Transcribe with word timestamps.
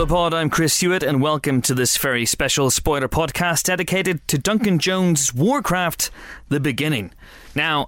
Hello, 0.00 0.08
Pod. 0.08 0.32
I'm 0.32 0.48
Chris 0.48 0.80
Hewitt, 0.80 1.02
and 1.02 1.20
welcome 1.20 1.60
to 1.60 1.74
this 1.74 1.98
very 1.98 2.24
special 2.24 2.70
spoiler 2.70 3.06
podcast 3.06 3.64
dedicated 3.64 4.26
to 4.28 4.38
Duncan 4.38 4.78
Jones' 4.78 5.34
Warcraft 5.34 6.10
The 6.48 6.58
Beginning. 6.58 7.12
Now, 7.54 7.86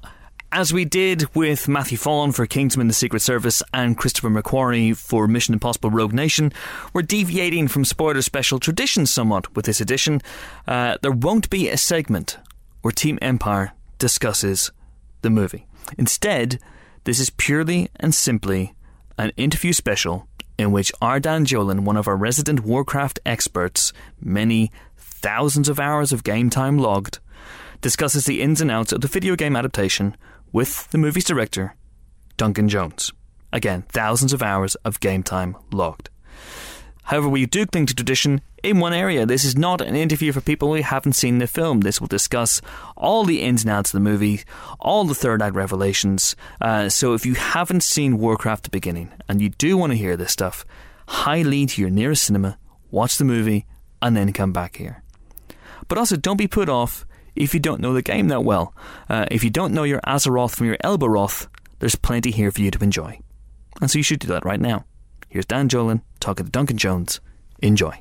as 0.52 0.74
we 0.74 0.84
did 0.84 1.34
with 1.34 1.68
Matthew 1.68 1.96
Vaughn 1.96 2.32
for 2.32 2.44
Kingsman 2.44 2.88
The 2.88 2.92
Secret 2.92 3.20
Service 3.20 3.62
and 3.72 3.96
Christopher 3.96 4.28
McQuarrie 4.28 4.94
for 4.94 5.26
Mission 5.26 5.54
Impossible 5.54 5.88
Rogue 5.88 6.12
Nation, 6.12 6.52
we're 6.92 7.00
deviating 7.00 7.66
from 7.66 7.82
spoiler 7.82 8.20
special 8.20 8.60
tradition 8.60 9.06
somewhat 9.06 9.56
with 9.56 9.64
this 9.64 9.80
edition. 9.80 10.20
Uh, 10.68 10.98
there 11.00 11.12
won't 11.12 11.48
be 11.48 11.70
a 11.70 11.78
segment 11.78 12.36
where 12.82 12.92
Team 12.92 13.18
Empire 13.22 13.72
discusses 13.96 14.70
the 15.22 15.30
movie. 15.30 15.66
Instead, 15.96 16.58
this 17.04 17.18
is 17.18 17.30
purely 17.30 17.88
and 17.96 18.14
simply 18.14 18.74
an 19.16 19.32
interview 19.38 19.72
special 19.72 20.28
in 20.58 20.72
which 20.72 20.92
our 21.00 21.18
Dan 21.18 21.44
Jolin, 21.44 21.80
one 21.80 21.96
of 21.96 22.08
our 22.08 22.16
resident 22.16 22.60
Warcraft 22.60 23.20
experts, 23.24 23.92
many 24.20 24.70
thousands 24.96 25.68
of 25.68 25.80
hours 25.80 26.12
of 26.12 26.24
game 26.24 26.50
time 26.50 26.78
logged, 26.78 27.18
discusses 27.80 28.26
the 28.26 28.42
ins 28.42 28.60
and 28.60 28.70
outs 28.70 28.92
of 28.92 29.00
the 29.00 29.08
video 29.08 29.36
game 29.36 29.56
adaptation 29.56 30.16
with 30.52 30.88
the 30.90 30.98
movie's 30.98 31.24
director, 31.24 31.74
Duncan 32.36 32.68
Jones. 32.68 33.12
Again, 33.52 33.82
thousands 33.88 34.32
of 34.32 34.42
hours 34.42 34.74
of 34.84 35.00
game 35.00 35.22
time 35.22 35.56
logged. 35.72 36.10
However, 37.02 37.28
we 37.28 37.46
do 37.46 37.66
cling 37.66 37.86
to 37.86 37.94
tradition 37.94 38.40
in 38.62 38.78
one 38.78 38.92
area. 38.92 39.26
This 39.26 39.44
is 39.44 39.56
not 39.56 39.80
an 39.80 39.96
interview 39.96 40.32
for 40.32 40.40
people 40.40 40.74
who 40.74 40.82
haven't 40.82 41.14
seen 41.14 41.38
the 41.38 41.46
film. 41.46 41.80
This 41.80 42.00
will 42.00 42.08
discuss 42.08 42.60
all 42.96 43.24
the 43.24 43.42
ins 43.42 43.64
and 43.64 43.72
outs 43.72 43.92
of 43.92 43.98
the 43.98 44.10
movie, 44.10 44.42
all 44.78 45.04
the 45.04 45.14
third 45.14 45.42
act 45.42 45.54
revelations. 45.56 46.36
Uh, 46.60 46.88
so 46.88 47.14
if 47.14 47.26
you 47.26 47.34
haven't 47.34 47.82
seen 47.82 48.18
Warcraft 48.18 48.64
the 48.64 48.70
beginning 48.70 49.12
and 49.28 49.42
you 49.42 49.50
do 49.50 49.76
want 49.76 49.92
to 49.92 49.98
hear 49.98 50.16
this 50.16 50.32
stuff, 50.32 50.64
highly 51.08 51.66
to 51.66 51.80
your 51.80 51.90
nearest 51.90 52.22
cinema, 52.22 52.56
watch 52.90 53.18
the 53.18 53.24
movie, 53.24 53.66
and 54.00 54.16
then 54.16 54.32
come 54.32 54.52
back 54.52 54.76
here. 54.76 55.02
But 55.88 55.98
also, 55.98 56.16
don't 56.16 56.36
be 56.36 56.46
put 56.46 56.68
off 56.68 57.04
if 57.34 57.54
you 57.54 57.60
don't 57.60 57.80
know 57.80 57.92
the 57.92 58.02
game 58.02 58.28
that 58.28 58.44
well. 58.44 58.74
Uh, 59.08 59.26
if 59.30 59.42
you 59.42 59.50
don't 59.50 59.74
know 59.74 59.82
your 59.82 60.00
Azeroth 60.02 60.54
from 60.54 60.66
your 60.66 60.76
Elboroth, 60.84 61.48
there's 61.80 61.96
plenty 61.96 62.30
here 62.30 62.50
for 62.50 62.60
you 62.60 62.70
to 62.70 62.82
enjoy. 62.82 63.18
And 63.80 63.90
so 63.90 63.98
you 63.98 64.02
should 64.02 64.20
do 64.20 64.28
that 64.28 64.44
right 64.44 64.60
now. 64.60 64.84
Here's 65.32 65.46
Dan 65.46 65.66
Jolin 65.66 66.02
talking 66.20 66.44
to 66.44 66.52
Duncan 66.52 66.76
Jones. 66.76 67.18
Enjoy. 67.60 67.98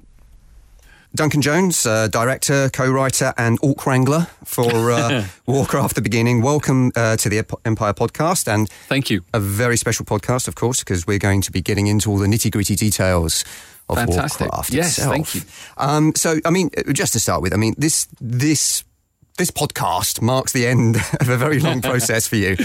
Duncan 1.15 1.41
Jones, 1.41 1.85
uh, 1.85 2.09
director, 2.09 2.69
co-writer, 2.73 3.33
and 3.37 3.57
Orc 3.61 3.85
Wrangler 3.85 4.27
for 4.43 4.91
uh, 4.91 5.23
Warcraft: 5.45 5.95
The 5.95 6.01
Beginning. 6.01 6.41
Welcome 6.41 6.91
uh, 6.93 7.15
to 7.15 7.29
the 7.29 7.45
Empire 7.63 7.93
podcast, 7.93 8.53
and 8.53 8.69
thank 8.89 9.09
you. 9.09 9.23
A 9.33 9.39
very 9.39 9.77
special 9.77 10.03
podcast, 10.03 10.49
of 10.49 10.55
course, 10.55 10.79
because 10.79 11.07
we're 11.07 11.19
going 11.19 11.39
to 11.43 11.53
be 11.53 11.61
getting 11.61 11.87
into 11.87 12.11
all 12.11 12.17
the 12.17 12.27
nitty-gritty 12.27 12.75
details 12.75 13.45
of 13.87 13.95
Fantastic. 13.95 14.41
Warcraft 14.51 14.73
yes, 14.73 14.97
itself. 14.97 15.13
thank 15.13 15.35
you. 15.35 15.41
Um, 15.77 16.13
so, 16.15 16.35
I 16.43 16.49
mean, 16.49 16.69
just 16.91 17.13
to 17.13 17.21
start 17.21 17.41
with, 17.41 17.53
I 17.53 17.57
mean 17.57 17.75
this 17.77 18.09
this 18.19 18.83
this 19.37 19.51
podcast 19.51 20.21
marks 20.21 20.51
the 20.53 20.67
end 20.67 20.95
of 21.19 21.29
a 21.29 21.37
very 21.37 21.59
long 21.59 21.81
process 21.91 22.27
for 22.27 22.35
you. 22.35 22.57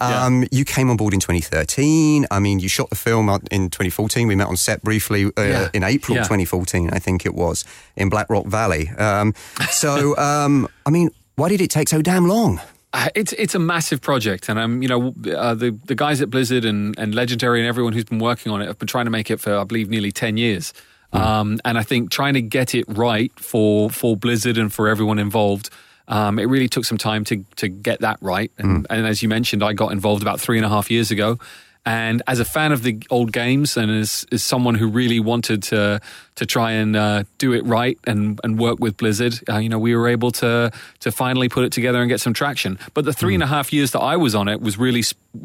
Um, 0.00 0.42
yeah. 0.42 0.48
You 0.52 0.64
came 0.64 0.90
on 0.90 0.96
board 0.96 1.14
in 1.14 1.20
2013. 1.20 2.26
I 2.30 2.38
mean, 2.38 2.58
you 2.58 2.68
shot 2.68 2.90
the 2.90 2.96
film 2.96 3.28
in 3.50 3.70
2014. 3.70 4.28
We 4.28 4.36
met 4.36 4.48
on 4.48 4.56
set 4.56 4.82
briefly 4.82 5.26
uh, 5.26 5.30
yeah. 5.42 5.68
in 5.72 5.82
April 5.82 6.16
yeah. 6.16 6.22
2014, 6.22 6.90
I 6.90 6.98
think 6.98 7.26
it 7.26 7.34
was, 7.34 7.64
in 7.96 8.08
Black 8.08 8.28
Rock 8.30 8.46
Valley. 8.46 8.88
Um, 8.90 9.34
so, 9.70 10.16
um, 10.18 10.68
I 10.86 10.90
mean, 10.90 11.10
why 11.36 11.48
did 11.48 11.60
it 11.60 11.70
take 11.70 11.88
so 11.88 12.02
damn 12.02 12.26
long? 12.26 12.60
Uh, 12.92 13.08
it's 13.14 13.32
it's 13.34 13.54
a 13.54 13.58
massive 13.58 14.00
project, 14.00 14.48
and 14.48 14.58
I'm 14.58 14.82
you 14.82 14.88
know 14.88 15.14
uh, 15.32 15.54
the 15.54 15.78
the 15.84 15.94
guys 15.94 16.20
at 16.20 16.28
Blizzard 16.28 16.64
and, 16.64 16.98
and 16.98 17.14
Legendary 17.14 17.60
and 17.60 17.68
everyone 17.68 17.92
who's 17.92 18.04
been 18.04 18.18
working 18.18 18.50
on 18.50 18.60
it 18.60 18.66
have 18.66 18.80
been 18.80 18.88
trying 18.88 19.04
to 19.04 19.12
make 19.12 19.30
it 19.30 19.38
for 19.38 19.56
I 19.56 19.62
believe 19.62 19.88
nearly 19.88 20.10
ten 20.10 20.36
years. 20.36 20.72
Mm. 21.12 21.20
Um, 21.20 21.60
and 21.64 21.78
I 21.78 21.82
think 21.82 22.10
trying 22.10 22.34
to 22.34 22.42
get 22.42 22.74
it 22.74 22.84
right 22.88 23.32
for 23.38 23.90
for 23.90 24.16
Blizzard 24.16 24.58
and 24.58 24.72
for 24.72 24.88
everyone 24.88 25.20
involved 25.20 25.70
um, 26.10 26.38
it 26.38 26.44
really 26.44 26.68
took 26.68 26.84
some 26.84 26.98
time 26.98 27.24
to 27.24 27.44
to 27.56 27.68
get 27.68 28.00
that 28.00 28.18
right. 28.20 28.52
And, 28.58 28.84
mm. 28.84 28.86
and, 28.90 29.06
as 29.06 29.22
you 29.22 29.28
mentioned, 29.28 29.62
I 29.62 29.72
got 29.72 29.92
involved 29.92 30.22
about 30.22 30.40
three 30.40 30.58
and 30.58 30.66
a 30.66 30.68
half 30.68 30.90
years 30.90 31.10
ago. 31.10 31.38
And 31.86 32.22
as 32.26 32.40
a 32.40 32.44
fan 32.44 32.72
of 32.72 32.82
the 32.82 33.02
old 33.08 33.32
games, 33.32 33.78
and 33.78 33.90
as, 33.90 34.26
as 34.30 34.44
someone 34.44 34.74
who 34.74 34.86
really 34.86 35.18
wanted 35.18 35.62
to 35.64 36.00
to 36.34 36.46
try 36.46 36.72
and 36.72 36.94
uh, 36.94 37.24
do 37.38 37.52
it 37.54 37.64
right 37.64 37.98
and, 38.06 38.38
and 38.44 38.58
work 38.58 38.80
with 38.80 38.96
Blizzard, 38.98 39.40
uh, 39.48 39.56
you 39.56 39.68
know, 39.70 39.78
we 39.78 39.96
were 39.96 40.08
able 40.08 40.30
to 40.32 40.70
to 40.98 41.10
finally 41.10 41.48
put 41.48 41.64
it 41.64 41.72
together 41.72 42.00
and 42.00 42.08
get 42.10 42.20
some 42.20 42.34
traction. 42.34 42.78
But 42.92 43.06
the 43.06 43.14
three 43.14 43.32
mm. 43.32 43.36
and 43.36 43.42
a 43.44 43.46
half 43.46 43.72
years 43.72 43.92
that 43.92 44.00
I 44.00 44.16
was 44.16 44.34
on 44.34 44.46
it 44.48 44.60
was 44.60 44.76
really 44.76 45.04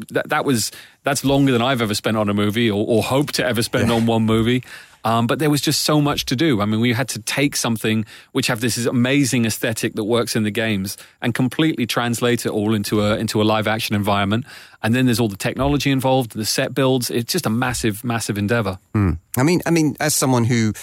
that 0.09 0.27
that 0.29 0.43
was 0.43 0.71
that's 1.03 1.23
longer 1.23 1.53
than 1.53 1.61
I've 1.61 1.81
ever 1.81 1.93
spent 1.93 2.17
on 2.17 2.27
a 2.27 2.33
movie 2.33 2.69
or, 2.69 2.85
or 2.85 3.03
hope 3.03 3.31
to 3.33 3.45
ever 3.45 3.63
spend 3.63 3.87
yeah. 3.87 3.95
on 3.95 4.05
one 4.05 4.25
movie. 4.25 4.63
Um, 5.05 5.27
but 5.27 5.37
there 5.37 5.51
was 5.51 5.61
just 5.61 5.83
so 5.83 6.01
much 6.01 6.25
to 6.25 6.35
do. 6.35 6.61
I 6.61 6.65
mean, 6.65 6.81
we 6.81 6.91
had 6.91 7.07
to 7.09 7.21
take 7.21 7.55
something 7.55 8.05
which 8.31 8.47
have 8.47 8.59
this 8.59 8.85
amazing 8.85 9.45
aesthetic 9.45 9.93
that 9.93 10.03
works 10.03 10.35
in 10.35 10.41
the 10.43 10.51
games 10.51 10.97
and 11.21 11.33
completely 11.33 11.85
translate 11.85 12.45
it 12.45 12.49
all 12.49 12.73
into 12.73 13.01
a 13.01 13.15
into 13.15 13.39
a 13.41 13.45
live 13.45 13.67
action 13.67 13.95
environment. 13.95 14.45
And 14.81 14.95
then 14.95 15.05
there's 15.05 15.19
all 15.19 15.29
the 15.29 15.37
technology 15.37 15.91
involved, 15.91 16.31
the 16.31 16.43
set 16.43 16.73
builds. 16.73 17.11
It's 17.11 17.31
just 17.31 17.45
a 17.45 17.51
massive, 17.51 18.03
massive 18.03 18.37
endeavor. 18.37 18.79
Mm. 18.95 19.19
I 19.37 19.43
mean, 19.43 19.61
I 19.65 19.69
mean, 19.69 19.95
as 19.99 20.15
someone 20.15 20.43
who 20.43 20.73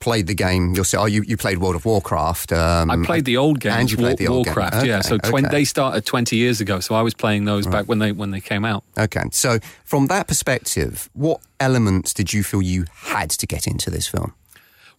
played 0.00 0.26
the 0.26 0.34
game 0.34 0.74
yourself. 0.74 1.04
Oh, 1.04 1.06
you, 1.06 1.22
you 1.22 1.36
played 1.36 1.58
World 1.58 1.74
of 1.74 1.84
Warcraft. 1.84 2.52
Um, 2.52 2.90
I 2.90 3.04
played 3.04 3.24
the 3.24 3.36
old 3.36 3.60
game. 3.60 3.72
And 3.72 3.90
you 3.90 3.96
played 3.96 4.18
the 4.18 4.28
old 4.28 4.46
Warcraft, 4.46 4.72
game. 4.72 4.80
Okay, 4.80 4.88
yeah. 4.88 5.00
So 5.00 5.16
okay. 5.16 5.48
they 5.48 5.64
started 5.64 6.06
20 6.06 6.36
years 6.36 6.60
ago. 6.60 6.80
So 6.80 6.94
I 6.94 7.02
was 7.02 7.14
playing 7.14 7.44
those 7.44 7.66
right. 7.66 7.72
back 7.72 7.86
when 7.86 7.98
they 7.98 8.12
when 8.12 8.30
they 8.30 8.40
came 8.40 8.64
out. 8.64 8.84
Okay. 8.96 9.24
So 9.32 9.58
from 9.84 10.06
that 10.06 10.28
perspective, 10.28 11.08
what 11.12 11.40
elements 11.60 12.14
did 12.14 12.32
you 12.32 12.42
feel 12.42 12.62
you 12.62 12.84
had 12.92 13.30
to 13.30 13.46
get 13.46 13.66
into 13.66 13.90
this 13.90 14.06
film? 14.06 14.34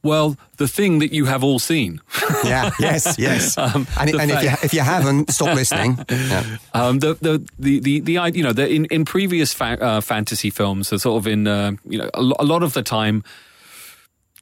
Well, 0.01 0.37
the 0.55 0.67
thing 0.67 0.99
that 0.99 1.11
you 1.11 1.25
have 1.25 1.43
all 1.43 1.59
seen. 1.59 1.99
yeah, 2.45 2.71
yes, 2.79 3.17
yes. 3.19 3.57
Um, 3.57 3.85
and, 3.99 4.09
and 4.11 4.31
if, 4.31 4.43
you, 4.43 4.49
if 4.63 4.73
you 4.73 4.79
haven't, 4.79 5.31
stop 5.31 5.55
listening. 5.55 5.97
Yeah. 6.09 6.57
Um, 6.73 6.99
the, 6.99 7.15
the, 7.15 7.45
the, 7.57 7.79
the, 7.79 7.99
the, 7.99 8.31
you 8.33 8.43
know, 8.43 8.53
the, 8.53 8.69
in, 8.69 8.85
in 8.85 9.03
previous 9.03 9.53
fa- 9.53 9.81
uh, 9.81 10.01
fantasy 10.01 10.49
films, 10.49 10.87
so 10.87 10.97
sort 10.97 11.17
of 11.17 11.27
in, 11.27 11.47
uh, 11.47 11.73
you 11.83 11.97
know, 11.97 12.09
a, 12.13 12.21
a 12.21 12.45
lot 12.45 12.63
of 12.63 12.73
the 12.73 12.83
time, 12.83 13.23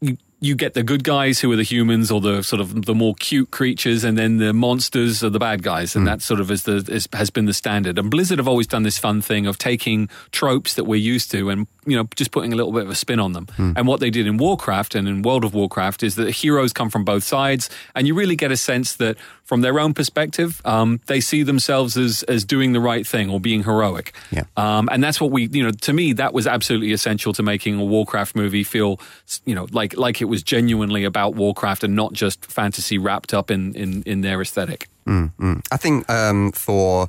you, 0.01 0.17
you 0.39 0.55
get 0.55 0.75
the 0.75 0.83
good 0.83 1.03
guys 1.03 1.39
who 1.39 1.51
are 1.51 1.55
the 1.55 1.63
humans 1.63 2.11
or 2.11 2.21
the 2.21 2.43
sort 2.43 2.59
of 2.59 2.85
the 2.85 2.93
more 2.93 3.15
cute 3.15 3.49
creatures, 3.49 4.03
and 4.03 4.17
then 4.17 4.37
the 4.37 4.53
monsters 4.53 5.23
are 5.23 5.31
the 5.31 5.39
bad 5.39 5.63
guys, 5.63 5.95
and 5.95 6.03
mm. 6.03 6.09
that 6.09 6.21
sort 6.21 6.39
of 6.39 6.51
is 6.51 6.63
the 6.63 6.75
is, 6.89 7.07
has 7.13 7.31
been 7.31 7.45
the 7.45 7.53
standard. 7.53 7.97
And 7.97 8.11
Blizzard 8.11 8.37
have 8.37 8.47
always 8.47 8.67
done 8.67 8.83
this 8.83 8.99
fun 8.99 9.21
thing 9.21 9.47
of 9.47 9.57
taking 9.57 10.09
tropes 10.31 10.75
that 10.75 10.83
we're 10.83 10.95
used 10.95 11.31
to 11.31 11.49
and 11.49 11.65
you 11.87 11.97
know 11.97 12.07
just 12.15 12.31
putting 12.31 12.53
a 12.53 12.55
little 12.55 12.71
bit 12.71 12.83
of 12.83 12.89
a 12.91 12.95
spin 12.95 13.19
on 13.19 13.33
them. 13.33 13.47
Mm. 13.57 13.73
And 13.77 13.87
what 13.87 13.99
they 13.99 14.11
did 14.11 14.27
in 14.27 14.37
Warcraft 14.37 14.93
and 14.93 15.07
in 15.07 15.23
World 15.23 15.43
of 15.43 15.55
Warcraft 15.55 16.03
is 16.03 16.15
that 16.15 16.29
heroes 16.29 16.71
come 16.71 16.91
from 16.91 17.03
both 17.03 17.23
sides, 17.23 17.69
and 17.95 18.05
you 18.05 18.13
really 18.13 18.35
get 18.35 18.51
a 18.51 18.57
sense 18.57 18.95
that 18.97 19.17
from 19.47 19.61
their 19.61 19.79
own 19.79 19.93
perspective, 19.93 20.61
um, 20.65 20.99
they 21.05 21.21
see 21.21 21.41
themselves 21.41 21.95
as 21.95 22.21
as 22.23 22.43
doing 22.43 22.73
the 22.73 22.81
right 22.81 23.07
thing 23.07 23.29
or 23.29 23.39
being 23.39 23.63
heroic. 23.63 24.13
Yeah. 24.29 24.43
Um, 24.57 24.89
and 24.91 25.01
that's 25.01 25.21
what 25.21 25.31
we 25.31 25.47
you 25.47 25.63
know 25.63 25.71
to 25.71 25.93
me 25.93 26.11
that 26.13 26.33
was 26.33 26.45
absolutely 26.45 26.91
essential 26.91 27.31
to 27.33 27.41
making 27.41 27.79
a 27.79 27.85
Warcraft 27.85 28.35
movie 28.35 28.65
feel 28.65 28.99
you 29.45 29.55
know 29.55 29.65
like 29.71 29.95
like 29.95 30.21
it 30.21 30.25
was 30.25 30.43
genuinely 30.43 31.05
about 31.05 31.35
Warcraft 31.35 31.85
and 31.85 31.95
not 31.95 32.11
just 32.11 32.45
fantasy 32.45 32.97
wrapped 32.97 33.33
up 33.33 33.49
in 33.49 33.73
in, 33.73 34.03
in 34.03 34.19
their 34.19 34.41
aesthetic. 34.41 34.89
Mm, 35.07 35.31
mm. 35.39 35.67
I 35.71 35.77
think 35.77 36.09
um, 36.09 36.51
for 36.51 37.07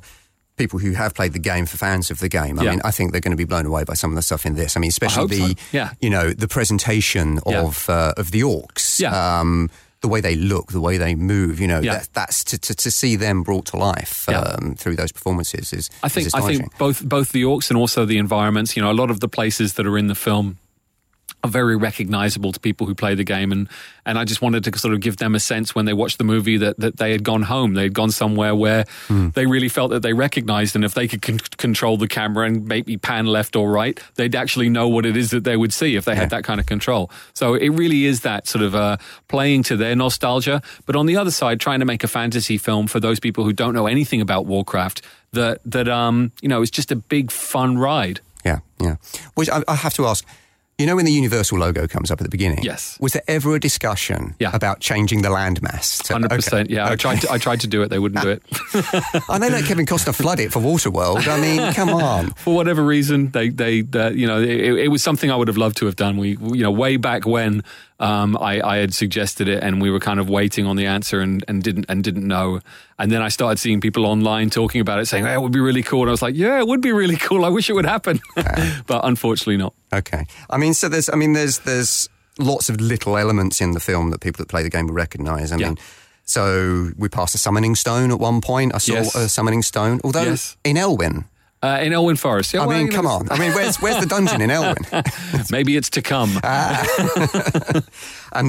people 0.55 0.79
who 0.79 0.93
have 0.93 1.13
played 1.13 1.33
the 1.33 1.39
game, 1.39 1.65
for 1.65 1.77
fans 1.77 2.09
of 2.09 2.19
the 2.19 2.29
game, 2.29 2.57
I 2.57 2.63
yeah. 2.63 2.71
mean, 2.71 2.81
I 2.85 2.91
think 2.91 3.11
they're 3.11 3.21
going 3.21 3.31
to 3.31 3.37
be 3.37 3.45
blown 3.45 3.65
away 3.65 3.83
by 3.83 3.95
some 3.95 4.11
of 4.11 4.15
the 4.15 4.21
stuff 4.21 4.45
in 4.45 4.55
this. 4.55 4.77
I 4.77 4.79
mean, 4.79 4.89
especially 4.89 5.23
I 5.23 5.27
the 5.27 5.55
so. 5.55 5.63
yeah. 5.73 5.91
you 5.99 6.09
know 6.09 6.31
the 6.31 6.47
presentation 6.47 7.39
yeah. 7.45 7.63
of 7.63 7.89
uh, 7.89 8.13
of 8.15 8.31
the 8.31 8.41
orcs. 8.41 8.97
Yeah. 8.97 9.39
Um, 9.39 9.69
the 10.01 10.07
way 10.07 10.21
they 10.21 10.35
look, 10.35 10.71
the 10.71 10.79
way 10.79 10.97
they 10.97 11.15
move, 11.15 11.59
you 11.59 11.67
know, 11.67 11.79
yeah. 11.79 11.99
that, 11.99 12.09
that's 12.13 12.43
to, 12.45 12.57
to, 12.57 12.73
to, 12.73 12.89
see 12.89 13.15
them 13.15 13.43
brought 13.43 13.65
to 13.67 13.77
life 13.77 14.25
yeah. 14.29 14.39
um, 14.39 14.75
through 14.75 14.95
those 14.95 15.11
performances 15.11 15.73
is. 15.73 15.89
I 16.03 16.09
think 16.09 16.27
is 16.27 16.33
I 16.33 16.41
think 16.41 16.77
both 16.77 17.03
both 17.03 17.31
the 17.31 17.43
orcs 17.43 17.69
and 17.69 17.77
also 17.77 18.05
the 18.05 18.17
environments. 18.17 18.75
You 18.75 18.83
know, 18.83 18.91
a 18.91 18.93
lot 18.93 19.11
of 19.11 19.19
the 19.19 19.27
places 19.27 19.73
that 19.73 19.85
are 19.85 19.97
in 19.97 20.07
the 20.07 20.15
film 20.15 20.57
are 21.43 21.49
very 21.49 21.75
recognizable 21.75 22.51
to 22.51 22.59
people 22.59 22.85
who 22.85 22.95
play 22.95 23.15
the 23.15 23.23
game. 23.23 23.51
And 23.51 23.69
and 24.05 24.17
I 24.17 24.25
just 24.25 24.41
wanted 24.41 24.63
to 24.63 24.77
sort 24.77 24.93
of 24.93 24.99
give 25.01 25.17
them 25.17 25.35
a 25.35 25.39
sense 25.39 25.75
when 25.75 25.85
they 25.85 25.93
watched 25.93 26.17
the 26.17 26.23
movie 26.23 26.57
that 26.57 26.79
that 26.79 26.97
they 26.97 27.11
had 27.11 27.23
gone 27.23 27.43
home. 27.43 27.73
They 27.73 27.83
had 27.83 27.93
gone 27.93 28.11
somewhere 28.11 28.55
where 28.55 28.85
mm. 29.07 29.33
they 29.33 29.45
really 29.45 29.69
felt 29.69 29.91
that 29.91 30.01
they 30.01 30.13
recognized. 30.13 30.75
And 30.75 30.83
if 30.83 30.93
they 30.93 31.07
could 31.07 31.21
con- 31.21 31.39
control 31.57 31.97
the 31.97 32.07
camera 32.07 32.45
and 32.47 32.65
maybe 32.65 32.97
pan 32.97 33.25
left 33.25 33.55
or 33.55 33.71
right 33.71 33.99
they'd 34.15 34.35
actually 34.35 34.69
know 34.69 34.87
what 34.87 35.05
it 35.05 35.15
is 35.15 35.29
that 35.31 35.43
they 35.43 35.55
would 35.55 35.73
see 35.73 35.95
if 35.95 36.05
they 36.05 36.13
yeah. 36.13 36.19
had 36.19 36.29
that 36.31 36.43
kind 36.43 36.59
of 36.59 36.65
control. 36.65 37.09
So 37.33 37.53
it 37.53 37.69
really 37.69 38.05
is 38.05 38.21
that 38.21 38.47
sort 38.47 38.63
of 38.63 38.75
uh, 38.75 38.97
playing 39.27 39.63
to 39.63 39.77
their 39.77 39.95
nostalgia. 39.95 40.61
But 40.85 40.95
on 40.95 41.05
the 41.05 41.17
other 41.17 41.31
side 41.31 41.59
trying 41.59 41.79
to 41.79 41.85
make 41.85 42.03
a 42.03 42.07
fantasy 42.07 42.57
film 42.57 42.87
for 42.87 42.99
those 42.99 43.19
people 43.19 43.43
who 43.43 43.53
don't 43.53 43.73
know 43.73 43.87
anything 43.87 44.21
about 44.21 44.45
Warcraft 44.45 45.01
that 45.31 45.59
that 45.63 45.87
um 45.87 46.31
you 46.41 46.49
know 46.49 46.61
is 46.61 46.71
just 46.71 46.91
a 46.91 46.95
big 46.95 47.31
fun 47.31 47.77
ride. 47.77 48.19
Yeah 48.43 48.59
yeah. 48.79 48.95
Which 49.35 49.49
I, 49.49 49.63
I 49.67 49.75
have 49.75 49.93
to 49.95 50.07
ask 50.07 50.25
You 50.79 50.85
know 50.85 50.95
when 50.95 51.03
the 51.03 51.11
Universal 51.11 51.57
logo 51.57 51.87
comes 51.87 52.09
up 52.09 52.21
at 52.21 52.23
the 52.23 52.29
beginning? 52.29 52.63
Yes. 52.63 52.97
Was 53.01 53.11
there 53.11 53.21
ever 53.27 53.53
a 53.53 53.59
discussion 53.59 54.33
Yeah. 54.39 54.51
about 54.53 54.79
changing 54.79 55.23
the 55.23 55.27
landmass? 55.29 56.07
Hundred 56.07 56.29
percent. 56.31 56.67
okay. 56.69 56.75
Yeah, 56.75 56.87
I 56.89 56.95
tried. 56.95 57.19
To, 57.19 57.29
I 57.31 57.37
tried 57.37 57.59
to 57.59 57.67
do 57.67 57.81
it. 57.81 57.89
They 57.89 57.99
wouldn't 57.99 58.21
do 58.23 58.29
it 58.29 58.41
I 59.29 59.37
know 59.39 59.49
that 59.49 59.65
Kevin 59.65 59.85
Costner 59.85 60.15
flood 60.15 60.39
it 60.39 60.53
for 60.53 60.61
Waterworld. 60.61 61.27
I 61.27 61.37
mean, 61.41 61.73
come 61.73 61.89
on. 61.89 62.29
for 62.37 62.55
whatever 62.55 62.81
reason. 62.81 63.29
They, 63.31 63.49
they, 63.49 63.83
uh, 63.93 64.11
you 64.11 64.25
know, 64.25 64.41
it, 64.41 64.47
it 64.85 64.87
was 64.87 65.03
something 65.03 65.29
I 65.29 65.35
would 65.35 65.49
have 65.49 65.57
loved 65.57 65.75
to 65.77 65.85
have 65.85 65.97
done. 65.97 66.15
We, 66.15 66.37
you 66.53 66.63
know, 66.63 66.71
way 66.71 66.95
back 66.95 67.25
when 67.25 67.61
um, 67.99 68.37
I, 68.37 68.61
I 68.61 68.77
had 68.77 68.93
suggested 68.93 69.47
it, 69.47 69.61
and 69.63 69.81
we 69.81 69.91
were 69.91 69.99
kind 69.99 70.19
of 70.19 70.29
waiting 70.29 70.65
on 70.65 70.75
the 70.77 70.85
answer, 70.85 71.19
and, 71.19 71.43
and 71.47 71.61
didn't 71.61 71.85
and 71.89 72.03
didn't 72.03 72.25
know. 72.27 72.61
And 72.97 73.11
then 73.11 73.21
I 73.21 73.27
started 73.29 73.59
seeing 73.59 73.81
people 73.81 74.05
online 74.05 74.49
talking 74.49 74.79
about 74.81 74.99
it, 74.99 75.07
saying, 75.07 75.25
"Hey, 75.25 75.33
it 75.33 75.41
would 75.41 75.51
be 75.51 75.59
really 75.59 75.83
cool." 75.83 76.01
And 76.01 76.09
I 76.09 76.11
was 76.11 76.21
like, 76.21 76.35
"Yeah, 76.35 76.59
it 76.59 76.67
would 76.67 76.81
be 76.81 76.91
really 76.91 77.17
cool. 77.27 77.43
I 77.45 77.49
wish 77.49 77.69
it 77.69 77.73
would 77.73 77.85
happen," 77.85 78.19
but 78.87 79.01
unfortunately 79.03 79.57
not. 79.57 79.73
Okay. 79.93 80.25
I 80.49 80.57
mean, 80.57 80.73
so 80.73 80.87
there's, 80.89 81.09
I 81.09 81.15
mean, 81.15 81.33
there's, 81.33 81.59
there's 81.59 82.07
lots 82.37 82.69
of 82.69 82.79
little 82.79 83.17
elements 83.17 83.59
in 83.59 83.71
the 83.71 83.79
film 83.81 84.11
that 84.11 84.21
people 84.21 84.37
that 84.43 84.47
play 84.49 84.63
the 84.63 84.69
game 84.69 84.87
will 84.87 84.93
recognise. 84.93 85.51
I 85.51 85.57
Yeah. 85.57 85.67
mean, 85.69 85.77
so 86.25 86.91
we 86.97 87.09
passed 87.09 87.33
a 87.35 87.37
summoning 87.37 87.75
stone 87.75 88.11
at 88.11 88.19
one 88.19 88.39
point. 88.39 88.73
I 88.75 88.77
saw 88.77 88.93
Yes. 88.93 89.15
a 89.15 89.27
summoning 89.27 89.61
stone, 89.63 89.99
although 90.03 90.23
Yes. 90.23 90.55
in 90.63 90.75
Elwynn. 90.77 91.25
Uh, 91.61 91.79
in 91.81 91.91
Elwynn 91.91 92.17
Forest, 92.17 92.53
yeah, 92.53 92.61
I 92.61 92.67
mean, 92.67 92.89
come 92.89 93.05
on. 93.05 93.29
I 93.29 93.37
mean, 93.37 93.51
where's 93.53 93.75
where's 93.81 93.99
the 93.99 94.05
dungeon 94.05 94.39
in 94.39 94.49
Elwynn? 94.49 95.51
maybe 95.51 95.75
it's 95.75 95.89
to 95.91 96.01
come. 96.01 96.29
and 96.43 96.43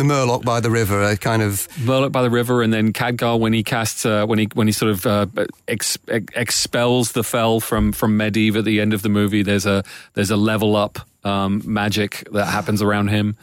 the 0.00 0.04
Murloc 0.04 0.44
by 0.44 0.60
the 0.60 0.70
river 0.70 1.02
are 1.02 1.16
kind 1.16 1.42
of 1.42 1.66
Murloc 1.78 2.12
by 2.12 2.22
the 2.22 2.30
river, 2.30 2.62
and 2.62 2.72
then 2.72 2.92
Khadgar 2.92 3.40
when 3.40 3.52
he 3.52 3.64
casts 3.64 4.06
uh, 4.06 4.26
when 4.26 4.38
he 4.38 4.48
when 4.54 4.68
he 4.68 4.72
sort 4.72 4.92
of 4.92 5.06
uh, 5.06 5.26
ex- 5.66 5.98
ex- 6.06 6.32
expels 6.36 7.10
the 7.12 7.24
fel 7.24 7.58
from 7.58 7.90
from 7.90 8.16
Medivh 8.16 8.54
at 8.56 8.64
the 8.64 8.80
end 8.80 8.94
of 8.94 9.02
the 9.02 9.08
movie. 9.08 9.42
There's 9.42 9.66
a 9.66 9.82
there's 10.14 10.30
a 10.30 10.36
level 10.36 10.76
up 10.76 11.00
um, 11.24 11.62
magic 11.64 12.28
that 12.30 12.46
happens 12.46 12.80
around 12.80 13.08
him. 13.08 13.36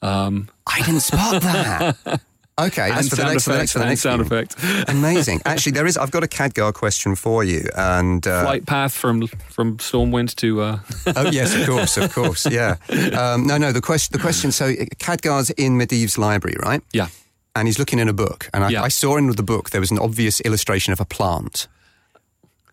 Um, 0.00 0.48
I 0.64 0.80
didn't 0.82 1.00
spot 1.00 1.42
that. 1.42 2.20
Okay, 2.58 2.88
that's 2.88 3.00
and 3.02 3.10
for 3.10 3.16
the 3.16 3.24
next, 3.24 3.44
for 3.44 3.50
the 3.50 3.56
effect, 3.56 3.60
next, 3.60 3.72
for 3.72 3.78
the 3.78 3.84
next 3.84 4.00
sound 4.00 4.20
effect. 4.22 4.56
Amazing. 4.88 5.40
Actually, 5.44 5.72
there 5.72 5.86
is. 5.86 5.96
I've 5.96 6.10
got 6.10 6.24
a 6.24 6.26
Khadgar 6.26 6.74
question 6.74 7.14
for 7.14 7.44
you, 7.44 7.68
and 7.76 8.26
uh, 8.26 8.42
Flight 8.42 8.66
path 8.66 8.92
from 8.94 9.26
from 9.28 9.76
Stormwind 9.78 10.34
to 10.36 10.60
uh, 10.62 10.78
oh 11.16 11.30
yes, 11.30 11.54
of 11.54 11.66
course, 11.66 11.96
of 11.96 12.12
course, 12.18 12.46
yeah. 12.50 12.76
Um, 13.16 13.46
no, 13.46 13.58
no. 13.58 13.70
The 13.72 13.80
question, 13.80 14.12
the 14.12 14.22
question. 14.22 14.50
So 14.52 14.72
Khadgar's 14.98 15.50
in 15.50 15.78
Medivh's 15.78 16.18
library, 16.18 16.56
right? 16.62 16.82
yeah. 16.92 17.08
And 17.54 17.66
he's 17.66 17.78
looking 17.78 17.98
in 17.98 18.08
a 18.08 18.12
book, 18.12 18.48
and 18.54 18.62
I, 18.62 18.68
Yeah. 18.68 18.82
I 18.82 18.88
saw 18.88 19.16
in 19.16 19.26
the 19.30 19.42
book 19.42 19.70
there 19.70 19.80
was 19.80 19.90
an 19.90 19.98
obvious 19.98 20.40
illustration 20.42 20.92
of 20.92 21.00
a 21.00 21.04
plant. 21.04 21.66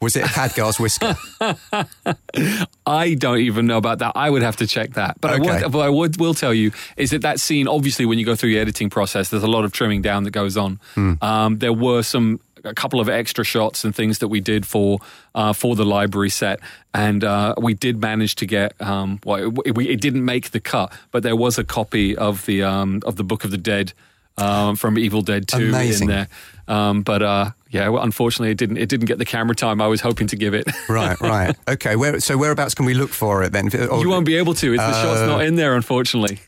Was 0.01 0.15
it 0.15 0.25
a 0.25 0.27
Khadgar's 0.27 0.79
whisker? 0.79 1.15
I 2.85 3.13
don't 3.13 3.39
even 3.39 3.65
know 3.65 3.77
about 3.77 3.99
that. 3.99 4.11
I 4.15 4.29
would 4.29 4.41
have 4.41 4.57
to 4.57 4.67
check 4.67 4.93
that. 4.93 5.19
But 5.21 5.31
I 5.31 5.39
would, 5.39 5.73
what 5.73 5.85
I 5.85 5.89
would 5.89 6.19
will 6.19 6.33
tell 6.33 6.53
you 6.53 6.71
is 6.97 7.11
that 7.11 7.21
that 7.21 7.39
scene, 7.39 7.67
obviously, 7.67 8.05
when 8.05 8.19
you 8.19 8.25
go 8.25 8.35
through 8.35 8.51
the 8.51 8.59
editing 8.59 8.89
process, 8.89 9.29
there's 9.29 9.43
a 9.43 9.47
lot 9.47 9.65
of 9.65 9.71
trimming 9.71 10.01
down 10.01 10.23
that 10.23 10.31
goes 10.31 10.57
on. 10.57 10.79
Hmm. 10.95 11.13
Um, 11.21 11.57
there 11.59 11.73
were 11.73 12.03
some 12.03 12.39
a 12.65 12.73
couple 12.73 12.99
of 12.99 13.07
extra 13.07 13.43
shots 13.43 13.85
and 13.85 13.95
things 13.95 14.19
that 14.19 14.27
we 14.27 14.41
did 14.41 14.65
for 14.65 14.99
uh, 15.33 15.53
for 15.53 15.75
the 15.75 15.85
library 15.85 16.29
set, 16.29 16.59
and 16.93 17.23
uh, 17.23 17.53
we 17.57 17.73
did 17.73 18.01
manage 18.01 18.35
to 18.35 18.45
get. 18.45 18.73
Um, 18.81 19.19
well, 19.23 19.53
it, 19.65 19.75
we, 19.75 19.87
it 19.87 20.01
didn't 20.01 20.25
make 20.25 20.51
the 20.51 20.59
cut, 20.59 20.91
but 21.11 21.23
there 21.23 21.35
was 21.35 21.57
a 21.57 21.63
copy 21.63 22.17
of 22.17 22.45
the 22.45 22.63
um, 22.63 23.01
of 23.05 23.15
the 23.15 23.23
Book 23.23 23.43
of 23.43 23.51
the 23.51 23.57
Dead. 23.57 23.93
Um, 24.37 24.75
from 24.75 24.99
Evil 24.99 25.21
Dead 25.21 25.47
Two 25.47 25.69
Amazing. 25.69 26.09
in 26.09 26.13
there, 26.13 26.27
um, 26.67 27.03
but 27.03 27.21
uh, 27.21 27.51
yeah, 27.75 27.89
well, 27.89 28.03
unfortunately, 28.03 28.51
it 28.51 28.57
didn't. 28.57 28.77
It 28.77 28.89
didn't 28.89 29.05
get 29.07 29.17
the 29.17 29.25
camera 29.25 29.55
time 29.55 29.81
I 29.81 29.87
was 29.87 30.01
hoping 30.01 30.27
to 30.27 30.35
give 30.35 30.53
it. 30.53 30.65
right, 30.89 31.19
right. 31.21 31.55
Okay. 31.67 31.95
Where, 31.95 32.19
so 32.19 32.37
whereabouts 32.37 32.73
can 32.75 32.85
we 32.85 32.93
look 32.93 33.09
for 33.11 33.43
it 33.43 33.51
then? 33.51 33.67
Or- 33.89 33.99
You 34.01 34.09
won't 34.09 34.25
be 34.25 34.37
able 34.37 34.53
to. 34.55 34.73
It's 34.73 34.83
the 34.83 34.93
shot's 35.03 35.21
Uh, 35.21 35.25
not 35.27 35.41
in 35.45 35.55
there, 35.55 35.75
unfortunately. 35.75 36.39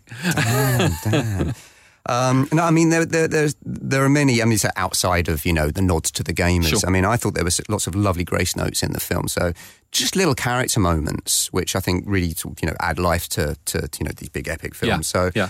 Um, 2.10 2.48
no, 2.54 2.64
I 2.64 2.72
mean 2.72 2.90
there, 2.90 3.06
there, 3.06 3.28
there's, 3.28 3.56
there 3.66 4.02
are 4.06 4.10
many. 4.10 4.42
I 4.42 4.46
mean, 4.46 4.54
it's 4.54 4.66
outside 4.78 5.28
of 5.28 5.46
you 5.46 5.52
know 5.52 5.70
the 5.72 5.82
nods 5.82 6.10
to 6.12 6.24
the 6.24 6.34
gamers. 6.34 6.70
Sure. 6.70 6.80
I 6.88 6.90
mean, 6.90 7.04
I 7.04 7.18
thought 7.18 7.34
there 7.34 7.44
was 7.44 7.60
lots 7.68 7.86
of 7.86 7.96
lovely 7.96 8.24
grace 8.24 8.56
notes 8.56 8.82
in 8.82 8.94
the 8.94 9.00
film. 9.02 9.28
So 9.28 9.52
just 9.92 10.16
little 10.16 10.34
character 10.34 10.80
moments, 10.80 11.52
which 11.52 11.76
I 11.76 11.82
think 11.82 12.06
really 12.08 12.34
you 12.62 12.68
know 12.68 12.76
add 12.80 12.98
life 12.98 13.28
to, 13.30 13.58
to 13.66 13.90
you 14.00 14.06
know 14.06 14.12
these 14.16 14.30
big 14.30 14.48
epic 14.48 14.74
films. 14.74 15.12
Yeah. 15.14 15.22
So 15.26 15.32
yeah. 15.36 15.50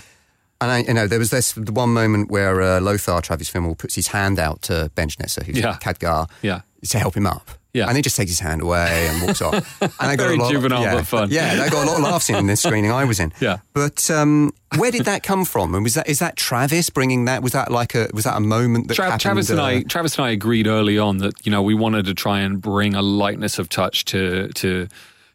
And 0.59 0.71
I, 0.71 0.79
you 0.79 0.93
know 0.93 1.07
there 1.07 1.19
was 1.19 1.29
this 1.29 1.51
the 1.53 1.71
one 1.71 1.93
moment 1.93 2.31
where 2.31 2.61
uh, 2.61 2.81
Lothar 2.81 3.21
Travis 3.21 3.49
Fimmel 3.51 3.77
puts 3.77 3.95
his 3.95 4.07
hand 4.07 4.39
out 4.39 4.61
to 4.63 4.91
Ben 4.95 5.09
Schnetzer, 5.09 5.43
who's 5.43 5.57
Yeah. 5.59 5.77
Khadgar, 5.77 6.29
Yeah. 6.41 6.61
to 6.89 6.99
help 6.99 7.15
him 7.15 7.27
up. 7.27 7.49
Yeah. 7.73 7.87
And 7.87 7.95
he 7.95 8.01
just 8.01 8.15
takes 8.15 8.31
his 8.31 8.39
hand 8.39 8.63
away 8.63 9.07
and 9.07 9.21
walks 9.21 9.39
off. 9.39 9.53
And 9.81 9.91
I 9.99 10.15
got 10.15 10.23
Very 10.23 10.37
a 10.37 10.39
lot, 10.41 10.51
juvenile, 10.51 10.81
yeah, 10.81 10.95
but 10.95 11.05
fun. 11.05 11.29
Yeah, 11.29 11.53
they 11.55 11.69
got 11.69 11.83
a 11.83 11.87
lot 11.87 11.97
of 11.97 12.03
laughs 12.03 12.27
in 12.29 12.47
this 12.47 12.63
screening 12.63 12.91
I 12.91 13.03
was 13.03 13.19
in. 13.19 13.31
Yeah. 13.39 13.57
But 13.73 14.09
um, 14.09 14.51
where 14.77 14.89
did 14.89 15.05
that 15.05 15.21
come 15.21 15.45
from? 15.45 15.75
And 15.75 15.83
was 15.83 15.93
that 15.93 16.09
is 16.09 16.17
that 16.17 16.37
Travis 16.37 16.89
bringing 16.89 17.25
that? 17.25 17.43
Was 17.43 17.51
that 17.51 17.71
like 17.71 17.93
a 17.93 18.09
was 18.13 18.23
that 18.23 18.35
a 18.35 18.39
moment 18.39 18.87
that 18.87 18.95
Tra- 18.95 19.05
happened? 19.05 19.21
Travis 19.21 19.49
and 19.51 19.59
uh, 19.59 19.63
I, 19.65 19.83
Travis 19.83 20.17
and 20.17 20.25
I 20.25 20.31
agreed 20.31 20.65
early 20.65 20.97
on 20.97 21.17
that 21.19 21.33
you 21.45 21.51
know 21.51 21.61
we 21.61 21.75
wanted 21.75 22.05
to 22.05 22.15
try 22.15 22.39
and 22.39 22.59
bring 22.59 22.95
a 22.95 23.03
lightness 23.03 23.59
of 23.59 23.69
touch 23.69 24.05
to 24.05 24.47
to 24.55 24.87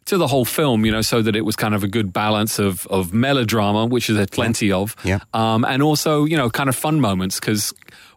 to 0.05 0.17
the 0.17 0.27
whole 0.27 0.45
film, 0.45 0.85
you 0.85 0.91
know, 0.91 1.01
so 1.01 1.21
that 1.21 1.35
it 1.35 1.41
was 1.45 1.55
kind 1.55 1.73
of 1.75 1.83
a 1.83 1.87
good 1.87 2.11
balance 2.13 2.59
of 2.59 2.85
of 2.87 3.13
melodrama, 3.13 3.85
which 3.85 4.09
is 4.09 4.15
there 4.17 4.25
plenty 4.27 4.71
of, 4.71 4.95
Yeah. 5.03 5.19
um, 5.33 5.63
and 5.65 5.81
also 5.83 6.25
you 6.25 6.37
know 6.37 6.49
kind 6.49 6.69
of 6.69 6.75
fun 6.75 6.99
moments 6.99 7.39
because. 7.39 7.73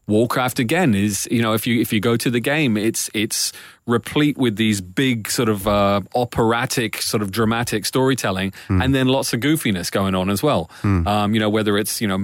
Warcraft 0.08 0.60
again 0.60 0.94
is 0.94 1.26
you 1.32 1.42
know 1.42 1.52
if 1.52 1.66
you 1.66 1.80
if 1.80 1.92
you 1.92 1.98
go 1.98 2.16
to 2.16 2.30
the 2.30 2.38
game 2.38 2.76
it's 2.76 3.10
it's 3.12 3.52
replete 3.86 4.38
with 4.38 4.54
these 4.54 4.80
big 4.80 5.28
sort 5.28 5.48
of 5.48 5.66
uh, 5.66 6.00
operatic 6.14 7.02
sort 7.02 7.22
of 7.24 7.32
dramatic 7.32 7.84
storytelling 7.84 8.52
and 8.68 8.94
then 8.94 9.08
lots 9.08 9.32
of 9.34 9.40
goofiness 9.40 9.90
going 9.90 10.14
on 10.14 10.30
as 10.30 10.44
well 10.44 10.70
um, 10.84 11.34
you 11.34 11.40
know 11.40 11.50
whether 11.50 11.76
it's 11.76 12.00
you 12.00 12.06
know 12.06 12.18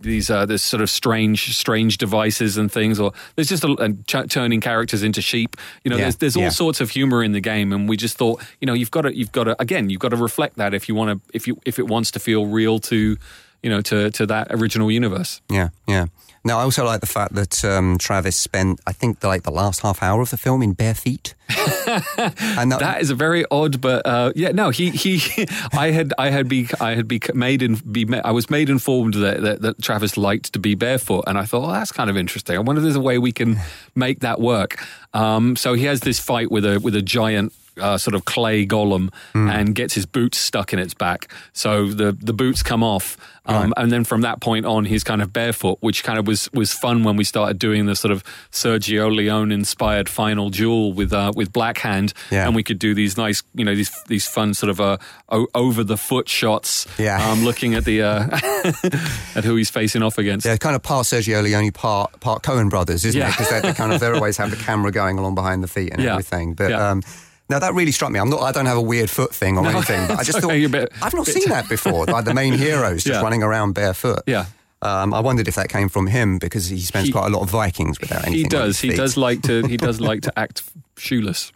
these 0.00 0.28
uh, 0.30 0.44
this 0.44 0.62
sort 0.62 0.82
of 0.82 0.90
strange 0.90 1.56
strange 1.56 1.96
devices 1.96 2.58
and 2.58 2.70
things 2.70 3.00
or 3.00 3.12
there's 3.34 3.48
just 3.48 3.64
a, 3.64 3.74
and 3.76 4.06
ch- 4.06 4.28
turning 4.28 4.60
characters 4.60 5.02
into 5.02 5.22
sheep 5.22 5.56
you 5.84 5.90
know 5.90 5.96
Yeah, 5.96 6.04
there's 6.04 6.16
there's 6.16 6.36
all 6.36 6.42
yeah. 6.42 6.48
sorts 6.50 6.80
of 6.82 6.90
humor 6.90 7.22
in 7.22 7.32
the 7.32 7.40
game 7.40 7.72
and 7.72 7.88
we 7.88 7.96
just 7.96 8.18
thought 8.18 8.42
you 8.60 8.66
know 8.66 8.74
you've 8.74 8.90
got 8.90 9.02
to 9.02 9.16
you've 9.16 9.32
got 9.32 9.44
to 9.44 9.60
again 9.60 9.88
you've 9.88 10.00
got 10.00 10.10
to 10.10 10.16
reflect 10.16 10.56
that 10.56 10.74
if 10.74 10.88
you 10.88 10.94
want 10.94 11.10
to 11.22 11.30
if 11.34 11.46
you 11.46 11.58
if 11.64 11.78
it 11.78 11.86
wants 11.86 12.10
to 12.10 12.18
feel 12.20 12.46
real 12.46 12.78
to 12.80 13.16
you 13.62 13.70
know 13.70 13.80
to 13.80 14.10
to 14.10 14.26
that 14.26 14.48
original 14.50 14.90
universe 14.90 15.40
Yeah, 15.48 15.70
yeah. 15.88 16.06
Now 16.46 16.60
I 16.60 16.62
also 16.62 16.84
like 16.84 17.00
the 17.00 17.06
fact 17.08 17.34
that 17.34 17.64
um, 17.64 17.98
Travis 17.98 18.36
spent 18.36 18.80
I 18.86 18.92
think 18.92 19.18
the, 19.18 19.26
like 19.26 19.42
the 19.42 19.50
last 19.50 19.80
half 19.80 20.00
hour 20.00 20.22
of 20.22 20.30
the 20.30 20.36
film 20.36 20.62
in 20.62 20.74
bare 20.74 20.94
feet. 20.94 21.34
and 21.48 22.70
that, 22.70 22.78
That 22.78 23.00
is 23.00 23.10
a 23.10 23.16
very 23.16 23.44
odd, 23.50 23.80
but 23.80 24.06
uh, 24.06 24.32
yeah, 24.36 24.52
no, 24.52 24.70
he 24.70 24.90
he, 24.90 25.18
I 25.72 25.90
had 25.90 26.14
I 26.18 26.30
had 26.30 26.48
be 26.48 26.68
I 26.80 26.94
had 26.94 27.08
be 27.08 27.20
made 27.34 27.62
in 27.62 27.74
be 27.74 28.06
I 28.24 28.30
was 28.30 28.48
made 28.48 28.70
informed 28.70 29.14
that, 29.14 29.42
that 29.42 29.62
that 29.62 29.82
Travis 29.82 30.16
liked 30.16 30.52
to 30.52 30.60
be 30.60 30.76
barefoot, 30.76 31.24
and 31.26 31.36
I 31.36 31.44
thought, 31.44 31.62
well, 31.62 31.72
that's 31.72 31.90
kind 31.90 32.08
of 32.08 32.16
interesting. 32.16 32.56
I 32.56 32.60
wonder 32.60 32.78
if 32.78 32.84
there's 32.84 32.96
a 32.96 33.00
way 33.00 33.18
we 33.18 33.32
can 33.32 33.58
make 33.96 34.20
that 34.20 34.40
work. 34.40 34.84
Um, 35.14 35.56
so 35.56 35.74
he 35.74 35.84
has 35.86 36.00
this 36.00 36.20
fight 36.20 36.50
with 36.50 36.64
a 36.64 36.78
with 36.78 36.94
a 36.94 37.02
giant. 37.02 37.52
Uh, 37.78 37.98
sort 37.98 38.14
of 38.14 38.24
clay 38.24 38.66
golem 38.66 39.10
and 39.34 39.74
gets 39.74 39.92
his 39.94 40.06
boots 40.06 40.38
stuck 40.38 40.72
in 40.72 40.78
its 40.78 40.94
back. 40.94 41.30
So 41.52 41.88
the 41.88 42.16
the 42.18 42.32
boots 42.32 42.62
come 42.62 42.82
off, 42.82 43.18
um, 43.44 43.74
and 43.76 43.92
then 43.92 44.02
from 44.04 44.22
that 44.22 44.40
point 44.40 44.64
on, 44.64 44.86
he's 44.86 45.04
kind 45.04 45.20
of 45.20 45.30
barefoot, 45.32 45.76
which 45.80 46.02
kind 46.02 46.18
of 46.18 46.26
was 46.26 46.50
was 46.54 46.72
fun 46.72 47.04
when 47.04 47.16
we 47.16 47.24
started 47.24 47.58
doing 47.58 47.84
the 47.84 47.94
sort 47.94 48.12
of 48.12 48.24
Sergio 48.50 49.14
Leone 49.14 49.52
inspired 49.52 50.08
final 50.08 50.48
duel 50.48 50.94
with 50.94 51.12
uh, 51.12 51.32
with 51.36 51.52
Black 51.52 51.76
Hand, 51.78 52.14
Yeah. 52.30 52.46
and 52.46 52.56
we 52.56 52.62
could 52.62 52.78
do 52.78 52.94
these 52.94 53.18
nice, 53.18 53.42
you 53.54 53.64
know, 53.64 53.74
these 53.74 53.90
these 54.08 54.26
fun 54.26 54.54
sort 54.54 54.70
of 54.70 54.80
uh, 54.80 54.96
o- 55.28 55.48
over 55.54 55.84
the 55.84 55.98
foot 55.98 56.28
shots. 56.30 56.86
Yeah. 56.98 57.30
um, 57.30 57.44
looking 57.44 57.74
at 57.74 57.84
the 57.84 58.00
uh, 58.02 58.38
at 59.34 59.44
who 59.44 59.56
he's 59.56 59.68
facing 59.70 60.02
off 60.02 60.16
against. 60.18 60.46
Yeah, 60.46 60.56
kind 60.56 60.74
of 60.76 60.82
part 60.82 61.04
Sergio 61.06 61.42
Leone, 61.42 61.72
part 61.72 62.18
part 62.20 62.42
Coen 62.42 62.70
brothers, 62.70 63.04
isn't 63.04 63.20
Yeah. 63.20 63.28
it? 63.28 63.32
Because 63.36 63.50
they 63.62 63.72
kind 63.74 63.92
of 63.92 64.00
they 64.00 64.06
always 64.10 64.38
have 64.38 64.50
the 64.50 64.56
camera 64.56 64.90
going 64.90 65.18
along 65.18 65.34
behind 65.34 65.62
the 65.62 65.68
feet 65.68 65.92
and 65.92 66.00
Yeah. 66.02 66.12
everything. 66.12 66.54
But 66.54 66.70
Yeah. 66.70 66.90
um, 66.90 67.02
now 67.48 67.58
that 67.58 67.74
really 67.74 67.92
struck 67.92 68.10
me. 68.10 68.18
I'm 68.18 68.28
not. 68.30 68.40
I 68.42 68.52
don't 68.52 68.66
have 68.66 68.76
a 68.76 68.82
weird 68.82 69.08
foot 69.10 69.34
thing 69.34 69.56
or 69.58 69.62
No, 69.64 69.70
anything. 69.70 70.06
But 70.08 70.18
I 70.18 70.22
just 70.30 70.38
okay, 70.44 70.62
thought 70.66 70.70
bit- 70.72 70.92
I've 71.02 71.14
not 71.14 71.26
seen 71.26 71.48
that 71.50 71.68
before. 71.68 72.06
Like 72.06 72.24
the 72.24 72.34
main 72.34 72.52
heroes 72.54 73.04
just 73.04 73.14
Yeah. 73.18 73.22
running 73.22 73.42
around 73.42 73.72
barefoot. 73.74 74.20
Yeah. 74.26 74.46
Um, 74.82 75.14
I 75.14 75.20
wondered 75.20 75.48
if 75.48 75.54
that 75.54 75.68
came 75.68 75.88
from 75.88 76.06
him 76.06 76.38
because 76.38 76.66
he 76.68 76.78
spends 76.80 77.06
He- 77.06 77.12
quite 77.12 77.26
a 77.26 77.30
lot 77.30 77.42
of 77.42 77.50
Vikings 77.50 77.98
without 78.00 78.22
anything. 78.26 78.44
He 78.44 78.48
does. 78.48 78.78
He 78.80 78.90
does 78.90 79.16
like 79.16 79.42
to. 79.42 79.66
He 79.66 79.76
does 79.76 80.00
like 80.00 80.22
to 80.22 80.32
act 80.38 80.62
shoeless. 80.98 81.52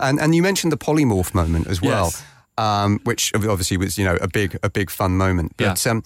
And 0.00 0.18
and 0.20 0.34
you 0.34 0.42
mentioned 0.42 0.72
the 0.72 0.76
polymorph 0.78 1.34
moment 1.34 1.66
as 1.68 1.80
well, 1.80 2.06
Yes. 2.06 2.22
um, 2.58 3.00
which 3.04 3.32
obviously 3.34 3.76
was 3.76 3.96
you 3.98 4.04
know 4.04 4.16
a 4.20 4.28
big 4.28 4.58
a 4.62 4.68
big 4.70 4.90
fun 4.90 5.16
moment. 5.16 5.52
Yeah. 5.58 5.68
But 5.70 5.86
um, 5.86 6.02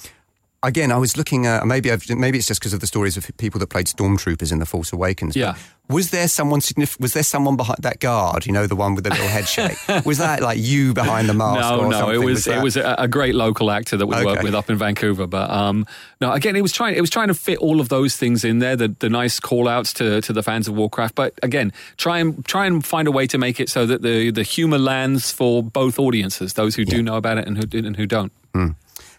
again, 0.63 0.93
I 0.93 0.97
was 0.99 1.17
looking 1.17 1.47
at 1.47 1.67
maybe 1.67 1.91
I've, 1.91 2.09
maybe 2.11 2.39
it's 2.39 2.47
just 2.47 2.61
because 2.61 2.73
of 2.73 2.81
the 2.81 2.87
stories 2.87 3.17
of 3.17 3.31
people 3.39 3.59
that 3.61 3.69
played 3.69 3.87
stormtroopers 3.87 4.53
in 4.53 4.59
the 4.59 4.67
Force 4.67 4.93
Awakens. 4.93 5.35
Yeah. 5.37 5.55
Was 5.89 6.11
there 6.11 6.29
someone 6.29 6.61
signif- 6.61 6.99
Was 7.01 7.13
there 7.13 7.25
someone 7.25 7.57
behind 7.57 7.81
that 7.83 7.99
guard? 8.01 8.47
You 8.47 8.53
know, 8.53 8.67
the 8.67 8.77
one 8.77 8.95
with 8.95 9.05
the 9.05 9.11
little 9.11 9.27
head 9.27 9.47
shake. 9.49 9.77
Was 10.07 10.19
that 10.19 10.41
like 10.41 10.59
you 10.59 10.95
behind 10.95 11.29
the 11.29 11.35
mask? 11.35 11.61
No, 11.61 11.81
or 11.81 11.89
no, 11.91 11.99
something? 11.99 12.23
it 12.23 12.25
was, 12.25 12.45
that- 12.45 12.59
it 12.59 12.63
was 12.63 12.77
a, 12.77 12.95
a 12.99 13.09
great 13.09 13.35
local 13.35 13.71
actor 13.71 13.97
that 13.97 14.07
we 14.07 14.15
Okay. 14.15 14.25
worked 14.25 14.43
with 14.45 14.55
up 14.55 14.71
in 14.71 14.79
Vancouver. 14.79 15.27
But 15.27 15.51
um, 15.51 15.85
no, 16.21 16.33
again, 16.33 16.55
it 16.57 16.63
was 16.63 16.73
trying 16.73 16.95
it 16.95 17.01
was 17.01 17.11
trying 17.11 17.29
to 17.29 17.35
fit 17.35 17.59
all 17.59 17.81
of 17.81 17.89
those 17.91 18.17
things 18.17 18.45
in 18.45 18.61
there, 18.61 18.77
the, 18.77 18.95
the 19.01 19.11
nice 19.11 19.39
call 19.41 19.69
outs 19.69 19.93
to, 19.95 20.21
to 20.23 20.33
the 20.33 20.43
fans 20.43 20.69
of 20.69 20.75
Warcraft. 20.75 21.15
But 21.17 21.35
again, 21.43 21.73
try 21.99 22.19
and 22.21 22.43
try 22.47 22.65
and 22.67 22.83
find 22.87 23.07
a 23.09 23.13
way 23.13 23.27
to 23.27 23.37
make 23.37 23.59
it 23.61 23.69
so 23.69 23.85
that 23.85 24.01
the 24.03 24.31
the 24.31 24.45
humor 24.45 24.79
lands 24.79 25.31
for 25.33 25.63
both 25.63 25.99
audiences, 25.99 26.55
those 26.55 26.77
who 26.77 26.85
do 26.85 27.03
know 27.03 27.17
about 27.17 27.37
it 27.39 27.47
and 27.49 27.59
who 27.59 27.79
and 27.87 27.97
who 27.97 28.07
don't. 28.07 28.33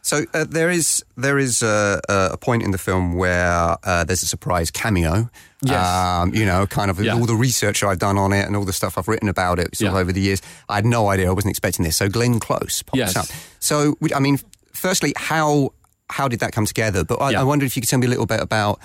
So 0.05 0.25
uh, 0.33 0.43
there 0.47 0.69
is 0.69 1.03
there 1.15 1.39
is 1.39 1.61
a, 1.63 1.99
a 2.09 2.37
point 2.37 2.61
in 2.61 2.71
the 2.71 2.77
film 2.77 3.13
where 3.13 3.77
uh, 3.83 4.03
there's 4.03 4.21
a 4.21 4.27
surprise 4.27 4.69
cameo. 4.69 5.29
Yes. 5.61 5.79
Um, 5.87 6.35
you 6.35 6.45
know, 6.45 6.67
kind 6.67 6.91
of 6.91 6.99
Yeah. 6.99 7.15
all 7.15 7.25
the 7.25 7.35
research 7.37 7.83
I've 7.83 7.99
done 7.99 8.17
on 8.17 8.33
it 8.33 8.45
and 8.45 8.55
all 8.55 8.65
the 8.65 8.73
stuff 8.73 8.97
I've 8.97 9.07
written 9.07 9.29
about 9.29 9.59
it 9.59 9.75
sort 9.77 9.91
of 9.91 9.97
over 9.97 10.11
the 10.11 10.19
years. 10.19 10.41
I 10.67 10.75
had 10.75 10.85
no 10.85 11.07
idea. 11.07 11.29
I 11.29 11.31
wasn't 11.31 11.51
expecting 11.51 11.85
this. 11.85 11.95
So 11.95 12.09
Glenn 12.09 12.39
Close 12.39 12.83
pops 12.83 12.97
Yes. 12.99 13.15
up. 13.15 13.25
So 13.59 13.95
I 14.13 14.19
mean, 14.19 14.39
firstly, 14.73 15.13
how 15.15 15.71
how 16.09 16.27
did 16.27 16.41
that 16.41 16.51
come 16.51 16.65
together? 16.65 17.03
But 17.05 17.21
I, 17.21 17.31
Yeah. 17.31 17.41
I 17.41 17.43
wonder 17.43 17.65
if 17.65 17.75
you 17.77 17.81
could 17.81 17.89
tell 17.89 17.99
me 17.99 18.05
a 18.07 18.09
little 18.09 18.25
bit 18.27 18.41
about. 18.41 18.79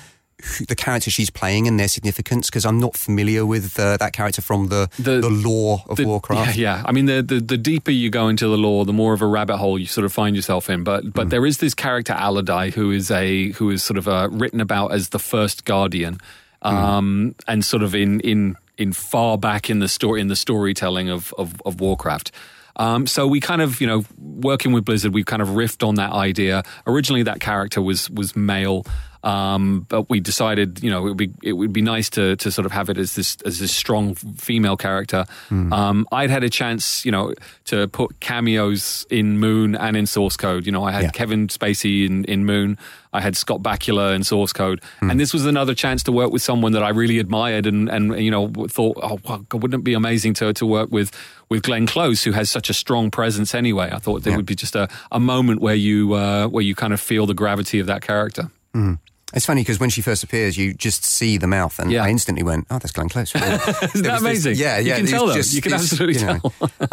Who, 0.44 0.64
the 0.66 0.76
character 0.76 1.10
she's 1.10 1.30
playing 1.30 1.66
and 1.66 1.80
their 1.80 1.88
significance, 1.88 2.48
because 2.48 2.64
I'm 2.64 2.78
not 2.78 2.96
familiar 2.96 3.44
with 3.44 3.76
uh, 3.78 3.96
that 3.96 4.12
character 4.12 4.40
from 4.40 4.68
the 4.68 4.88
the, 4.96 5.20
The- 5.20 5.28
lore 5.28 5.82
of 5.88 5.96
The- 5.96 6.04
Warcraft. 6.06 6.56
Yeah, 6.56 6.76
yeah. 6.76 6.82
I 6.86 6.92
mean, 6.92 7.06
the, 7.06 7.22
the 7.22 7.40
the 7.40 7.58
deeper 7.58 7.90
you 7.90 8.08
go 8.08 8.28
into 8.28 8.46
the 8.46 8.56
lore, 8.56 8.84
the 8.84 8.92
more 8.92 9.12
of 9.14 9.20
a 9.20 9.26
rabbit 9.26 9.56
hole 9.56 9.78
you 9.80 9.86
sort 9.86 10.04
of 10.04 10.12
find 10.12 10.36
yourself 10.36 10.70
in. 10.70 10.84
But 10.84 11.12
but 11.12 11.30
there 11.30 11.44
is 11.44 11.58
this 11.58 11.74
character 11.74 12.12
Alodi 12.14 12.72
who 12.72 12.92
is 12.92 13.10
a 13.10 13.50
who 13.52 13.70
is 13.70 13.82
sort 13.82 13.98
of 13.98 14.06
uh, 14.06 14.28
written 14.30 14.60
about 14.60 14.92
as 14.92 15.08
the 15.08 15.18
first 15.18 15.64
guardian, 15.64 16.20
Hmm. 16.62 16.68
um, 16.76 17.34
and 17.48 17.64
sort 17.64 17.82
of 17.82 17.94
in 17.94 18.20
in 18.20 18.56
in 18.76 18.92
far 18.92 19.38
back 19.38 19.68
in 19.70 19.80
the 19.80 19.88
story 19.88 20.20
in 20.20 20.28
the 20.28 20.36
storytelling 20.36 21.08
of 21.10 21.34
of, 21.36 21.60
of 21.64 21.80
Warcraft. 21.80 22.30
Um, 22.76 23.08
so 23.08 23.26
we 23.26 23.40
kind 23.40 23.60
of, 23.60 23.80
you 23.80 23.88
know, 23.88 24.04
working 24.20 24.70
with 24.72 24.84
Blizzard, 24.84 25.12
we've 25.12 25.26
kind 25.26 25.42
of 25.42 25.48
riffed 25.48 25.82
on 25.84 25.96
that 25.96 26.12
idea. 26.12 26.62
Originally, 26.86 27.24
that 27.24 27.40
character 27.40 27.82
was 27.82 28.08
was 28.08 28.36
male, 28.36 28.86
um, 29.24 29.86
but 29.88 30.08
we 30.08 30.20
decided, 30.20 30.82
you 30.82 30.90
know, 30.90 31.00
it 31.06 31.08
would 31.10 31.16
be 31.16 31.30
it 31.42 31.52
would 31.54 31.72
be 31.72 31.82
nice 31.82 32.08
to 32.10 32.36
to 32.36 32.50
sort 32.50 32.66
of 32.66 32.72
have 32.72 32.88
it 32.88 32.98
as 32.98 33.14
this 33.14 33.36
as 33.44 33.58
this 33.58 33.72
strong 33.72 34.14
female 34.14 34.76
character. 34.76 35.24
Um, 35.50 36.06
I'd 36.12 36.30
had 36.30 36.44
a 36.44 36.50
chance, 36.50 37.04
you 37.04 37.10
know, 37.12 37.32
to 37.66 37.88
put 37.88 38.20
cameos 38.20 39.06
in 39.10 39.38
Moon 39.38 39.74
and 39.74 39.96
in 39.96 40.06
Source 40.06 40.36
Code. 40.36 40.66
You 40.66 40.72
know, 40.72 40.84
I 40.84 40.92
had 40.92 41.02
Yeah. 41.04 41.10
Kevin 41.10 41.48
Spacey 41.48 42.06
in 42.06 42.24
in 42.24 42.44
Moon. 42.44 42.78
I 43.12 43.20
had 43.22 43.36
Scott 43.36 43.62
Bakula 43.62 44.14
in 44.14 44.22
Source 44.22 44.52
Code, 44.52 44.82
and 45.00 45.18
this 45.18 45.32
was 45.32 45.46
another 45.46 45.74
chance 45.74 46.02
to 46.04 46.12
work 46.12 46.30
with 46.30 46.42
someone 46.42 46.72
that 46.72 46.82
I 46.82 46.90
really 46.90 47.18
admired 47.18 47.66
and 47.66 47.88
and 47.88 48.18
you 48.22 48.30
know 48.30 48.52
thought, 48.68 48.98
oh, 49.02 49.18
wow, 49.24 49.44
wouldn't 49.52 49.74
it 49.80 49.84
be 49.84 49.94
amazing 49.94 50.34
to 50.34 50.52
to 50.52 50.66
work 50.66 50.90
with 50.92 51.10
with 51.48 51.62
Glenn 51.62 51.86
Close, 51.86 52.22
who 52.24 52.32
has 52.32 52.50
such 52.50 52.68
a 52.70 52.74
strong 52.74 53.10
presence 53.10 53.54
anyway. 53.54 53.88
I 53.90 53.98
thought 53.98 54.22
there 54.24 54.32
Yeah. 54.32 54.36
would 54.36 54.46
be 54.46 54.54
just 54.54 54.76
a, 54.76 54.88
a 55.10 55.18
moment 55.18 55.62
where 55.62 55.74
you 55.74 56.12
uh, 56.12 56.48
where 56.48 56.62
you 56.62 56.74
kind 56.74 56.92
of 56.92 57.00
feel 57.00 57.24
the 57.26 57.34
gravity 57.34 57.80
of 57.80 57.86
that 57.86 58.02
character. 58.02 58.50
It's 59.34 59.44
funny 59.44 59.60
because 59.60 59.78
when 59.78 59.90
she 59.90 60.00
first 60.00 60.24
appears, 60.24 60.56
you 60.56 60.72
just 60.72 61.04
see 61.04 61.36
the 61.36 61.46
mouth, 61.46 61.78
and 61.78 61.92
Yeah. 61.92 62.02
I 62.02 62.08
instantly 62.08 62.42
went, 62.42 62.66
"Oh, 62.70 62.78
that's 62.78 62.92
Glenn 62.92 63.10
Close." 63.10 63.34
Isn't 63.34 64.02
that 64.04 64.20
amazing? 64.20 64.56
yeah, 64.56 64.78
yeah. 64.78 64.96
You 64.96 65.02
can 65.02 65.06
tell 65.06 65.26
just 65.34 65.52
You 65.52 65.60
can 65.60 65.72
this, 65.72 65.92
absolutely 65.92 66.22
know. 66.24 66.40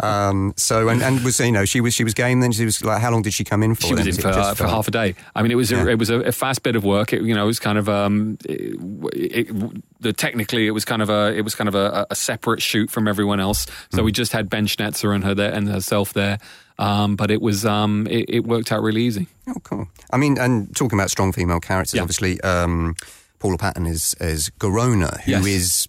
um, 0.06 0.52
so, 0.54 0.90
and, 0.90 1.02
and 1.02 1.24
was 1.24 1.40
you 1.40 1.50
know 1.50 1.64
she 1.64 1.80
was 1.80 1.94
she 1.94 2.04
was 2.04 2.12
game. 2.12 2.40
Then 2.40 2.52
she 2.52 2.66
was 2.66 2.84
like, 2.84 3.00
how 3.00 3.10
long 3.10 3.22
did 3.22 3.32
she 3.32 3.42
come 3.42 3.62
in 3.62 3.74
for? 3.74 3.86
She 3.86 3.94
was 3.94 4.06
in 4.06 4.16
for, 4.20 4.28
uh, 4.28 4.52
for 4.54 4.66
half 4.66 4.86
a 4.86 4.90
day. 4.90 5.14
I 5.34 5.40
mean, 5.40 5.50
it 5.50 5.54
was 5.54 5.70
Yeah. 5.70 5.84
a, 5.84 5.86
it 5.86 5.98
was 5.98 6.10
a, 6.10 6.30
fast 6.30 6.62
bit 6.62 6.76
of 6.76 6.84
work. 6.84 7.14
It, 7.14 7.22
you 7.22 7.34
know, 7.34 7.44
it 7.44 7.46
was 7.46 7.58
kind 7.58 7.78
of 7.78 7.88
um, 7.88 8.36
it, 8.44 8.76
it, 9.14 10.02
the 10.02 10.12
technically 10.12 10.66
it 10.66 10.72
was 10.72 10.84
kind 10.84 11.00
of 11.00 11.08
a 11.08 11.32
it 11.34 11.40
was 11.40 11.54
kind 11.54 11.68
of 11.68 11.74
a, 11.74 12.06
a 12.10 12.14
separate 12.14 12.60
shoot 12.60 12.90
from 12.90 13.08
everyone 13.08 13.40
else. 13.40 13.66
So 13.94 14.02
we 14.02 14.12
just 14.12 14.32
had 14.32 14.50
Ben 14.50 14.66
Schnetzer 14.66 15.14
and 15.14 15.24
her 15.24 15.34
there 15.34 15.54
and 15.54 15.70
herself 15.70 16.12
there. 16.12 16.36
Um, 16.78 17.16
but 17.16 17.30
it 17.30 17.40
was 17.40 17.64
um, 17.64 18.06
it, 18.10 18.26
it 18.28 18.40
worked 18.44 18.70
out 18.70 18.82
really 18.82 19.02
easy. 19.02 19.26
Oh, 19.48 19.54
cool. 19.62 19.88
I 20.12 20.18
mean, 20.18 20.36
and 20.38 20.74
talking 20.76 20.98
about 20.98 21.10
strong 21.10 21.32
female 21.32 21.60
characters, 21.60 21.94
Yeah. 21.94 22.02
obviously, 22.02 22.40
um, 22.42 22.94
Paula 23.38 23.56
Patton 23.58 23.86
is 23.86 24.14
is 24.20 24.50
Garona, 24.60 25.20
who 25.22 25.32
is 25.46 25.46
Yes. 25.46 25.88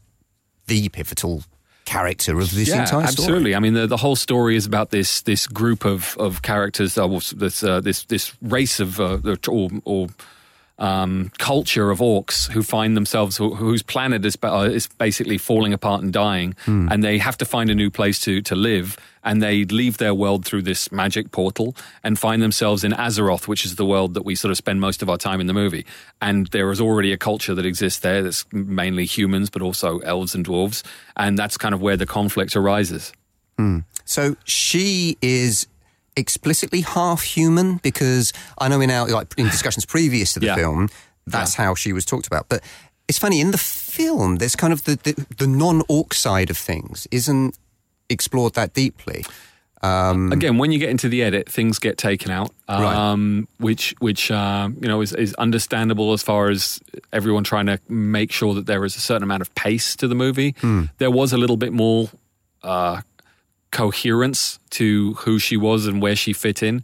the 0.67 0.89
pivotal 0.89 1.43
character 1.85 2.37
of 2.39 2.51
this 2.51 2.67
yeah, 2.67 2.81
entire 2.81 3.07
story. 3.07 3.25
absolutely. 3.25 3.55
I 3.55 3.59
mean, 3.59 3.73
the, 3.73 3.87
the 3.87 3.97
whole 3.97 4.15
story 4.15 4.55
is 4.55 4.65
about 4.65 4.91
this 4.91 5.21
this 5.23 5.47
group 5.47 5.85
of 5.85 6.15
of 6.19 6.41
characters, 6.41 6.97
uh, 6.97 7.07
this 7.35 7.63
uh, 7.63 7.81
this 7.81 8.05
this 8.05 8.33
race 8.41 8.79
of 8.79 8.99
uh, 8.99 9.19
or, 9.49 9.69
or 9.85 10.07
um, 10.79 11.31
culture 11.37 11.89
of 11.89 11.99
orcs 11.99 12.51
who 12.51 12.61
find 12.61 12.95
themselves 12.95 13.37
who, 13.37 13.55
whose 13.55 13.83
planet 13.83 14.25
is 14.25 14.37
uh, 14.43 14.69
is 14.71 14.87
basically 14.87 15.37
falling 15.37 15.73
apart 15.73 16.03
and 16.03 16.13
dying, 16.13 16.55
and 16.65 17.03
they 17.03 17.17
have 17.17 17.37
to 17.37 17.45
find 17.45 17.69
a 17.69 17.75
new 17.75 17.89
place 17.89 18.19
to 18.21 18.41
to 18.41 18.55
live. 18.55 18.97
And 19.23 19.41
they 19.41 19.65
leave 19.65 19.97
their 19.97 20.13
world 20.13 20.45
through 20.45 20.61
this 20.61 20.89
magic 20.89 21.31
portal 21.31 21.75
and 22.01 22.17
find 22.17 22.41
themselves 22.41 22.85
in 22.85 22.93
Azeroth, 22.93 23.45
which 23.45 23.65
is 23.65 23.75
the 23.75 23.85
world 23.85 24.13
that 24.13 24.23
we 24.23 24.35
sort 24.35 24.51
of 24.51 24.57
spend 24.57 24.79
most 24.79 25.01
of 25.01 25.09
our 25.09 25.17
time 25.17 25.41
in 25.41 25.47
the 25.47 25.53
movie. 25.53 25.85
And 26.21 26.47
there 26.47 26.71
is 26.71 26.79
already 26.79 27.11
a 27.11 27.17
culture 27.17 27.53
that 27.53 27.65
exists 27.65 27.99
there 27.99 28.23
that's 28.23 28.45
mainly 28.53 29.05
humans, 29.05 29.49
but 29.49 29.61
also 29.61 29.99
elves 29.99 30.33
and 30.33 30.45
dwarves. 30.45 30.81
And 31.17 31.37
that's 31.37 31.57
kind 31.57 31.73
of 31.75 31.81
where 31.81 31.97
the 31.97 32.05
conflict 32.05 32.55
arises. 32.55 33.11
So 34.05 34.37
she 34.45 35.17
is 35.21 35.67
explicitly 36.17 36.81
half 36.81 37.21
human 37.21 37.77
because 37.77 38.33
I 38.57 38.67
know 38.67 38.81
in 38.81 38.89
our 38.91 39.07
like 39.07 39.33
in 39.37 39.45
discussions 39.45 39.85
previous 39.85 40.33
to 40.33 40.39
the 40.39 40.47
Yeah. 40.47 40.55
film, 40.55 40.89
that's 41.25 41.55
how 41.55 41.75
she 41.75 41.93
was 41.93 42.03
talked 42.05 42.27
about. 42.27 42.47
But 42.49 42.61
it's 43.07 43.17
funny 43.19 43.39
in 43.39 43.51
the 43.51 43.57
film, 43.57 44.37
there's 44.37 44.55
kind 44.57 44.73
of 44.73 44.83
the 44.83 44.95
the, 45.03 45.25
the 45.37 45.47
non 45.47 45.83
orc 45.87 46.13
side 46.13 46.49
of 46.49 46.57
things 46.57 47.07
isn't 47.11 47.57
explored 48.09 48.53
that 48.55 48.73
deeply. 48.73 49.23
Again, 50.33 50.57
when 50.57 50.71
you 50.71 50.79
get 50.79 50.89
into 50.89 51.07
the 51.07 51.21
edit, 51.21 51.47
things 51.47 51.77
get 51.79 51.97
taken 51.97 52.31
out, 52.31 52.51
um, 52.67 53.47
which 53.59 53.93
which 53.99 54.31
uh, 54.31 54.69
you 54.81 54.87
know 54.87 55.01
is, 55.01 55.13
is 55.13 55.33
understandable 55.35 56.13
as 56.13 56.23
far 56.23 56.49
as 56.49 56.81
everyone 57.13 57.43
trying 57.43 57.67
to 57.67 57.79
make 57.87 58.31
sure 58.31 58.53
that 58.55 58.65
there 58.65 58.83
is 58.85 58.95
a 58.95 58.99
certain 58.99 59.23
amount 59.23 59.41
of 59.41 59.53
pace 59.55 59.95
to 59.97 60.07
the 60.07 60.15
movie. 60.15 60.55
There 60.97 61.11
was 61.11 61.31
a 61.31 61.37
little 61.37 61.57
bit 61.57 61.73
more 61.73 62.09
uh, 62.63 63.01
coherence 63.71 64.59
to 64.71 65.13
who 65.15 65.39
she 65.39 65.57
was 65.57 65.87
and 65.87 66.01
where 66.01 66.15
she 66.15 66.33
fit 66.33 66.63
in 66.63 66.83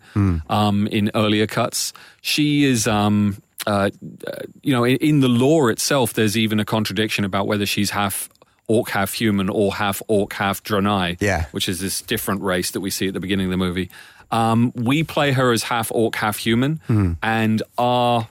um, 0.50 0.88
in 0.88 1.10
earlier 1.16 1.48
cuts. 1.48 1.94
She 2.22 2.66
is. 2.66 2.88
Um, 2.88 3.38
uh, 3.66 3.90
uh, 4.28 4.32
you 4.62 4.74
know, 4.74 4.84
in, 4.84 4.98
in 4.98 5.20
the 5.22 5.30
lore 5.30 5.72
itself, 5.72 6.14
there's 6.14 6.36
even 6.38 6.60
a 6.60 6.66
contradiction 6.66 7.24
about 7.24 7.48
whether 7.48 7.66
she's 7.66 7.92
half 7.92 8.28
orc, 8.68 8.90
half 8.90 9.14
human, 9.14 9.48
or 9.50 9.74
half 9.76 10.02
orc, 10.10 10.34
half 10.34 10.62
Draenei 10.64 11.16
Yeah. 11.22 11.46
which 11.52 11.70
is 11.70 11.80
this 11.80 12.02
different 12.02 12.42
race 12.42 12.72
that 12.72 12.82
we 12.82 12.90
see 12.90 13.08
at 13.08 13.14
the 13.14 13.22
beginning 13.22 13.46
of 13.46 13.52
the 13.52 13.58
movie. 13.58 13.90
Um, 14.32 14.74
we 14.76 15.04
play 15.04 15.32
her 15.32 15.54
as 15.54 15.64
half 15.64 15.92
orc, 15.94 16.16
half 16.16 16.38
human, 16.38 16.82
and 17.24 17.64
our 17.78 18.28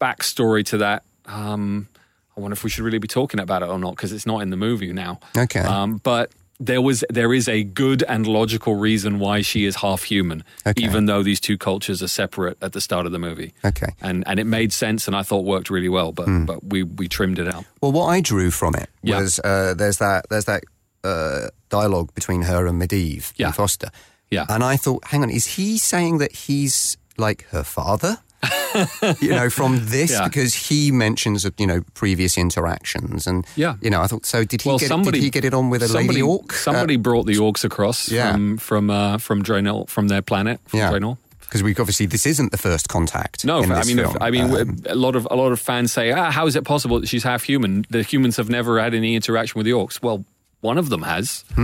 backstory 0.00 0.64
to 0.66 0.78
that. 0.78 1.04
Um, 1.24 1.88
I 2.36 2.40
wonder 2.40 2.52
if 2.52 2.62
we 2.64 2.68
should 2.70 2.84
really 2.84 2.98
be 2.98 3.08
talking 3.08 3.40
about 3.40 3.62
it 3.62 3.68
or 3.70 3.78
not 3.78 3.96
because 3.96 4.12
it's 4.12 4.26
not 4.26 4.40
in 4.42 4.50
the 4.50 4.56
movie 4.58 4.92
now. 4.92 5.20
Okay. 5.36 5.60
Um, 5.60 5.96
but 6.02 6.30
there 6.58 6.80
was 6.80 7.04
there 7.10 7.32
is 7.34 7.48
a 7.48 7.62
good 7.64 8.02
and 8.04 8.26
logical 8.26 8.76
reason 8.76 9.18
why 9.18 9.42
she 9.42 9.64
is 9.66 9.76
half 9.76 10.02
human, 10.04 10.42
Okay. 10.66 10.82
even 10.84 11.06
though 11.06 11.22
these 11.22 11.40
two 11.40 11.58
cultures 11.58 12.02
are 12.02 12.08
separate 12.08 12.56
at 12.62 12.72
the 12.72 12.80
start 12.80 13.06
of 13.06 13.12
the 13.12 13.18
movie. 13.18 13.52
Okay. 13.64 13.92
And 14.00 14.24
and 14.26 14.40
it 14.40 14.44
made 14.46 14.72
sense, 14.72 15.06
and 15.06 15.14
I 15.16 15.22
thought 15.22 15.44
worked 15.44 15.68
really 15.70 15.88
well. 15.90 16.12
But 16.12 16.26
but 16.46 16.64
we 16.64 16.82
we 16.82 17.08
trimmed 17.08 17.38
it 17.38 17.48
out. 17.54 17.64
Well, 17.82 17.92
what 17.92 18.06
I 18.06 18.20
drew 18.20 18.50
from 18.50 18.74
it 18.74 18.88
Yeah. 19.02 19.20
was 19.20 19.38
uh, 19.40 19.74
there's 19.74 19.98
that 19.98 20.26
there's 20.30 20.46
that 20.46 20.62
uh, 21.04 21.48
dialogue 21.68 22.14
between 22.14 22.42
her 22.42 22.66
and 22.66 22.80
Medivh 22.80 23.32
Yeah. 23.36 23.46
and 23.48 23.54
Foster. 23.54 23.90
Yeah. 24.30 24.46
And 24.48 24.64
I 24.64 24.76
thought, 24.76 25.04
hang 25.04 25.22
on, 25.22 25.30
is 25.30 25.46
he 25.56 25.78
saying 25.78 26.18
that 26.18 26.32
he's 26.32 26.96
like 27.16 27.44
her 27.50 27.62
father? 27.62 28.18
you 29.20 29.30
know, 29.30 29.48
from 29.50 29.86
this 29.86 30.10
Yeah. 30.10 30.24
because 30.28 30.54
he 30.54 30.90
mentions 30.90 31.46
you 31.58 31.66
know 31.66 31.82
previous 31.94 32.36
interactions 32.38 33.26
and 33.26 33.46
Yeah. 33.56 33.74
you 33.80 33.90
know, 33.90 34.00
I 34.02 34.06
thought 34.06 34.26
so. 34.26 34.44
Did 34.44 34.62
he 34.62 34.68
Well, 34.68 34.78
get 34.78 34.88
somebody 34.88 35.18
did 35.18 35.24
he 35.24 35.30
get 35.30 35.44
it 35.44 35.54
on 35.54 35.70
with 35.70 35.82
a 35.82 35.88
somebody, 35.88 36.08
lady 36.08 36.22
orc? 36.22 36.52
Somebody 36.52 36.94
Uh, 36.96 36.98
brought 36.98 37.26
the 37.26 37.36
orcs 37.36 37.64
across 37.64 38.08
Yeah. 38.10 38.32
from 38.32 38.58
from 38.58 38.90
uh, 38.90 39.18
from 39.18 39.42
Draenor 39.42 39.88
from 39.88 40.08
their 40.08 40.22
planet 40.22 40.60
from 40.66 40.78
yeah, 40.80 40.90
Draenor. 40.92 41.16
because 41.40 41.62
we 41.62 41.70
obviously 41.76 42.06
this 42.06 42.26
isn't 42.26 42.50
the 42.50 42.58
first 42.58 42.88
contact. 42.88 43.44
No, 43.44 43.62
I 43.62 43.84
mean, 43.84 43.98
if. 43.98 44.16
I 44.20 44.30
mean, 44.30 44.44
Um, 44.54 44.76
a 44.86 44.94
lot 44.94 45.14
of 45.16 45.26
a 45.30 45.36
lot 45.36 45.52
of 45.52 45.60
fans 45.60 45.92
say, 45.92 46.10
ah, 46.12 46.30
how 46.30 46.46
is 46.46 46.56
it 46.56 46.64
possible 46.64 47.00
that 47.00 47.08
she's 47.08 47.22
half 47.24 47.42
human? 47.44 47.84
The 47.90 48.02
humans 48.02 48.36
have 48.36 48.48
never 48.50 48.80
had 48.80 48.94
any 48.94 49.14
interaction 49.14 49.58
with 49.58 49.64
the 49.66 49.72
orcs. 49.72 50.02
Well, 50.02 50.24
one 50.60 50.78
of 50.78 50.88
them 50.88 51.02
has. 51.02 51.44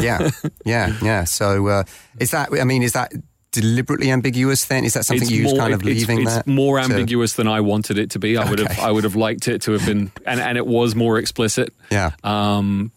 yeah, 0.00 0.30
yeah, 0.64 0.92
yeah. 1.02 1.24
So 1.24 1.68
uh, 1.68 1.84
is 2.18 2.30
that? 2.30 2.48
I 2.52 2.64
mean, 2.64 2.82
is 2.82 2.92
that 2.92 3.12
deliberately 3.52 4.10
ambiguous? 4.10 4.64
Then 4.66 4.84
is 4.84 4.94
that 4.94 5.04
something 5.04 5.22
it's 5.22 5.30
you 5.30 5.44
more, 5.44 5.56
kind 5.56 5.74
of 5.74 5.80
it's, 5.80 5.86
leaving 5.86 6.22
it's 6.22 6.34
that 6.34 6.46
more 6.46 6.78
to- 6.78 6.84
ambiguous 6.84 7.34
than 7.34 7.48
I 7.48 7.60
wanted 7.60 7.98
it 7.98 8.10
to 8.10 8.18
be. 8.18 8.36
I 8.36 8.48
would 8.48 8.58
have 8.58 8.78
I 8.78 8.90
would 8.90 9.04
have 9.04 9.16
liked 9.16 9.48
it 9.48 9.62
to 9.62 9.72
have 9.72 9.84
been, 9.86 10.10
and, 10.26 10.40
and 10.40 10.56
it 10.58 10.66
was 10.66 10.94
more 10.94 11.18
explicit. 11.18 11.72
Yeah. 11.90 12.12
Um, 12.24 12.92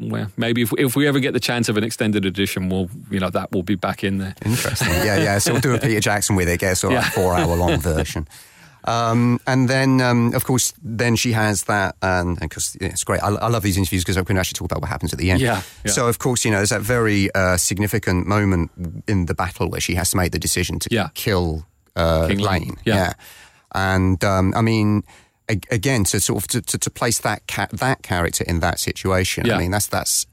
well, 0.00 0.32
maybe 0.36 0.62
if, 0.62 0.72
if 0.78 0.96
we 0.96 1.06
ever 1.06 1.20
get 1.20 1.32
the 1.32 1.38
chance 1.38 1.68
of 1.68 1.76
an 1.76 1.84
extended 1.84 2.24
edition, 2.24 2.68
we'll 2.68 2.90
you 3.10 3.20
know 3.20 3.30
that 3.30 3.52
will 3.52 3.62
be 3.62 3.76
back 3.76 4.02
in 4.02 4.18
there. 4.18 4.34
Interesting. 4.44 4.88
Yeah, 4.88 5.18
yeah. 5.18 5.38
So 5.38 5.52
we'll 5.52 5.60
do 5.60 5.74
a 5.74 5.78
Peter 5.78 6.00
Jackson 6.00 6.34
with 6.34 6.48
it, 6.48 6.58
get 6.58 6.72
a 6.72 6.76
sort 6.76 6.94
of 6.94 7.02
Yeah. 7.04 7.10
four 7.10 7.34
hour 7.34 7.54
long 7.56 7.78
version. 7.80 8.26
Um, 8.84 9.38
and 9.46 9.68
then, 9.68 10.00
um, 10.00 10.34
of 10.34 10.44
course, 10.44 10.72
then 10.82 11.16
she 11.16 11.32
has 11.32 11.64
that, 11.64 11.96
and 12.02 12.38
because 12.38 12.76
it's 12.80 13.04
great. 13.04 13.22
I, 13.22 13.28
I 13.28 13.48
love 13.48 13.62
these 13.62 13.76
interviews 13.78 14.02
because 14.02 14.16
I 14.16 14.22
can 14.24 14.36
actually 14.36 14.56
talk 14.58 14.70
about 14.70 14.80
what 14.80 14.88
happens 14.90 15.12
at 15.12 15.18
the 15.18 15.30
end. 15.30 15.40
Yeah, 15.40 15.62
yeah. 15.84 15.92
So, 15.92 16.08
of 16.08 16.18
course, 16.18 16.44
you 16.44 16.50
know, 16.50 16.58
there's 16.58 16.70
that 16.70 16.80
very 16.82 17.32
uh, 17.34 17.56
significant 17.56 18.26
moment 18.26 18.70
in 19.06 19.26
the 19.26 19.34
battle 19.34 19.68
where 19.70 19.80
she 19.80 19.94
has 19.94 20.10
to 20.10 20.16
make 20.16 20.32
the 20.32 20.38
decision 20.38 20.78
to 20.80 20.88
Yeah. 20.90 21.08
kill 21.14 21.64
uh, 21.96 22.26
Lane, 22.26 22.76
yeah. 22.84 23.12
And 23.74 24.22
I 24.24 24.60
mean, 24.62 25.02
again, 25.48 26.04
to 26.04 26.20
sort 26.20 26.42
of 26.42 26.48
to, 26.48 26.62
to, 26.62 26.78
to 26.78 26.90
place 26.90 27.20
that 27.20 27.46
ca- 27.46 27.68
that 27.72 28.02
character 28.02 28.44
in 28.46 28.60
that 28.60 28.78
situation. 28.80 29.46
Yeah. 29.46 29.56
I 29.56 29.58
mean, 29.58 29.70
that's 29.70 29.86
that's. 29.86 30.26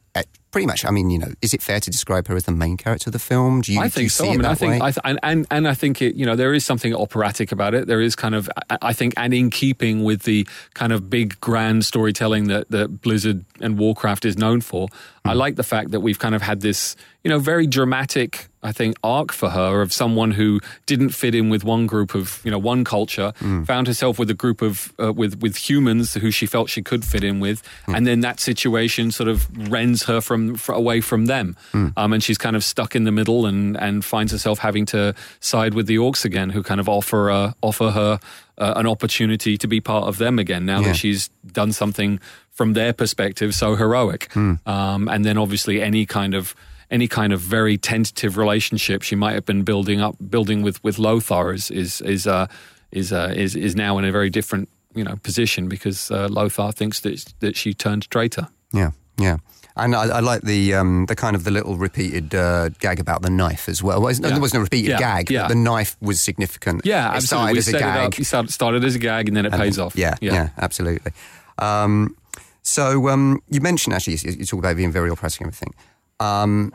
Pretty 0.52 0.68
much. 0.68 0.86
I 0.86 0.92
mean, 0.92 1.10
you 1.10 1.20
know, 1.20 1.34
is 1.42 1.54
it 1.54 1.62
fair 1.62 1.80
to 1.80 1.90
describe 1.90 2.28
her 2.28 2.36
as 2.36 2.46
the 2.46 2.52
main 2.52 2.78
character 2.78 3.10
of 3.10 3.14
the 3.14 3.20
film? 3.20 3.62
Do 3.62 3.74
you? 3.74 3.80
I 3.80 3.90
think 3.90 4.04
you 4.04 4.10
so. 4.10 4.24
See 4.24 4.30
I 4.30 4.34
it 4.34 4.36
mean, 4.36 4.42
that 4.44 4.52
I 4.52 4.56
think? 4.56 4.84
I 4.84 4.92
th- 4.92 5.02
and, 5.04 5.20
and 5.24 5.48
and 5.52 5.68
I 5.68 5.74
think 5.74 6.02
it. 6.02 6.16
You 6.16 6.26
know, 6.26 6.36
there 6.36 6.54
is 6.54 6.66
something 6.66 6.94
operatic 6.94 7.52
about 7.52 7.74
it. 7.74 7.88
There 7.88 8.02
is 8.02 8.16
kind 8.16 8.36
of, 8.36 8.50
I- 8.70 8.78
I 8.82 8.94
think, 8.94 9.14
and 9.18 9.34
in 9.34 9.50
keeping 9.50 10.04
with 10.04 10.24
the 10.24 10.48
kind 10.74 10.94
of 10.94 11.10
big 11.10 11.40
grand 11.42 11.86
storytelling 11.86 12.48
that 12.48 12.70
that 12.72 13.02
Blizzard 13.02 13.46
and 13.62 13.78
Warcraft 13.78 14.26
is 14.26 14.38
known 14.38 14.62
for. 14.62 14.88
I 15.26 15.34
hmm. 15.34 15.38
like 15.38 15.56
the 15.56 15.64
fact 15.64 15.92
that 15.92 16.00
we've 16.00 16.20
kind 16.20 16.36
of 16.36 16.42
had 16.42 16.62
this, 16.62 16.96
you 17.24 17.30
know, 17.30 17.40
very 17.40 17.68
dramatic. 17.68 18.48
I 18.62 18.74
think 18.74 18.98
arc 19.04 19.32
for 19.32 19.52
her 19.52 19.82
of 19.82 19.94
someone 19.94 20.32
who 20.32 20.60
didn't 20.86 21.12
fit 21.12 21.34
in 21.34 21.50
with 21.50 21.64
one 21.64 21.88
group 21.88 22.14
of, 22.14 22.42
you 22.44 22.52
know, 22.52 22.58
one 22.60 22.84
culture, 22.84 23.32
found 23.66 23.88
herself 23.88 24.20
with 24.20 24.30
a 24.30 24.34
group 24.34 24.62
of 24.62 24.92
uh, 25.02 25.14
with 25.14 25.40
with 25.42 25.56
humans 25.70 26.14
who 26.16 26.30
she 26.30 26.46
felt 26.46 26.70
she 26.70 26.82
could 26.82 27.06
fit 27.06 27.24
in 27.24 27.40
with, 27.40 27.64
and 27.88 28.06
then 28.06 28.20
that 28.20 28.40
situation 28.42 29.12
sort 29.12 29.30
of 29.30 29.48
rends 29.72 30.04
her 30.04 30.20
from 30.20 30.56
fr 30.56 30.74
away 30.74 31.00
from 31.02 31.28
them, 31.28 31.56
um, 31.74 32.12
and 32.14 32.22
she's 32.22 32.38
kind 32.38 32.56
of 32.58 32.64
stuck 32.66 32.96
in 32.96 33.06
the 33.06 33.12
middle 33.14 33.46
and 33.46 33.78
and 33.80 34.04
finds 34.04 34.32
herself 34.34 34.60
having 34.60 34.86
to 34.88 35.14
side 35.40 35.74
with 35.74 35.88
the 35.88 35.96
orcs 35.98 36.26
again, 36.26 36.50
who 36.50 36.62
kind 36.62 36.82
of 36.82 36.90
offer 36.90 37.32
uh, 37.32 37.54
offer 37.62 37.92
her 37.92 38.20
uh, 38.58 38.74
an 38.76 38.86
opportunity 38.88 39.58
to 39.58 39.68
be 39.68 39.80
part 39.80 40.06
of 40.10 40.18
them 40.18 40.38
again 40.38 40.66
now 40.66 40.80
Yeah. 40.82 40.88
that 40.90 40.98
she's 40.98 41.30
done 41.54 41.72
something 41.72 42.20
from 42.52 42.74
their 42.74 42.92
perspective 42.92 43.56
so 43.56 43.76
heroic, 43.78 44.36
um, 44.36 45.08
and 45.08 45.24
then 45.24 45.38
obviously 45.38 45.82
any 45.82 46.06
kind 46.06 46.34
of 46.36 46.54
any 46.92 47.08
kind 47.08 47.34
of 47.34 47.40
very 47.40 47.78
tentative 47.78 48.38
relationship 48.38 49.02
she 49.04 49.16
might 49.16 49.34
have 49.34 49.46
been 49.46 49.64
building 49.64 50.02
up 50.02 50.16
building 50.30 50.64
with 50.64 50.84
with 50.84 50.98
Lothar 51.00 51.54
is 51.54 51.70
is 51.72 52.02
is 52.02 52.26
uh, 52.28 52.48
is, 52.92 53.12
uh, 53.12 53.34
is 53.36 53.56
is 53.56 53.76
now 53.76 53.98
in 54.00 54.06
a 54.06 54.12
very 54.12 54.30
different 54.30 54.70
you 54.96 55.04
know 55.04 55.16
position 55.24 55.68
because 55.70 56.10
uh, 56.12 56.28
Lothar 56.30 56.72
thinks 56.72 57.00
that 57.02 57.34
that 57.40 57.56
she 57.56 57.74
turned 57.74 58.10
traitor. 58.10 58.48
Yeah, 58.74 58.92
yeah. 59.18 59.38
And 59.76 59.96
I, 59.96 60.18
I 60.18 60.20
like 60.20 60.42
the 60.42 60.74
um, 60.74 61.06
the 61.06 61.16
kind 61.16 61.36
of 61.36 61.44
the 61.44 61.52
little 61.52 61.78
repeated 61.78 62.36
uh, 62.36 62.70
gag 62.80 63.00
about 63.00 63.22
the 63.22 63.30
knife 63.30 63.70
as 63.70 63.82
well. 63.82 64.02
well 64.02 64.12
Yeah. 64.12 64.30
There 64.30 64.40
wasn't 64.42 64.60
a 64.60 64.64
repeated 64.64 64.90
Yeah, 64.90 65.00
gag, 65.00 65.32
yeah. 65.32 65.44
but 65.44 65.50
the 65.50 65.56
knife 65.56 65.96
was 66.02 66.20
significant. 66.20 66.82
Yeah, 66.84 67.14
it 67.14 67.16
absolutely. 67.18 67.28
started 67.28 67.54
We 67.54 67.58
as 67.60 67.68
a 67.68 67.72
set 67.72 67.82
it 67.82 68.34
up. 68.34 68.50
Started, 68.50 68.84
as 68.84 68.96
a 68.96 69.00
gag 69.00 69.28
and 69.30 69.38
then 69.38 69.46
it 69.46 69.54
and 69.54 69.62
pays 69.62 69.76
then- 69.78 69.86
off. 69.86 69.96
Yeah, 69.96 70.16
yeah, 70.22 70.50
absolutely. 70.58 71.12
Um, 71.60 72.16
so 72.62 73.08
um, 73.10 73.42
you 73.50 73.62
mentioned 73.62 73.94
actually 73.96 74.16
you, 74.16 74.32
you 74.40 74.46
talk 74.46 74.60
about 74.60 74.76
being 74.76 74.92
very 74.92 75.10
operatic 75.10 75.42
and 75.42 75.48
everything. 75.48 75.74
Um, 76.20 76.74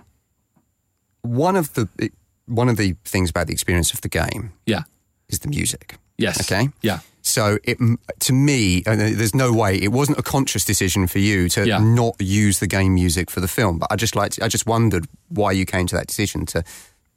one 1.22 1.56
of 1.56 1.72
the 1.74 1.88
it, 1.98 2.12
one 2.46 2.68
of 2.68 2.76
the 2.76 2.96
things 3.04 3.30
about 3.30 3.46
the 3.46 3.52
experience 3.52 3.92
of 3.92 4.00
the 4.02 4.08
game 4.08 4.52
yeah. 4.66 4.82
is 5.28 5.38
the 5.38 5.48
music. 5.48 5.96
Yes. 6.18 6.40
Okay. 6.40 6.68
Yeah. 6.82 7.00
So 7.22 7.58
it 7.64 7.78
to 8.20 8.32
me, 8.32 8.82
uh, 8.86 8.96
there's 8.96 9.34
no 9.34 9.52
way 9.52 9.76
it 9.76 9.92
wasn't 9.92 10.18
a 10.18 10.22
conscious 10.22 10.64
decision 10.64 11.06
for 11.06 11.18
you 11.18 11.48
to 11.50 11.66
Yeah. 11.66 11.78
not 11.78 12.16
use 12.20 12.58
the 12.58 12.66
game 12.66 12.94
music 12.94 13.30
for 13.30 13.40
the 13.40 13.48
film. 13.48 13.78
But 13.78 13.90
I 13.90 13.96
just 13.96 14.14
like 14.14 14.40
I 14.42 14.48
just 14.48 14.66
wondered 14.66 15.06
why 15.28 15.52
you 15.52 15.64
came 15.64 15.86
to 15.86 15.96
that 15.96 16.06
decision 16.06 16.44
to 16.46 16.62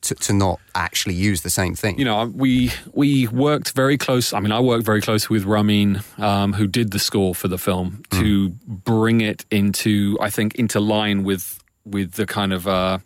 to, 0.02 0.16
to 0.16 0.32
not 0.34 0.60
actually 0.76 1.16
use 1.16 1.42
the 1.42 1.50
same 1.50 1.74
thing. 1.76 1.98
you 2.00 2.06
know, 2.06 2.32
we 2.34 2.72
we 2.94 3.28
worked 3.28 3.72
very 3.72 3.98
close. 3.98 4.32
I 4.32 4.40
mean, 4.40 4.52
I 4.52 4.60
worked 4.62 4.86
very 4.86 5.02
close 5.02 5.30
with 5.30 5.44
Ramin, 5.44 6.02
um, 6.20 6.54
who 6.54 6.68
did 6.68 6.92
the 6.92 7.00
score 7.00 7.34
for 7.36 7.48
the 7.48 7.58
film, 7.58 8.04
to 8.12 8.50
bring 8.66 9.22
it 9.22 9.46
into, 9.50 10.18
I 10.22 10.30
think, 10.30 10.56
into 10.56 10.80
line 10.80 11.24
with 11.24 11.60
with 11.92 12.14
the 12.14 12.26
kind 12.26 12.54
of, 12.54 12.68
uh, 12.68 13.00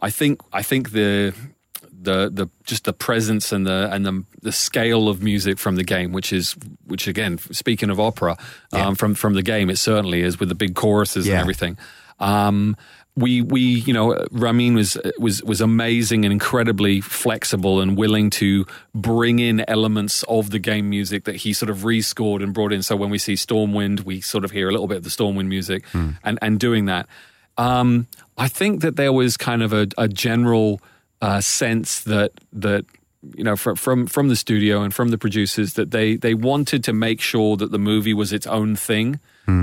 I 0.00 0.10
think, 0.10 0.40
I 0.52 0.62
think 0.62 0.90
the 0.92 1.34
the 2.02 2.28
the 2.30 2.48
just 2.64 2.84
the 2.84 2.92
presence 2.92 3.50
and 3.52 3.66
the 3.66 3.88
and 3.92 4.04
the 4.04 4.24
the 4.42 4.52
scale 4.52 5.08
of 5.08 5.22
music 5.22 5.58
from 5.58 5.76
the 5.76 5.84
game, 5.84 6.12
which 6.12 6.32
is 6.32 6.54
which 6.86 7.06
again, 7.08 7.38
speaking 7.52 7.90
of 7.90 7.98
opera, 8.00 8.36
um, 8.72 8.94
from 8.94 9.14
from 9.14 9.34
the 9.34 9.42
game, 9.42 9.70
it 9.70 9.78
certainly 9.78 10.20
is 10.22 10.38
with 10.40 10.48
the 10.48 10.54
big 10.54 10.74
choruses 10.74 11.26
Yeah. 11.26 11.34
and 11.34 11.40
everything. 11.40 11.78
Um, 12.20 12.76
we 13.16 13.42
we 13.42 13.60
you 13.60 13.92
know 13.94 14.26
Ramin 14.32 14.74
was 14.74 14.96
was 15.18 15.42
was 15.44 15.60
amazing 15.60 16.24
and 16.24 16.32
incredibly 16.32 17.00
flexible 17.00 17.80
and 17.80 17.96
willing 17.96 18.28
to 18.30 18.66
bring 18.94 19.38
in 19.38 19.64
elements 19.68 20.24
of 20.24 20.50
the 20.50 20.58
game 20.58 20.90
music 20.90 21.24
that 21.24 21.36
he 21.36 21.52
sort 21.52 21.70
of 21.70 21.78
rescored 21.78 22.42
and 22.42 22.52
brought 22.52 22.72
in. 22.72 22.82
So 22.82 22.96
when 22.96 23.10
we 23.10 23.18
see 23.18 23.34
Stormwind, 23.34 24.00
we 24.04 24.20
sort 24.20 24.44
of 24.44 24.50
hear 24.50 24.68
a 24.68 24.72
little 24.72 24.88
bit 24.88 24.96
of 24.98 25.04
the 25.04 25.10
Stormwind 25.10 25.46
music, 25.46 25.84
and 25.94 26.38
and 26.42 26.58
doing 26.60 26.86
that. 26.86 27.06
Um, 27.56 28.06
I 28.36 28.48
think 28.48 28.82
that 28.82 28.96
there 28.96 29.12
was 29.12 29.36
kind 29.36 29.62
of 29.62 29.72
a, 29.72 29.86
a 29.96 30.08
general 30.08 30.80
uh, 31.20 31.40
sense 31.40 32.00
that 32.02 32.32
that 32.52 32.84
you 33.36 33.44
know 33.44 33.56
from 33.56 33.76
from 33.76 34.06
from 34.06 34.28
the 34.28 34.36
studio 34.36 34.82
and 34.82 34.92
from 34.92 35.08
the 35.08 35.18
producers 35.18 35.74
that 35.74 35.90
they 35.90 36.16
they 36.16 36.34
wanted 36.34 36.84
to 36.84 36.92
make 36.92 37.20
sure 37.20 37.56
that 37.56 37.70
the 37.70 37.78
movie 37.78 38.14
was 38.14 38.32
its 38.32 38.46
own 38.46 38.76
thing. 38.76 39.20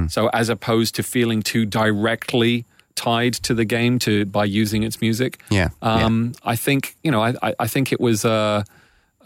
So 0.09 0.27
as 0.27 0.49
opposed 0.49 0.93
to 0.95 1.03
feeling 1.03 1.41
too 1.41 1.65
directly 1.65 2.65
tied 2.93 3.33
to 3.33 3.55
the 3.55 3.65
game 3.65 3.97
to 3.99 4.25
by 4.25 4.45
using 4.45 4.83
its 4.83 5.01
music. 5.01 5.41
Yeah, 5.49 5.69
yeah. 5.81 6.05
Um, 6.05 6.33
I 6.43 6.55
think 6.55 6.95
you 7.03 7.11
know 7.11 7.21
I 7.21 7.33
I, 7.41 7.55
I 7.59 7.67
think 7.67 7.91
it 7.91 7.99
was. 7.99 8.23
Uh, 8.25 8.63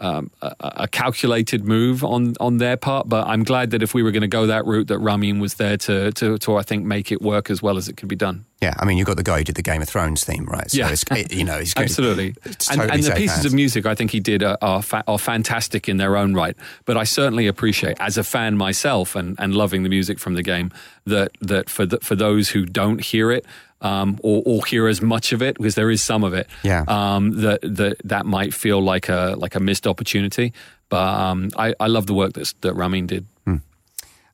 um, 0.00 0.30
a, 0.42 0.54
a 0.60 0.88
calculated 0.88 1.64
move 1.64 2.04
on 2.04 2.34
on 2.40 2.58
their 2.58 2.76
part, 2.76 3.08
but 3.08 3.26
I'm 3.26 3.44
glad 3.44 3.70
that 3.70 3.82
if 3.82 3.94
we 3.94 4.02
were 4.02 4.10
going 4.12 4.22
to 4.22 4.28
go 4.28 4.46
that 4.46 4.64
route, 4.66 4.88
that 4.88 4.98
Ramin 4.98 5.38
was 5.40 5.54
there 5.54 5.76
to 5.78 6.12
to 6.12 6.38
to 6.38 6.56
I 6.56 6.62
think 6.62 6.84
make 6.84 7.10
it 7.12 7.22
work 7.22 7.50
as 7.50 7.62
well 7.62 7.76
as 7.76 7.88
it 7.88 7.96
could 7.96 8.08
be 8.08 8.16
done. 8.16 8.44
yeah, 8.62 8.74
I 8.78 8.84
mean, 8.86 8.96
you've 8.98 9.06
got 9.06 9.16
the 9.16 9.22
guy 9.22 9.38
who 9.38 9.44
did 9.44 9.54
the 9.56 9.62
Game 9.62 9.82
of 9.82 9.88
Thrones 9.88 10.24
theme, 10.24 10.46
right? 10.46 10.70
So 10.70 10.78
Yeah. 10.78 10.90
it's, 10.90 11.04
it, 11.10 11.32
you 11.32 11.44
know. 11.44 11.60
Absolutely. 11.76 12.34
It's 12.44 12.68
and 12.70 12.80
totally 12.80 12.94
and 12.98 13.02
the 13.04 13.12
pieces 13.12 13.36
hands. 13.36 13.46
of 13.46 13.52
music 13.54 13.84
I 13.86 13.94
think 13.94 14.10
he 14.10 14.20
did 14.20 14.42
are, 14.42 14.56
are, 14.62 14.82
fa- 14.82 15.04
are 15.06 15.18
fantastic 15.18 15.88
in 15.88 15.96
their 15.98 16.16
own 16.16 16.32
right. 16.34 16.56
But 16.86 16.96
I 16.96 17.04
certainly 17.04 17.46
appreciate, 17.46 17.96
as 18.00 18.16
a 18.18 18.24
fan 18.24 18.56
myself 18.56 19.14
and, 19.16 19.36
and 19.38 19.54
loving 19.54 19.82
the 19.82 19.88
music 19.90 20.18
from 20.18 20.34
the 20.34 20.42
game, 20.42 20.70
that 21.04 21.30
that 21.40 21.68
for 21.70 21.86
the, 21.86 21.98
for 22.00 22.16
those 22.16 22.50
who 22.50 22.64
don't 22.66 23.00
hear 23.02 23.30
it. 23.30 23.44
Um, 23.82 24.18
or, 24.22 24.42
or 24.46 24.64
hear 24.64 24.88
as 24.88 25.02
much 25.02 25.32
of 25.32 25.42
it 25.42 25.58
because 25.58 25.74
there 25.74 25.90
is 25.90 26.02
some 26.02 26.24
of 26.24 26.32
it. 26.32 26.48
Yeah. 26.62 26.84
Um, 26.88 27.42
that 27.42 27.60
that 27.62 27.98
that 28.04 28.24
might 28.24 28.54
feel 28.54 28.80
like 28.80 29.10
a 29.10 29.34
like 29.36 29.54
a 29.54 29.60
missed 29.60 29.86
opportunity. 29.86 30.54
But 30.88 31.06
um, 31.06 31.50
I, 31.58 31.74
I 31.78 31.86
love 31.88 32.06
the 32.06 32.14
work 32.14 32.32
that 32.34 32.54
that 32.62 32.74
Ramin 32.74 33.06
did. 33.06 33.26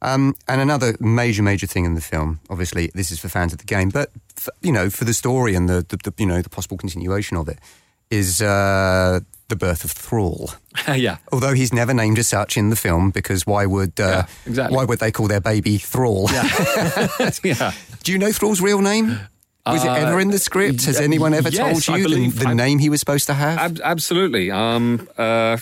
Um, 0.03 0.35
and 0.49 0.61
another 0.61 0.97
major, 0.99 1.45
major 1.45 1.69
thing 1.69 1.85
in 1.85 1.95
the 1.95 2.01
film, 2.01 2.41
obviously, 2.51 2.91
this 2.93 3.13
is 3.13 3.21
for 3.21 3.29
fans 3.29 3.53
of 3.53 3.61
the 3.61 3.65
game, 3.65 3.89
but 3.89 4.11
f 4.37 4.49
you 4.61 4.73
know, 4.73 4.91
for 4.91 5.05
the 5.05 5.15
story 5.15 5.55
and 5.55 5.69
the, 5.69 5.87
the, 5.89 5.97
the 5.97 6.13
you 6.19 6.27
know 6.27 6.43
the 6.43 6.51
possible 6.51 6.77
continuation 6.77 7.37
of 7.37 7.49
it, 7.49 7.59
is 8.11 8.43
uh, 8.43 9.21
the 9.49 9.55
birth 9.57 9.85
of 9.85 9.93
Thrall. 9.93 10.51
yeah. 10.89 11.19
Although 11.31 11.55
he's 11.55 11.73
never 11.73 11.95
named 11.95 12.19
as 12.19 12.27
such 12.27 12.57
in 12.57 12.71
the 12.71 12.77
film, 12.77 13.11
because 13.13 13.47
why 13.47 13.65
would 13.65 14.01
uh, 14.01 14.03
Yeah, 14.03 14.27
exactly. 14.47 14.77
why 14.77 14.85
would 14.85 14.99
they 14.99 15.13
call 15.13 15.29
their 15.29 15.41
baby 15.41 15.79
Thrall? 15.79 16.29
yeah. 16.33 17.73
Do 18.03 18.13
you 18.13 18.19
know 18.19 18.33
Thrall's 18.33 18.61
real 18.61 18.81
name? 18.81 19.19
Was 19.67 19.85
it 19.85 19.89
Uh, 19.89 19.95
ever 19.95 20.19
in 20.21 20.31
the 20.31 20.39
script? 20.39 20.85
Has 20.87 20.99
anyone 21.01 21.35
ever 21.35 21.49
yes, 21.49 21.85
told 21.87 21.99
you 21.99 22.03
the, 22.05 22.09
believe- 22.15 22.39
the 22.39 22.55
name 22.55 22.79
he 22.81 22.89
was 22.91 22.99
supposed 23.01 23.27
to 23.29 23.35
have? 23.35 23.59
Ab- 23.59 23.81
absolutely. 23.85 24.51
Um, 24.51 25.09
uh, 25.17 25.59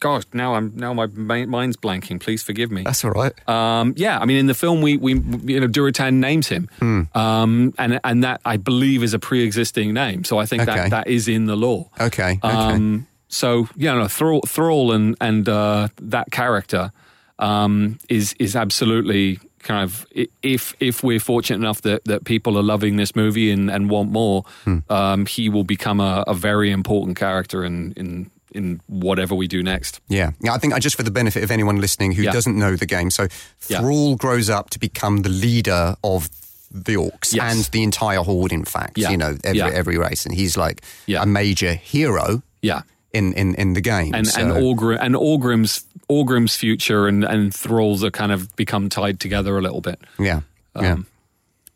gosh, 0.00 0.24
now 0.34 0.54
I'm 0.54 0.72
now 0.76 0.92
my 0.92 1.06
mind's 1.46 1.78
blanking. 1.78 2.20
Please 2.20 2.42
forgive 2.42 2.70
me. 2.70 2.82
That's 2.82 3.02
all 3.06 3.12
right. 3.12 3.32
Um, 3.48 3.94
yeah, 3.96 4.18
I 4.18 4.26
mean, 4.26 4.36
in 4.36 4.46
the 4.48 4.54
film, 4.54 4.82
we, 4.82 4.98
we 4.98 5.14
you 5.14 5.60
know, 5.60 5.66
Durotan 5.66 6.14
names 6.14 6.48
him, 6.48 6.68
Hmm. 6.78 7.02
um, 7.14 7.72
and 7.78 7.98
and 8.04 8.22
that 8.22 8.42
I 8.44 8.58
believe 8.58 9.02
is 9.02 9.14
a 9.14 9.18
pre-existing 9.18 9.94
name. 9.94 10.24
So 10.24 10.36
I 10.36 10.44
think 10.44 10.62
Okay. 10.64 10.74
that 10.76 10.90
that 10.90 11.06
is 11.08 11.26
in 11.26 11.46
the 11.46 11.56
lore. 11.56 11.88
Okay, 11.98 12.38
okay. 12.44 12.48
Um, 12.48 13.06
so 13.28 13.66
yeah, 13.76 13.94
no, 13.94 14.08
Thrall, 14.08 14.42
Thrall 14.46 14.92
and 14.92 15.16
and 15.22 15.48
uh, 15.48 15.88
that 16.02 16.30
character 16.30 16.92
um, 17.38 17.98
is 18.10 18.34
is 18.38 18.54
absolutely 18.54 19.38
kind 19.62 19.82
of 19.84 20.06
if 20.42 20.74
if 20.80 21.02
we're 21.02 21.20
fortunate 21.20 21.56
enough 21.56 21.82
that, 21.82 22.04
that 22.04 22.24
people 22.24 22.58
are 22.58 22.62
loving 22.62 22.96
this 22.96 23.14
movie 23.16 23.50
and, 23.50 23.70
and 23.70 23.88
want 23.90 24.10
more, 24.10 24.44
Hmm. 24.64 24.78
um, 24.88 25.26
he 25.26 25.48
will 25.48 25.64
become 25.64 26.00
a, 26.00 26.24
a 26.26 26.34
very 26.34 26.70
important 26.70 27.16
character 27.16 27.64
in 27.64 27.92
in 27.96 28.30
in 28.54 28.80
whatever 28.86 29.34
we 29.34 29.46
do 29.48 29.62
next. 29.62 30.00
Yeah, 30.08 30.32
yeah. 30.42 30.52
I 30.52 30.58
think 30.58 30.74
uh, 30.74 30.78
just 30.78 30.96
for 30.96 31.02
the 31.04 31.10
benefit 31.10 31.42
of 31.42 31.50
anyone 31.50 31.80
listening 31.80 32.12
who 32.12 32.22
Yeah. 32.22 32.32
doesn't 32.32 32.58
know 32.58 32.76
the 32.76 32.86
game, 32.86 33.10
so 33.10 33.26
Yeah. 33.68 33.80
Thrall 33.80 34.16
grows 34.16 34.50
up 34.50 34.68
to 34.70 34.78
become 34.78 35.22
the 35.22 35.30
leader 35.30 35.96
of 36.04 36.28
the 36.70 36.94
orcs 36.96 37.32
Yes. 37.34 37.54
and 37.54 37.64
the 37.72 37.82
entire 37.82 38.20
horde. 38.22 38.52
In 38.52 38.64
fact, 38.64 38.98
Yeah. 38.98 39.10
you 39.10 39.16
know 39.16 39.36
every 39.44 39.58
Yeah. 39.58 39.70
every 39.72 39.96
race, 39.96 40.26
and 40.26 40.34
he's 40.34 40.56
like 40.56 40.82
Yeah. 41.06 41.22
a 41.22 41.26
major 41.26 41.74
hero 41.74 42.42
Yeah. 42.62 42.82
In 43.12 43.32
in, 43.34 43.54
in 43.56 43.72
the 43.74 43.80
game. 43.80 44.14
and 44.14 44.26
so, 44.26 44.40
and 44.40 44.50
Orgrim 44.52 44.98
and 45.00 45.14
Orgrim's 45.14 45.84
Orgrim's 46.10 46.56
future 46.56 47.06
and 47.06 47.24
and 47.24 47.54
Thrall's 47.54 48.02
are 48.04 48.10
kind 48.10 48.32
of 48.32 48.54
become 48.56 48.88
tied 48.88 49.20
together 49.20 49.56
a 49.58 49.62
little 49.62 49.80
bit. 49.80 49.98
yeah, 50.18 50.40
yeah. 50.80 50.92
Um, 50.92 51.06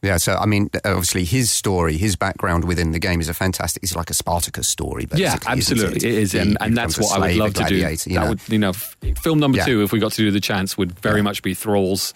Yeah, 0.02 0.18
so 0.18 0.34
I 0.36 0.46
mean, 0.46 0.68
obviously, 0.84 1.24
his 1.24 1.50
story, 1.50 1.96
his 1.96 2.16
background 2.16 2.64
within 2.64 2.92
the 2.92 2.98
game 2.98 3.20
is 3.20 3.28
a 3.28 3.34
fantastic. 3.34 3.82
It's 3.82 3.96
like 3.96 4.10
a 4.10 4.14
Spartacus 4.14 4.68
story, 4.68 5.06
basically. 5.06 5.22
Yeah, 5.22 5.38
absolutely, 5.46 5.96
it, 5.96 6.04
it 6.04 6.14
is, 6.22 6.32
He- 6.32 6.38
and, 6.38 6.56
and 6.60 6.76
that's 6.76 6.98
what 6.98 7.12
I 7.18 7.28
would 7.28 7.36
love 7.36 7.54
to 7.54 7.64
do. 7.64 7.74
you 7.76 7.82
that 7.96 8.06
know. 8.08 8.28
would, 8.28 8.40
you 8.48 8.58
know, 8.58 8.72
film 8.72 9.40
number 9.40 9.58
Yeah. 9.58 9.64
two, 9.64 9.82
if 9.82 9.92
we 9.92 9.98
got 9.98 10.12
to 10.12 10.22
do 10.22 10.30
the 10.30 10.40
chance, 10.40 10.76
would 10.78 10.92
very 11.00 11.22
much 11.22 11.42
be 11.42 11.54
Thrall's 11.54 12.14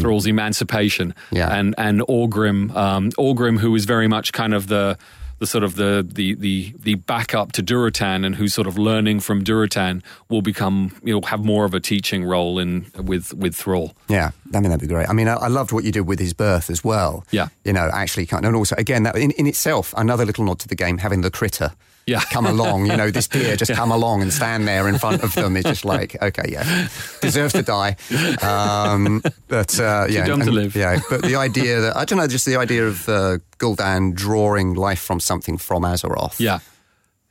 Thrall's 0.00 0.26
emancipation, 0.26 1.14
Yeah. 1.30 1.48
and 1.56 1.74
and 1.78 2.00
Orgrim, 2.02 2.74
um, 2.76 3.10
Orgrim, 3.18 3.58
who 3.58 3.74
is 3.74 3.84
very 3.84 4.06
much 4.08 4.32
kind 4.32 4.52
of 4.54 4.66
the 4.68 4.96
the 5.44 5.48
sort 5.50 5.64
of 5.64 5.76
the 5.76 6.06
the 6.10 6.34
the 6.34 6.74
the 6.78 6.94
backup 6.94 7.52
to 7.52 7.62
Durotan 7.62 8.24
and 8.24 8.34
who's 8.34 8.54
sort 8.54 8.66
of 8.66 8.78
learning 8.78 9.20
from 9.20 9.44
Durotan 9.44 10.02
will 10.30 10.40
become 10.40 10.96
you 11.02 11.12
know 11.12 11.20
have 11.26 11.44
more 11.44 11.66
of 11.66 11.74
a 11.74 11.80
teaching 11.80 12.24
role 12.24 12.58
in 12.58 12.86
with 12.96 13.34
with 13.34 13.54
Thrall. 13.54 13.92
Yeah, 14.08 14.30
I 14.54 14.60
mean 14.60 14.70
that'd 14.70 14.80
be 14.80 14.86
great. 14.86 15.08
I 15.08 15.12
mean, 15.12 15.28
I, 15.28 15.34
I 15.34 15.48
loved 15.48 15.70
what 15.70 15.84
you 15.84 15.92
did 15.92 16.06
with 16.06 16.18
his 16.18 16.32
birth 16.32 16.70
as 16.70 16.82
well. 16.82 17.24
Yeah. 17.30 17.48
you 17.64 17.72
know, 17.74 17.90
actually, 17.92 18.26
kind 18.26 18.44
of, 18.44 18.48
and 18.48 18.56
also 18.56 18.74
again 18.76 19.02
that 19.02 19.16
in, 19.16 19.32
in 19.32 19.46
itself 19.46 19.92
another 19.96 20.24
little 20.24 20.44
nod 20.44 20.60
to 20.60 20.68
the 20.68 20.76
game 20.76 20.98
having 20.98 21.20
the 21.20 21.30
critter. 21.30 21.72
Yeah. 22.06 22.20
come 22.30 22.46
along. 22.46 22.86
You 22.86 22.96
know, 22.96 23.10
this 23.10 23.28
deer 23.28 23.56
just 23.56 23.72
come 23.80 23.90
along 23.90 24.22
and 24.22 24.32
stand 24.32 24.68
there 24.68 24.88
in 24.88 24.98
front 24.98 25.22
of 25.22 25.34
them. 25.34 25.56
It's 25.56 25.68
just 25.68 25.84
like, 25.84 26.20
okay, 26.22 26.44
yeah, 26.48 26.88
deserves 27.22 27.52
to 27.54 27.62
die. 27.62 27.96
Um, 28.42 29.22
but 29.48 29.78
uh, 29.80 30.06
yeah, 30.08 30.26
dumb 30.26 30.40
to 30.40 30.50
live. 30.50 30.74
Yeah, 30.76 31.00
but 31.08 31.22
the 31.22 31.36
idea 31.36 31.80
that 31.80 31.96
I 31.96 32.04
don't 32.04 32.18
know, 32.18 32.26
just 32.26 32.46
the 32.46 32.56
idea 32.56 32.86
of 32.86 33.08
uh, 33.08 33.38
Gul'dan 33.58 34.14
drawing 34.14 34.74
life 34.74 35.00
from 35.00 35.20
something 35.20 35.56
from 35.58 35.82
Azeroth. 35.82 36.38
Yeah, 36.40 36.58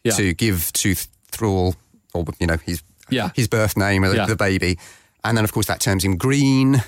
yeah, 0.04 0.14
to 0.14 0.34
give 0.34 0.72
to 0.74 0.96
Thrall, 1.32 1.76
or 2.14 2.26
you 2.40 2.48
know, 2.48 2.58
his 2.66 2.82
Yeah. 3.10 3.30
his 3.36 3.48
birth 3.48 3.78
name, 3.78 4.02
the, 4.04 4.16
Yeah. 4.16 4.26
the 4.26 4.36
baby, 4.36 4.78
and 5.24 5.38
then 5.38 5.44
of 5.44 5.52
course 5.52 5.68
that 5.68 5.80
turns 5.80 6.04
him 6.04 6.18
green. 6.18 6.82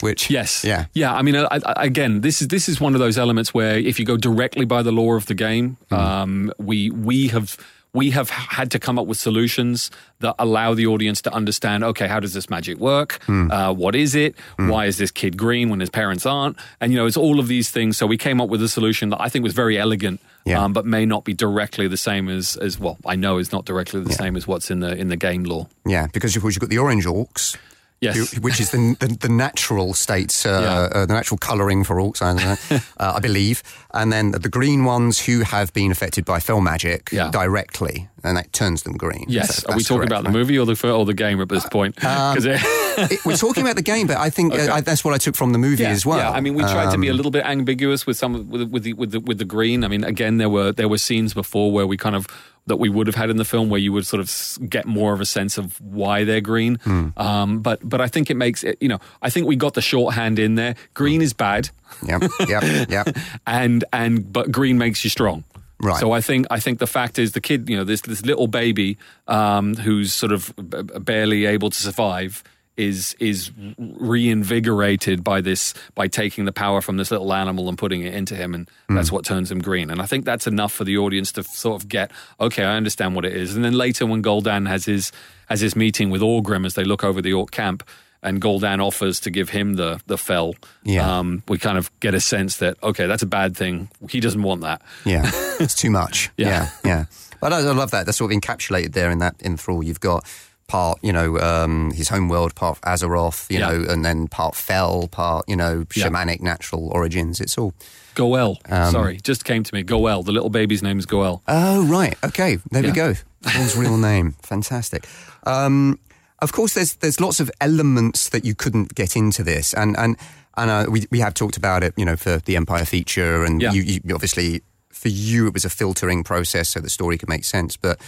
Which 0.00 0.30
Yes. 0.30 0.64
yeah, 0.64 0.86
Yeah. 0.92 1.14
I 1.14 1.22
mean, 1.22 1.36
I, 1.36 1.46
I, 1.50 1.84
again, 1.84 2.20
this 2.20 2.42
is 2.42 2.48
this 2.48 2.68
is 2.68 2.80
one 2.80 2.94
of 2.94 3.00
those 3.00 3.16
elements 3.18 3.54
where 3.54 3.78
if 3.78 3.98
you 3.98 4.04
go 4.04 4.16
directly 4.16 4.64
by 4.64 4.82
the 4.82 4.92
lore 4.92 5.16
of 5.16 5.26
the 5.26 5.34
game, 5.34 5.76
Mm. 5.90 5.96
um, 5.98 6.52
we 6.58 6.90
we 6.90 7.28
have 7.28 7.56
we 7.92 8.10
have 8.10 8.28
had 8.28 8.70
to 8.72 8.78
come 8.78 8.98
up 8.98 9.06
with 9.06 9.16
solutions 9.16 9.90
that 10.20 10.34
allow 10.38 10.74
the 10.74 10.86
audience 10.86 11.22
to 11.22 11.32
understand. 11.32 11.82
Okay, 11.82 12.06
how 12.06 12.20
does 12.20 12.34
this 12.34 12.50
magic 12.50 12.76
work? 12.76 13.20
Mm. 13.26 13.50
Uh, 13.50 13.72
what 13.72 13.94
is 13.94 14.14
it? 14.14 14.34
Why 14.58 14.84
is 14.84 14.98
this 14.98 15.10
kid 15.10 15.38
green 15.38 15.70
when 15.70 15.80
his 15.80 15.88
parents 15.88 16.26
aren't? 16.26 16.58
And 16.78 16.92
you 16.92 16.98
know, 16.98 17.06
it's 17.06 17.16
all 17.16 17.40
of 17.40 17.48
these 17.48 17.70
things. 17.70 17.96
So 17.96 18.06
we 18.06 18.18
came 18.18 18.38
up 18.38 18.50
with 18.50 18.62
a 18.62 18.68
solution 18.68 19.08
that 19.10 19.20
I 19.22 19.30
think 19.30 19.44
was 19.44 19.54
very 19.54 19.78
elegant. 19.78 20.20
Yeah. 20.44 20.62
Um, 20.62 20.72
but 20.74 20.84
may 20.84 21.06
not 21.06 21.24
be 21.24 21.32
directly 21.32 21.88
the 21.88 21.96
same 21.96 22.28
as, 22.28 22.56
as 22.58 22.78
well. 22.78 22.98
I 23.06 23.16
know 23.16 23.38
is 23.38 23.50
not 23.50 23.64
directly 23.64 24.00
the 24.02 24.12
same 24.12 24.36
as 24.36 24.46
what's 24.46 24.70
in 24.70 24.80
the 24.80 24.94
in 24.94 25.08
the 25.08 25.16
game 25.16 25.42
lore. 25.44 25.66
yeah, 25.86 26.06
because 26.12 26.36
of 26.36 26.42
course 26.42 26.54
you've 26.54 26.60
got 26.60 26.70
the 26.70 26.78
orange 26.78 27.04
orcs. 27.06 27.56
Yes. 28.00 28.14
who- 28.32 28.40
which 28.42 28.60
is 28.60 28.70
the, 28.72 28.94
the, 29.00 29.16
the 29.20 29.28
natural 29.28 29.94
states, 29.94 30.44
uh, 30.44 30.50
Yeah. 30.92 31.00
uh, 31.00 31.06
the 31.06 31.14
natural 31.14 31.38
colouring 31.38 31.82
for 31.84 31.98
don't 32.34 32.36
know, 32.36 32.56
uh, 33.00 33.12
I 33.16 33.20
believe. 33.20 33.62
And 33.94 34.12
then 34.12 34.32
the 34.32 34.50
green 34.50 34.84
ones 34.84 35.18
who 35.26 35.40
have 35.44 35.72
been 35.72 35.90
affected 35.90 36.24
by 36.26 36.40
fel 36.40 36.60
magic 36.60 37.08
Yeah. 37.10 37.30
directly, 37.30 38.08
and 38.22 38.36
that 38.36 38.52
turns 38.52 38.82
them 38.82 38.98
green. 38.98 39.24
Yes. 39.28 39.62
So 39.62 39.70
Are 39.72 39.76
we 39.76 39.82
talking 39.82 39.96
correct, 40.08 40.12
about 40.12 40.24
the 40.24 40.30
movie 40.38 40.58
or 40.58 40.66
the 40.66 40.76
or 40.92 41.06
the 41.06 41.14
game 41.14 41.40
at 41.40 41.48
this 41.48 41.64
point? 41.68 41.96
'Cause 41.96 42.44
it- 42.44 42.60
It- 42.98 43.24
we're 43.26 43.36
talking 43.36 43.62
about 43.62 43.76
the 43.76 43.82
game, 43.82 44.06
but 44.06 44.16
I 44.18 44.30
think 44.30 44.52
uh, 44.52 44.56
Okay. 44.56 44.68
I, 44.68 44.80
that's 44.82 45.02
what 45.04 45.14
I 45.14 45.18
took 45.18 45.34
from 45.36 45.52
the 45.52 45.58
movie 45.58 45.84
as 45.86 46.04
well. 46.06 46.18
Yeah, 46.18 46.30
I 46.30 46.40
mean, 46.40 46.54
we 46.54 46.62
tried 46.62 46.90
to 46.92 46.98
be 46.98 47.08
a 47.08 47.10
Um, 47.12 47.16
little 47.16 47.30
bit 47.30 47.44
ambiguous 47.44 48.06
with 48.06 48.16
some 48.18 48.48
with 48.50 48.68
with 48.70 48.82
the, 48.84 48.92
with 48.94 49.10
the 49.12 49.20
with 49.20 49.38
the 49.38 49.44
green. 49.44 49.84
I 49.84 49.88
mean, 49.88 50.04
again, 50.04 50.36
there 50.38 50.48
were 50.50 50.72
there 50.72 50.88
were 50.88 50.98
scenes 50.98 51.32
before 51.34 51.72
where 51.72 51.86
we 51.86 51.96
kind 51.96 52.16
of 52.16 52.26
that 52.66 52.76
we 52.76 52.88
would 52.88 53.06
have 53.06 53.14
had 53.14 53.30
in 53.30 53.36
the 53.36 53.44
film 53.44 53.68
where 53.68 53.80
you 53.80 53.92
would 53.92 54.06
sort 54.06 54.20
of 54.20 54.68
get 54.68 54.86
more 54.86 55.12
of 55.12 55.20
a 55.20 55.26
sense 55.26 55.56
of 55.56 55.80
why 55.80 56.24
they're 56.24 56.40
green. 56.40 56.76
Hmm. 56.76 57.08
Um, 57.16 57.60
but 57.60 57.86
but 57.88 58.00
I 58.00 58.08
think 58.08 58.30
it 58.30 58.36
makes 58.36 58.64
it. 58.64 58.76
You 58.80 58.88
know, 58.88 58.98
I 59.22 59.30
think 59.30 59.46
we 59.46 59.56
got 59.56 59.74
the 59.74 59.82
shorthand 59.82 60.38
in 60.38 60.56
there. 60.56 60.74
Green 60.94 61.22
is 61.22 61.32
bad, 61.32 61.70
Yep, 62.06 62.22
yep, 62.48 62.90
yep. 62.90 63.16
and 63.46 63.84
and 63.92 64.32
but 64.32 64.50
green 64.50 64.78
makes 64.78 65.04
you 65.04 65.10
strong. 65.10 65.44
Right. 65.78 66.00
So 66.00 66.12
I 66.12 66.20
think 66.20 66.46
I 66.50 66.58
think 66.58 66.78
the 66.78 66.86
fact 66.86 67.18
is 67.18 67.32
the 67.32 67.40
kid, 67.40 67.68
you 67.68 67.76
know, 67.76 67.84
this 67.84 68.00
this 68.00 68.24
little 68.24 68.46
baby 68.46 68.96
um, 69.28 69.74
who's 69.74 70.12
sort 70.12 70.32
of 70.32 70.52
barely 70.56 71.44
able 71.46 71.70
to 71.70 71.76
survive 71.76 72.42
is 72.76 73.16
is 73.18 73.50
reinvigorated 73.78 75.24
by 75.24 75.40
this 75.40 75.74
by 75.94 76.08
taking 76.08 76.44
the 76.44 76.52
power 76.52 76.80
from 76.80 76.96
this 76.96 77.10
little 77.10 77.32
animal 77.32 77.68
and 77.68 77.78
putting 77.78 78.02
it 78.02 78.14
into 78.14 78.34
him, 78.34 78.54
and 78.54 78.70
that's 78.88 79.10
what 79.10 79.24
turns 79.24 79.50
him 79.50 79.60
green. 79.60 79.90
And 79.90 80.02
I 80.02 80.06
think 80.06 80.24
that's 80.24 80.46
enough 80.46 80.72
for 80.72 80.84
the 80.84 80.98
audience 80.98 81.32
to 81.32 81.42
sort 81.42 81.80
of 81.80 81.88
get 81.88 82.10
okay, 82.40 82.64
I 82.64 82.76
understand 82.76 83.14
what 83.14 83.24
it 83.24 83.34
is. 83.34 83.56
And 83.56 83.64
then 83.64 83.72
later 83.72 84.06
when 84.06 84.22
Gul'dan 84.22 84.68
has 84.68 84.84
his 84.84 85.12
has 85.48 85.60
his 85.60 85.76
meeting 85.76 86.10
with 86.10 86.20
Orgrim 86.20 86.66
as 86.66 86.74
they 86.74 86.84
look 86.84 87.04
over 87.04 87.22
the 87.22 87.32
orc 87.32 87.50
camp. 87.50 87.82
And 88.22 88.42
Gul'dan 88.42 88.84
offers 88.84 89.20
to 89.20 89.30
give 89.30 89.50
him 89.50 89.74
the 89.74 90.00
the 90.06 90.18
fel. 90.18 90.54
Yeah. 90.82 91.18
Um, 91.18 91.44
we 91.46 91.58
kind 91.58 91.78
of 91.78 91.90
get 92.00 92.14
a 92.14 92.20
sense 92.20 92.56
that 92.56 92.76
okay, 92.82 93.06
that's 93.06 93.22
a 93.22 93.26
bad 93.26 93.56
thing. 93.56 93.88
He 94.10 94.18
doesn't 94.20 94.42
want 94.42 94.62
that. 94.62 94.82
Yeah, 95.04 95.22
it's 95.60 95.74
too 95.74 95.90
much. 95.90 96.30
Yeah. 96.36 96.48
yeah, 96.48 96.70
yeah. 96.84 97.04
But 97.40 97.52
I, 97.52 97.58
I 97.58 97.72
love 97.72 97.92
that. 97.92 98.06
That's 98.06 98.18
sort 98.18 98.32
of 98.32 98.40
encapsulated 98.40 98.94
there 98.94 99.10
in 99.10 99.18
that 99.18 99.36
in 99.40 99.56
Thrall. 99.56 99.84
You've 99.84 100.00
got 100.00 100.24
part, 100.68 100.98
you 101.02 101.12
know, 101.12 101.38
um, 101.38 101.92
his 101.92 102.08
home 102.08 102.28
world, 102.28 102.54
part 102.54 102.80
Azeroth, 102.82 103.48
you 103.50 103.58
Yeah. 103.60 103.70
know, 103.70 103.84
and 103.88 104.04
then 104.04 104.26
part 104.28 104.54
Fel, 104.56 105.06
part, 105.08 105.48
you 105.48 105.54
know, 105.56 105.84
Yeah. 105.94 106.08
shamanic 106.08 106.40
natural 106.40 106.88
origins. 106.88 107.40
It's 107.40 107.56
all. 107.56 107.72
Go'el. 108.14 108.58
Um, 108.68 108.90
Sorry, 108.92 109.18
just 109.22 109.44
came 109.44 109.62
to 109.62 109.74
me. 109.74 109.82
Go'el. 109.82 110.22
The 110.22 110.32
little 110.32 110.50
baby's 110.50 110.82
name 110.82 110.98
is 110.98 111.06
Go'el. 111.06 111.42
Oh, 111.46 111.84
right. 111.86 112.16
Okay. 112.24 112.58
There 112.70 112.82
we 112.82 112.90
go. 112.90 113.14
Thrall's 113.42 113.76
real 113.76 113.96
name. 114.10 114.34
Fantastic. 114.42 115.06
Um, 115.44 115.98
of 116.40 116.52
course, 116.52 116.74
there's 116.74 116.94
there's 116.94 117.20
lots 117.20 117.40
of 117.40 117.50
elements 117.60 118.28
that 118.30 118.44
you 118.44 118.54
couldn't 118.54 118.94
get 118.94 119.16
into 119.16 119.42
this, 119.44 119.72
and 119.74 119.96
and 119.98 120.16
and 120.56 120.70
uh, 120.70 120.86
we 120.90 121.06
we 121.10 121.20
have 121.20 121.34
talked 121.34 121.56
about 121.56 121.82
it, 121.84 121.92
you 121.96 122.04
know, 122.04 122.16
for 122.16 122.38
the 122.38 122.56
Empire 122.56 122.84
feature, 122.84 123.44
and 123.44 123.60
Yeah. 123.62 123.72
you, 123.72 123.82
you 123.82 124.00
obviously 124.14 124.62
for 124.90 125.08
you 125.08 125.46
it 125.46 125.52
was 125.54 125.64
a 125.64 125.70
filtering 125.70 126.24
process 126.24 126.70
so 126.70 126.80
the 126.80 126.90
story 126.90 127.18
could 127.18 127.28
make 127.28 127.44
sense, 127.44 127.76
but. 127.76 128.00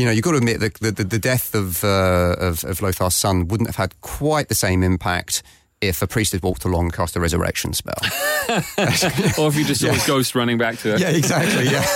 You 0.00 0.06
know, 0.06 0.12
you've 0.12 0.24
got 0.24 0.30
to 0.32 0.38
admit 0.38 0.60
that 0.60 0.74
the, 0.80 0.90
the, 0.92 1.04
the 1.04 1.18
death 1.18 1.54
of, 1.54 1.84
uh, 1.84 2.34
of 2.38 2.64
of 2.64 2.78
Lothar's 2.80 3.14
son 3.14 3.48
wouldn't 3.48 3.68
have 3.68 3.76
had 3.76 4.00
quite 4.00 4.48
the 4.48 4.54
same 4.54 4.82
impact 4.82 5.42
if 5.82 6.02
a 6.02 6.06
priest 6.06 6.32
had 6.32 6.42
walked 6.42 6.64
along 6.64 6.84
and 6.86 6.92
cast 6.92 7.16
a 7.16 7.20
resurrection 7.20 7.72
spell. 7.72 7.94
or 9.38 9.48
if 9.48 9.56
you 9.56 9.64
just 9.64 9.80
saw 9.80 9.90
a 9.90 10.06
ghost 10.06 10.34
running 10.34 10.58
back 10.58 10.76
to 10.78 10.94
it. 10.94 11.00
Yeah, 11.00 11.10
exactly. 11.10 11.64
Yeah, 11.70 11.86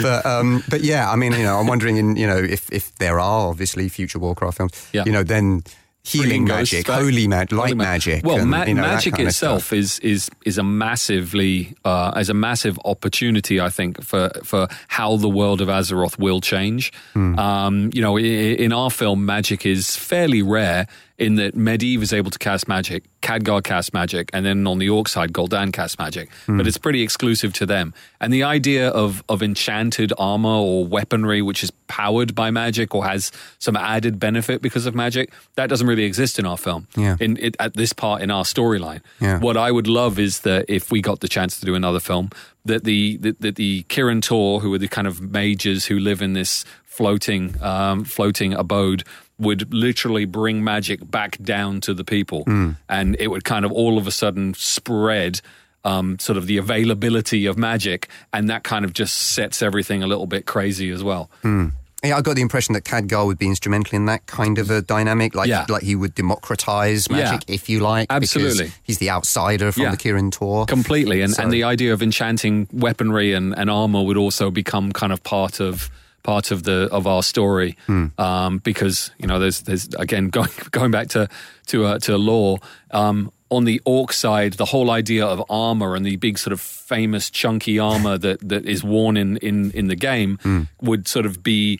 but 0.02 0.26
um, 0.26 0.62
but 0.68 0.80
yeah, 0.82 1.10
I 1.10 1.16
mean, 1.16 1.32
you 1.32 1.42
know, 1.42 1.58
I'm 1.58 1.66
wondering, 1.66 1.96
in 1.96 2.16
you 2.16 2.26
know, 2.26 2.38
if 2.38 2.70
if 2.72 2.94
there 2.96 3.18
are 3.20 3.48
obviously 3.48 3.88
future 3.88 4.18
Warcraft 4.18 4.56
films, 4.56 4.88
Yeah. 4.92 5.04
you 5.06 5.12
know, 5.12 5.22
then 5.22 5.62
healing 6.06 6.44
magic, 6.44 6.86
back. 6.86 7.00
holy 7.00 7.26
magic, 7.26 7.52
light 7.52 7.62
Holy 7.68 7.74
magic. 7.74 8.24
Well, 8.24 8.38
and, 8.40 8.50
ma- 8.50 8.64
you 8.64 8.74
know, 8.74 8.82
magic 8.82 9.18
itself 9.18 9.72
is 9.72 9.98
is 10.00 10.30
is 10.44 10.58
a 10.58 10.62
massively 10.62 11.74
uh, 11.84 12.12
as 12.16 12.28
a 12.30 12.34
massive 12.34 12.78
opportunity, 12.84 13.60
I 13.60 13.68
think, 13.70 14.02
for 14.02 14.30
for 14.44 14.68
how 14.88 15.16
the 15.16 15.28
world 15.28 15.60
of 15.60 15.68
Azeroth 15.68 16.18
will 16.18 16.40
change. 16.40 16.92
Hmm. 17.12 17.38
Um, 17.38 17.90
you 17.92 18.00
know, 18.02 18.16
i- 18.18 18.56
in 18.64 18.72
our 18.72 18.90
film, 18.90 19.26
magic 19.26 19.66
is 19.66 19.96
fairly 19.96 20.42
rare 20.42 20.86
in 21.18 21.36
that 21.36 21.54
Medivh 21.56 22.02
is 22.02 22.12
able 22.12 22.30
to 22.30 22.38
cast 22.38 22.68
magic, 22.68 23.04
Khadgar 23.22 23.62
casts 23.64 23.92
magic, 23.94 24.28
and 24.34 24.44
then 24.44 24.66
on 24.66 24.78
the 24.78 24.90
Orc 24.90 25.08
side, 25.08 25.32
Gul'dan 25.32 25.72
casts 25.72 25.98
magic. 25.98 26.30
Hmm. 26.44 26.58
But 26.58 26.66
it's 26.66 26.76
pretty 26.76 27.02
exclusive 27.02 27.52
to 27.54 27.66
them. 27.66 27.94
And 28.20 28.32
the 28.32 28.42
idea 28.42 28.88
of 28.90 29.24
of 29.28 29.42
enchanted 29.42 30.12
armor 30.18 30.48
or 30.50 30.84
weaponry, 30.86 31.40
which 31.42 31.62
is 31.64 31.70
powered 31.88 32.34
by 32.34 32.50
magic 32.50 32.94
or 32.94 33.04
has 33.06 33.32
some 33.58 33.76
added 33.76 34.18
benefit 34.20 34.60
because 34.60 34.84
of 34.86 34.94
magic, 34.94 35.32
that 35.54 35.68
doesn't 35.68 35.86
really 35.86 36.04
exist 36.04 36.38
in 36.38 36.44
our 36.46 36.58
film. 36.58 36.86
Yeah. 36.96 37.16
In 37.18 37.36
it, 37.38 37.56
at 37.58 37.74
this 37.74 37.92
part 37.92 38.20
in 38.22 38.30
our 38.30 38.44
storyline, 38.44 39.00
Yeah. 39.20 39.38
what 39.40 39.56
I 39.56 39.72
would 39.72 39.86
love 39.88 40.18
is 40.18 40.40
that 40.40 40.66
if 40.68 40.90
we 40.92 41.00
got 41.00 41.20
the 41.20 41.28
chance 41.28 41.58
to 41.60 41.66
do 41.66 41.74
another 41.74 42.00
film, 42.00 42.30
that 42.64 42.84
the 42.84 43.16
that, 43.18 43.40
that 43.40 43.54
the 43.56 43.84
Kirin 43.88 44.20
Tor, 44.22 44.60
who 44.60 44.72
are 44.74 44.78
the 44.78 44.88
kind 44.88 45.06
of 45.06 45.20
mages 45.20 45.86
who 45.86 45.98
live 45.98 46.20
in 46.20 46.34
this 46.34 46.64
floating 46.96 47.60
um, 47.62 48.04
floating 48.04 48.52
abode, 48.54 49.04
would 49.38 49.72
literally 49.72 50.24
bring 50.24 50.64
magic 50.64 50.98
back 51.10 51.36
down 51.42 51.80
to 51.82 51.92
the 51.94 52.04
people, 52.04 52.44
and 52.88 53.16
it 53.18 53.28
would 53.28 53.44
kind 53.44 53.64
of 53.64 53.72
all 53.72 53.98
of 53.98 54.06
a 54.06 54.10
sudden 54.10 54.54
spread. 54.54 55.40
Um, 55.84 56.18
sort 56.18 56.36
of 56.36 56.48
the 56.48 56.56
availability 56.58 57.46
of 57.46 57.56
magic, 57.56 58.08
and 58.32 58.50
that 58.50 58.64
kind 58.64 58.84
of 58.84 58.92
just 58.92 59.14
sets 59.14 59.62
everything 59.62 60.02
a 60.02 60.08
little 60.08 60.26
bit 60.26 60.44
crazy 60.44 60.90
as 60.90 61.04
well. 61.04 61.30
Yeah, 61.44 62.16
I 62.16 62.22
got 62.22 62.34
the 62.34 62.42
impression 62.42 62.72
that 62.74 62.82
Khadgar 62.84 63.24
would 63.24 63.38
be 63.38 63.46
instrumental 63.46 63.94
in 63.94 64.06
that 64.06 64.26
kind 64.26 64.58
of 64.58 64.68
a 64.68 64.82
dynamic, 64.82 65.36
like 65.36 65.48
Yeah. 65.48 65.64
like 65.68 65.84
he 65.84 65.94
would 65.94 66.12
democratize 66.16 67.06
Yeah. 67.08 67.16
magic, 67.30 67.44
if 67.46 67.68
you 67.68 67.78
like, 67.78 68.08
Absolutely. 68.10 68.64
because 68.64 68.78
he's 68.82 68.98
the 68.98 69.10
outsider 69.10 69.70
from 69.70 69.84
Yeah. 69.84 69.90
the 69.92 69.96
Kirin 69.96 70.32
Tor. 70.32 70.66
completely 70.66 71.20
and, 71.22 71.32
So- 71.34 71.44
and 71.44 71.52
the 71.52 71.62
idea 71.62 71.92
of 71.92 72.02
enchanting 72.02 72.66
weaponry 72.72 73.32
and, 73.32 73.56
and 73.56 73.70
armor 73.70 74.02
would 74.02 74.16
also 74.16 74.50
become 74.50 74.90
kind 74.90 75.12
of 75.12 75.22
part 75.22 75.60
of 75.60 75.88
part 76.26 76.50
of 76.50 76.62
the 76.64 76.88
of 76.90 77.06
our 77.06 77.22
story 77.22 77.76
um, 78.18 78.58
because 78.58 79.12
you 79.22 79.26
know 79.28 79.38
there's 79.38 79.62
there's 79.62 79.86
again 79.98 80.28
going 80.36 80.50
going 80.72 80.90
back 80.90 81.08
to 81.08 81.28
to 81.70 81.76
uh, 81.86 81.98
to 82.00 82.18
lore 82.18 82.58
um, 82.90 83.30
on 83.48 83.64
the 83.64 83.80
orc 83.84 84.12
side 84.12 84.52
the 84.54 84.64
whole 84.72 84.90
idea 84.90 85.24
of 85.24 85.38
armor 85.48 85.94
and 85.96 86.04
the 86.04 86.16
big 86.16 86.36
sort 86.36 86.52
of 86.52 86.60
famous 86.60 87.30
chunky 87.30 87.78
armor 87.78 88.18
that 88.18 88.38
that 88.48 88.66
is 88.66 88.82
worn 88.82 89.16
in 89.16 89.36
in 89.38 89.70
in 89.72 89.86
the 89.88 89.96
game 89.96 90.36
would 90.82 91.06
sort 91.06 91.26
of 91.26 91.42
be 91.42 91.78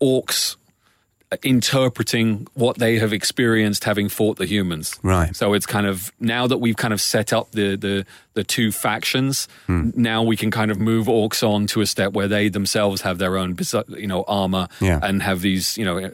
orcs 0.00 0.56
interpreting 1.42 2.46
what 2.54 2.78
they 2.78 2.98
have 2.98 3.12
experienced 3.12 3.84
having 3.84 4.08
fought 4.08 4.38
the 4.38 4.46
humans. 4.46 4.98
Right. 5.02 5.34
So 5.36 5.52
it's 5.54 5.66
kind 5.66 5.86
of 5.86 6.10
now 6.20 6.46
that 6.46 6.58
we've 6.58 6.76
kind 6.76 6.94
of 6.94 7.00
set 7.00 7.32
up 7.32 7.50
the 7.52 7.76
the 7.76 8.06
the 8.34 8.44
two 8.44 8.70
factions, 8.72 9.48
now 9.68 10.22
we 10.22 10.36
can 10.36 10.50
kind 10.50 10.70
of 10.70 10.78
move 10.78 11.06
orcs 11.08 11.42
on 11.42 11.66
to 11.68 11.80
a 11.80 11.86
step 11.86 12.12
where 12.12 12.28
they 12.28 12.48
themselves 12.48 13.02
have 13.02 13.18
their 13.18 13.36
own 13.36 13.56
you 13.88 14.06
know 14.06 14.24
armor 14.28 14.68
Yeah. 14.80 15.00
and 15.02 15.22
have 15.22 15.40
these 15.40 15.76
you 15.76 15.84
know 15.84 16.10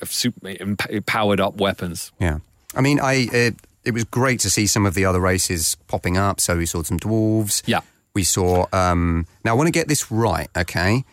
powered 1.06 1.40
up 1.40 1.56
weapons. 1.60 2.10
Yeah, 2.18 2.38
I 2.74 2.80
mean, 2.80 2.98
I 3.00 3.28
it, 3.32 3.54
it 3.84 3.92
was 3.94 4.04
great 4.04 4.40
to 4.40 4.50
see 4.50 4.66
some 4.66 4.86
of 4.86 4.94
the 4.94 5.04
other 5.04 5.20
races 5.20 5.76
popping 5.86 6.16
up. 6.16 6.40
So 6.40 6.56
we 6.56 6.66
saw 6.66 6.82
some 6.82 6.98
dwarves. 6.98 7.62
Yeah. 7.66 7.80
We 8.14 8.24
saw. 8.24 8.66
Um, 8.72 9.26
now 9.44 9.52
I 9.52 9.54
want 9.54 9.66
to 9.66 9.72
get 9.72 9.88
this 9.88 10.10
right. 10.10 10.48
Okay. 10.56 11.04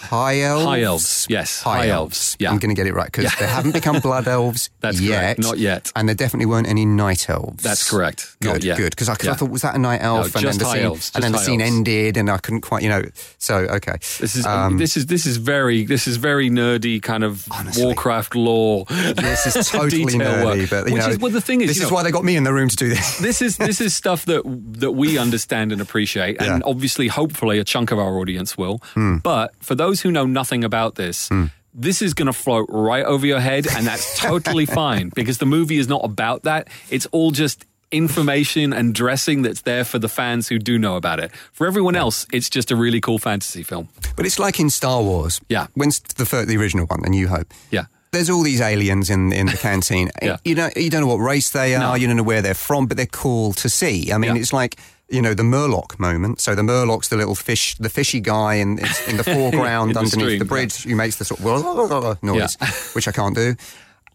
High 0.00 0.40
elves. 0.40 0.64
High 0.64 0.80
elves, 0.82 1.26
yes, 1.28 1.62
high 1.62 1.88
elves, 1.88 2.36
yeah. 2.40 2.50
I'm 2.50 2.58
going 2.58 2.74
to 2.74 2.78
get 2.80 2.86
it 2.86 2.94
right 2.94 3.06
because 3.06 3.32
they 3.38 3.46
haven't 3.46 3.72
become 3.72 4.00
blood 4.00 4.26
elves 4.36 4.70
That's 4.80 5.00
yet. 5.00 5.20
correct, 5.36 5.40
not 5.40 5.58
yet. 5.58 5.92
And 5.94 6.08
there 6.08 6.14
definitely 6.16 6.46
weren't 6.46 6.66
any 6.68 6.84
night 6.86 7.28
elves. 7.28 7.62
That's 7.62 7.88
correct, 7.88 8.36
Good, 8.40 8.62
good. 8.62 8.90
Because 8.90 9.08
I 9.08 9.16
Yeah. 9.22 9.34
thought 9.34 9.50
was 9.50 9.62
that 9.62 9.74
a 9.74 9.78
night 9.78 10.00
elf, 10.02 10.34
and 10.34 10.44
then 10.46 10.58
the 10.58 10.64
high 10.64 10.74
scene, 10.76 10.84
elves, 10.84 11.12
and 11.14 11.22
then 11.24 11.32
the 11.32 11.38
scene 11.38 11.60
elves. 11.60 11.72
ended, 11.74 12.16
and 12.16 12.30
I 12.30 12.38
couldn't 12.38 12.62
quite, 12.62 12.82
you 12.82 12.88
know. 12.88 13.02
So 13.38 13.56
okay, 13.56 13.96
This 14.20 14.36
is 14.36 14.46
Um, 14.46 14.78
this 14.78 14.96
is 14.96 15.06
this 15.06 15.26
is 15.26 15.36
very 15.36 15.84
this 15.84 16.06
is 16.06 16.16
very 16.16 16.48
nerdy 16.50 17.02
kind 17.02 17.24
of 17.24 17.46
Honestly. 17.50 17.84
Warcraft 17.84 18.34
lore. 18.34 18.84
this 18.88 19.46
is 19.46 19.68
totally 19.70 20.04
detail 20.06 20.44
work. 20.46 20.56
nerdy, 20.58 20.70
but 20.70 20.86
you 20.88 20.94
Which 20.94 21.02
know, 21.02 21.08
is 21.10 21.18
well, 21.18 21.30
the 21.32 21.40
thing 21.40 21.60
is, 21.60 21.68
this 21.68 21.76
is 21.78 21.90
know- 21.90 21.94
why 21.96 22.02
they 22.02 22.10
got 22.10 22.24
me 22.24 22.36
in 22.36 22.44
the 22.44 22.52
room 22.52 22.68
to 22.68 22.76
do 22.76 22.88
this. 22.88 23.18
this 23.18 23.42
is 23.42 23.56
this 23.56 23.80
is 23.80 23.94
stuff 23.94 24.24
that 24.26 24.42
that 24.80 24.92
we 24.92 25.18
understand 25.18 25.72
and 25.72 25.80
appreciate, 25.80 26.38
and 26.40 26.46
Yeah. 26.62 26.70
Obviously, 26.70 27.08
hopefully, 27.08 27.58
a 27.58 27.64
chunk 27.64 27.90
of 27.90 27.98
our 27.98 28.16
audience 28.18 28.56
will. 28.56 28.80
But 29.22 29.52
for 29.60 29.74
those 29.74 29.89
who 29.98 30.12
know 30.12 30.26
nothing 30.26 30.62
about 30.62 30.94
this. 30.94 31.28
Hmm. 31.28 31.46
This 31.74 32.02
is 32.02 32.14
going 32.14 32.26
to 32.26 32.32
float 32.32 32.66
right 32.68 33.04
over 33.04 33.26
your 33.26 33.40
head, 33.40 33.66
and 33.66 33.86
that's 33.86 34.18
totally 34.28 34.66
fine 34.66 35.10
because 35.14 35.38
the 35.38 35.46
movie 35.46 35.78
is 35.78 35.88
not 35.88 36.02
about 36.04 36.42
that. 36.44 36.68
It's 36.90 37.06
all 37.12 37.30
just 37.30 37.64
information 38.04 38.72
and 38.72 38.94
dressing 38.94 39.42
that's 39.42 39.62
there 39.62 39.84
for 39.84 39.98
the 39.98 40.08
fans 40.08 40.48
who 40.48 40.58
do 40.58 40.78
know 40.78 40.96
about 40.96 41.20
it. 41.20 41.32
For 41.52 41.66
everyone 41.66 41.96
else, 41.96 42.26
it's 42.32 42.48
just 42.48 42.70
a 42.70 42.76
really 42.76 43.00
cool 43.00 43.18
fantasy 43.18 43.62
film. 43.62 43.88
But 44.16 44.26
it's 44.26 44.38
like 44.38 44.58
in 44.60 44.70
Star 44.70 45.02
Wars. 45.02 45.40
Yeah. 45.48 45.66
When's 45.74 46.00
the 46.00 46.24
fir- 46.26 46.44
the 46.44 46.56
original 46.56 46.86
one, 46.86 47.02
The 47.02 47.10
New 47.10 47.28
Hope? 47.28 47.52
Yeah. 47.70 47.84
There's 48.12 48.30
all 48.30 48.42
these 48.42 48.60
aliens 48.60 49.10
in, 49.10 49.32
in 49.32 49.46
the 49.46 49.56
canteen. 49.60 50.10
Yeah. 50.22 50.38
You 50.44 50.54
don't 50.56 50.76
you 50.76 50.90
don't 50.90 51.02
know 51.02 51.06
what 51.06 51.16
race 51.22 51.50
they 51.50 51.74
are. 51.76 51.80
No. 51.80 51.94
You 51.94 52.06
don't 52.08 52.16
know 52.16 52.22
where 52.24 52.42
they're 52.42 52.54
from, 52.54 52.86
but 52.86 52.96
they're 52.96 53.06
cool 53.06 53.52
to 53.54 53.68
see. 53.68 54.12
I 54.12 54.18
mean, 54.18 54.34
Yeah. 54.34 54.40
it's 54.40 54.52
like 54.52 54.76
you 55.10 55.20
know 55.22 55.34
the 55.34 55.42
Murloc 55.42 55.98
moment. 55.98 56.40
So 56.40 56.54
the 56.54 56.62
Murloc's 56.62 57.08
the 57.08 57.16
little 57.16 57.34
fish, 57.34 57.74
the 57.76 57.88
fishy 57.90 58.20
guy 58.20 58.54
in 58.54 58.78
in 59.08 59.16
the 59.16 59.24
foreground 59.34 59.90
In 59.90 59.94
the 59.94 60.00
underneath 60.00 60.12
stream, 60.26 60.38
the 60.38 60.44
bridge. 60.44 60.82
Who 60.84 60.94
makes 60.96 61.16
the 61.16 61.24
sort 61.24 61.40
of 61.40 62.22
noise, 62.22 62.56
Yeah. 62.60 62.70
which 62.94 63.08
I 63.08 63.12
can't 63.12 63.34
do. 63.34 63.54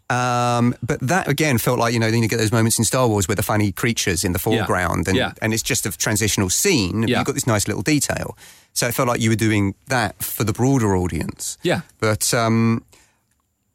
Um, 0.07 0.75
but 0.83 0.99
that 0.99 1.27
again 1.27 1.57
felt 1.57 1.79
like 1.79 1.93
you 1.93 1.99
know 1.99 2.11
then 2.11 2.21
you 2.21 2.29
get 2.29 2.37
those 2.37 2.51
moments 2.51 2.77
in 2.77 2.85
Star 2.85 3.07
Wars 3.07 3.27
where 3.27 3.35
the 3.35 3.41
funny 3.43 3.71
creatures 3.71 4.23
in 4.23 4.33
the 4.33 4.39
foreground 4.39 5.07
and 5.07 5.17
Yeah. 5.17 5.33
and 5.41 5.51
it's 5.53 5.63
just 5.63 5.85
a 5.87 5.91
transitional 5.91 6.49
scene. 6.51 7.07
Yeah. 7.07 7.17
You've 7.17 7.25
got 7.25 7.33
this 7.33 7.47
nice 7.47 7.67
little 7.67 7.81
detail. 7.81 8.37
So 8.73 8.87
it 8.87 8.93
felt 8.93 9.07
like 9.07 9.19
you 9.21 9.29
were 9.31 9.35
doing 9.37 9.73
that 9.87 10.21
for 10.21 10.43
the 10.43 10.53
broader 10.53 10.95
audience. 10.95 11.57
Yeah. 11.63 11.81
But 11.99 12.33
um, 12.35 12.83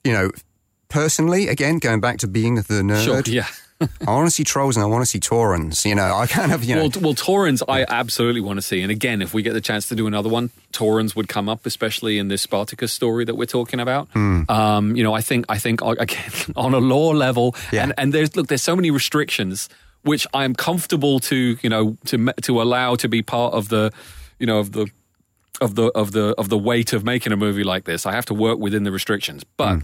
you 0.05 0.13
know, 0.13 0.31
personally, 0.89 1.49
again, 1.49 1.79
going 1.79 2.01
back 2.01 2.19
to 2.19 2.29
being 2.29 2.55
the 2.57 2.63
nerd, 2.83 3.05
Sure. 3.05 3.23
Yeah. 3.27 3.47
I 4.07 4.11
want 4.13 4.27
to 4.27 4.31
see 4.31 4.45
trolls 4.45 4.77
and 4.77 4.85
I 4.85 4.87
want 4.87 5.03
to 5.03 5.07
see 5.07 5.19
Taurens. 5.21 5.85
You 5.87 5.95
know, 5.95 6.15
I 6.15 6.27
kind 6.27 6.53
of 6.53 6.63
you 6.65 6.75
know. 6.75 6.83
Well, 6.83 6.91
well, 7.01 7.15
Taurens, 7.15 7.63
I 7.67 7.85
absolutely 7.89 8.41
want 8.43 8.59
to 8.59 8.63
see. 8.63 8.83
And 8.83 8.91
again, 8.91 9.23
if 9.23 9.33
we 9.33 9.43
get 9.43 9.55
the 9.55 9.61
chance 9.61 9.89
to 9.89 9.95
do 9.95 10.07
another 10.07 10.29
one, 10.29 10.51
Taurens 10.73 11.17
would 11.17 11.29
come 11.29 11.49
up, 11.49 11.65
especially 11.65 12.19
in 12.19 12.29
this 12.29 12.43
Spartacus 12.43 12.93
story 12.93 13.25
that 13.25 13.37
we're 13.37 13.47
talking 13.47 13.81
about. 13.81 14.09
Hmm. 14.13 14.43
Um, 14.49 14.97
you 14.97 15.03
know, 15.03 15.15
I 15.15 15.23
think, 15.23 15.47
I 15.49 15.59
think 15.59 15.81
again, 15.83 16.31
on 16.57 16.75
a 16.75 16.79
lore 16.79 17.15
level, 17.15 17.55
Yeah. 17.73 17.85
and, 17.85 17.95
and 17.97 18.13
there's 18.13 18.37
look, 18.37 18.49
there's 18.49 18.63
so 18.63 18.77
many 18.77 18.91
restrictions 18.91 19.69
which 20.03 20.27
I'm 20.35 20.55
comfortable 20.55 21.21
to, 21.21 21.57
you 21.63 21.69
know, 21.71 21.97
to 22.07 22.33
to 22.43 22.61
allow 22.63 22.97
to 22.97 23.09
be 23.09 23.23
part 23.23 23.55
of 23.55 23.69
the, 23.69 23.93
you 24.39 24.47
know, 24.47 24.59
of 24.59 24.73
the 24.73 24.89
of 25.61 25.75
the 25.75 25.87
of 25.95 26.13
the 26.13 26.35
of 26.39 26.49
the 26.49 26.59
weight 26.59 26.93
of 26.93 27.05
making 27.05 27.33
a 27.33 27.37
movie 27.37 27.65
like 27.65 27.85
this. 27.85 28.07
I 28.07 28.13
have 28.13 28.25
to 28.27 28.35
work 28.35 28.59
within 28.59 28.85
the 28.85 28.93
restrictions, 28.93 29.43
but. 29.57 29.77
Hmm. 29.77 29.81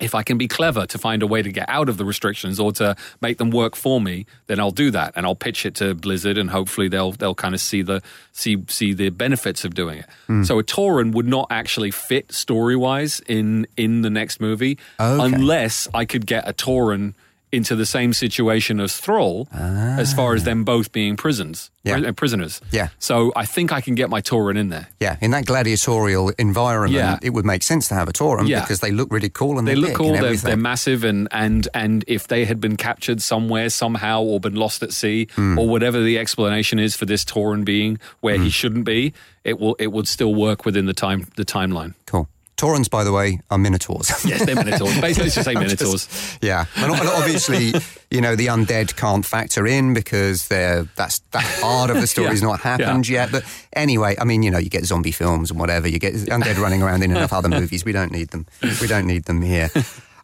If 0.00 0.14
I 0.14 0.22
can 0.22 0.36
be 0.38 0.48
clever 0.48 0.86
to 0.86 0.98
find 0.98 1.22
a 1.22 1.26
way 1.26 1.42
to 1.42 1.52
get 1.52 1.68
out 1.68 1.88
of 1.88 1.96
the 1.96 2.04
restrictions 2.04 2.58
or 2.58 2.72
to 2.72 2.96
make 3.20 3.38
them 3.38 3.50
work 3.50 3.76
for 3.76 4.00
me, 4.00 4.26
then 4.46 4.58
I'll 4.58 4.70
do 4.72 4.90
that 4.90 5.12
and 5.14 5.24
I'll 5.26 5.36
pitch 5.36 5.64
it 5.66 5.74
to 5.76 5.94
Blizzard 5.94 6.38
and 6.38 6.50
hopefully 6.50 6.88
they'll 6.88 7.12
they'll 7.12 7.34
kind 7.34 7.54
of 7.54 7.60
see 7.60 7.82
the 7.82 8.02
see 8.32 8.56
see 8.68 8.94
the 8.94 9.10
benefits 9.10 9.64
of 9.64 9.74
doing 9.74 9.98
it. 9.98 10.06
Hmm. 10.26 10.42
So 10.44 10.58
a 10.58 10.64
Tauren 10.64 11.12
would 11.12 11.28
not 11.28 11.46
actually 11.50 11.90
fit 11.90 12.32
story 12.32 12.74
wise 12.74 13.20
in 13.28 13.66
in 13.76 14.02
the 14.02 14.10
next 14.10 14.40
movie 14.40 14.78
Okay. 14.98 15.24
unless 15.24 15.86
I 15.94 16.04
could 16.04 16.26
get 16.26 16.48
a 16.48 16.52
Tauren 16.52 17.14
into 17.52 17.76
the 17.76 17.84
same 17.86 18.12
situation 18.14 18.80
as 18.80 18.96
Thrall 18.96 19.46
as 19.52 20.14
far 20.14 20.34
as 20.34 20.44
them 20.44 20.64
both 20.64 20.90
being 20.90 21.16
prisons 21.16 21.70
Yeah. 21.84 21.98
uh, 21.98 22.12
prisoners. 22.12 22.60
Yeah. 22.70 22.88
So 22.98 23.30
I 23.36 23.44
think 23.44 23.72
I 23.72 23.80
can 23.82 23.94
get 23.94 24.08
my 24.08 24.22
Tauren 24.22 24.56
in 24.56 24.70
there. 24.70 24.86
yeah, 25.00 25.16
in 25.20 25.32
that 25.32 25.44
gladiatorial 25.44 26.30
environment, 26.38 26.94
Yeah. 26.94 27.18
it 27.22 27.30
would 27.30 27.44
make 27.44 27.62
sense 27.62 27.88
to 27.88 27.94
have 27.94 28.08
a 28.08 28.12
Tauren 28.12 28.48
Yeah. 28.48 28.60
because 28.60 28.80
they 28.80 28.90
look 28.90 29.12
really 29.12 29.28
cool 29.28 29.58
and 29.58 29.68
They 29.68 29.74
look 29.74 29.94
cool. 29.94 30.12
They're, 30.12 30.34
they're 30.36 30.56
massive, 30.56 31.04
and 31.04 31.28
and 31.30 31.68
and 31.74 32.04
if 32.06 32.26
they 32.28 32.44
had 32.46 32.58
been 32.60 32.76
captured 32.76 33.20
somewhere 33.20 33.68
somehow 33.68 34.22
or 34.22 34.40
been 34.40 34.54
lost 34.54 34.82
at 34.82 34.92
sea 34.92 35.26
Hmm. 35.34 35.58
or 35.58 35.68
whatever 35.68 36.00
the 36.02 36.18
explanation 36.18 36.78
is 36.78 36.96
for 36.96 37.04
this 37.06 37.24
Tauren 37.24 37.64
being 37.64 37.98
where 38.20 38.38
he 38.38 38.48
shouldn't 38.50 38.84
be, 38.86 39.12
it 39.44 39.60
will 39.60 39.76
it 39.78 39.92
would 39.92 40.08
still 40.08 40.34
work 40.34 40.64
within 40.64 40.86
the 40.86 40.94
time 40.94 41.26
the 41.36 41.44
timeline. 41.44 41.92
cool. 42.06 42.28
Taurens, 42.62 42.88
by 42.88 43.02
the 43.02 43.10
way, 43.10 43.40
are 43.50 43.58
minotaurs. 43.58 44.08
Yes, 44.24 44.44
they're 44.46 44.54
minotaurs. 44.54 45.00
Basically, 45.00 45.26
it's 45.26 45.34
just 45.40 45.46
say 45.46 45.54
minotaurs. 45.54 46.06
just- 46.06 46.38
yeah, 46.44 46.66
and 46.76 46.92
obviously, 46.92 47.72
you 48.08 48.20
know, 48.20 48.36
the 48.36 48.46
undead 48.46 48.94
can't 48.94 49.26
factor 49.26 49.66
in 49.66 49.94
because 49.94 50.46
they're 50.46 50.84
that's 50.94 51.18
that 51.32 51.44
part 51.60 51.90
of 51.90 52.00
the 52.00 52.06
story's 52.06 52.40
Yeah. 52.40 52.46
not 52.50 52.60
happened 52.60 53.08
yet. 53.08 53.32
But 53.32 53.42
anyway, 53.72 54.14
I 54.16 54.22
mean, 54.22 54.44
you 54.44 54.50
know, 54.52 54.58
you 54.58 54.70
get 54.70 54.84
zombie 54.84 55.10
films 55.10 55.50
and 55.50 55.58
whatever. 55.58 55.88
You 55.88 55.98
get 55.98 56.14
undead 56.14 56.58
running 56.58 56.82
around 56.84 57.02
in 57.02 57.10
enough 57.10 57.32
other 57.32 57.48
movies. 57.48 57.84
We 57.84 57.90
don't 57.90 58.12
need 58.12 58.28
them. 58.28 58.46
We 58.80 58.86
don't 58.86 59.08
need 59.08 59.24
them 59.24 59.42
here. 59.42 59.68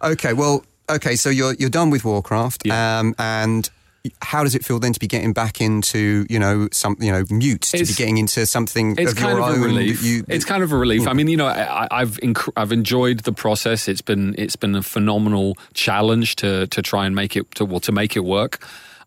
Okay, 0.01 0.33
well, 0.33 0.65
okay, 0.89 1.17
so 1.17 1.31
you're 1.31 1.55
you're 1.55 1.71
done 1.71 1.91
with 1.91 2.05
Warcraft, 2.05 2.63
Yeah. 2.67 3.01
um, 3.01 3.17
and. 3.19 3.69
How 4.23 4.43
does 4.45 4.55
it 4.55 4.65
feel 4.65 4.79
then 4.79 4.93
to 4.93 5.01
be 5.01 5.07
getting 5.07 5.33
back 5.33 5.61
into 5.61 6.27
you 6.29 6.39
know 6.39 6.69
some 6.73 6.97
you 7.01 7.13
know 7.13 7.25
mute 7.31 7.63
to 7.63 7.79
be 7.85 7.93
getting 7.95 8.19
into 8.19 8.47
something 8.47 8.97
It's 8.99 9.13
of 9.13 9.19
kind 9.19 9.37
your 9.39 9.41
of 9.49 9.57
own? 9.57 9.63
a 9.63 9.67
relief. 9.67 10.03
You, 10.03 10.25
it's 10.29 10.45
kind 10.45 10.63
of 10.63 10.73
a 10.73 10.77
relief. 10.77 11.07
I 11.07 11.13
mean, 11.13 11.29
you 11.29 11.37
know, 11.37 11.47
I, 11.47 11.87
I've 11.91 12.17
inc- 12.19 12.53
I've 12.57 12.73
enjoyed 12.73 13.21
the 13.21 13.33
process. 13.33 13.89
It's 13.89 14.03
been 14.03 14.35
it's 14.39 14.57
been 14.57 14.75
a 14.75 14.83
phenomenal 14.83 15.57
challenge 15.75 16.37
to 16.37 16.67
to 16.69 16.83
try 16.83 17.07
and 17.07 17.15
make 17.15 17.37
it 17.37 17.51
to 17.57 17.65
well 17.65 17.81
to 17.81 17.93
make 17.93 18.17
it 18.17 18.25
work. 18.25 18.61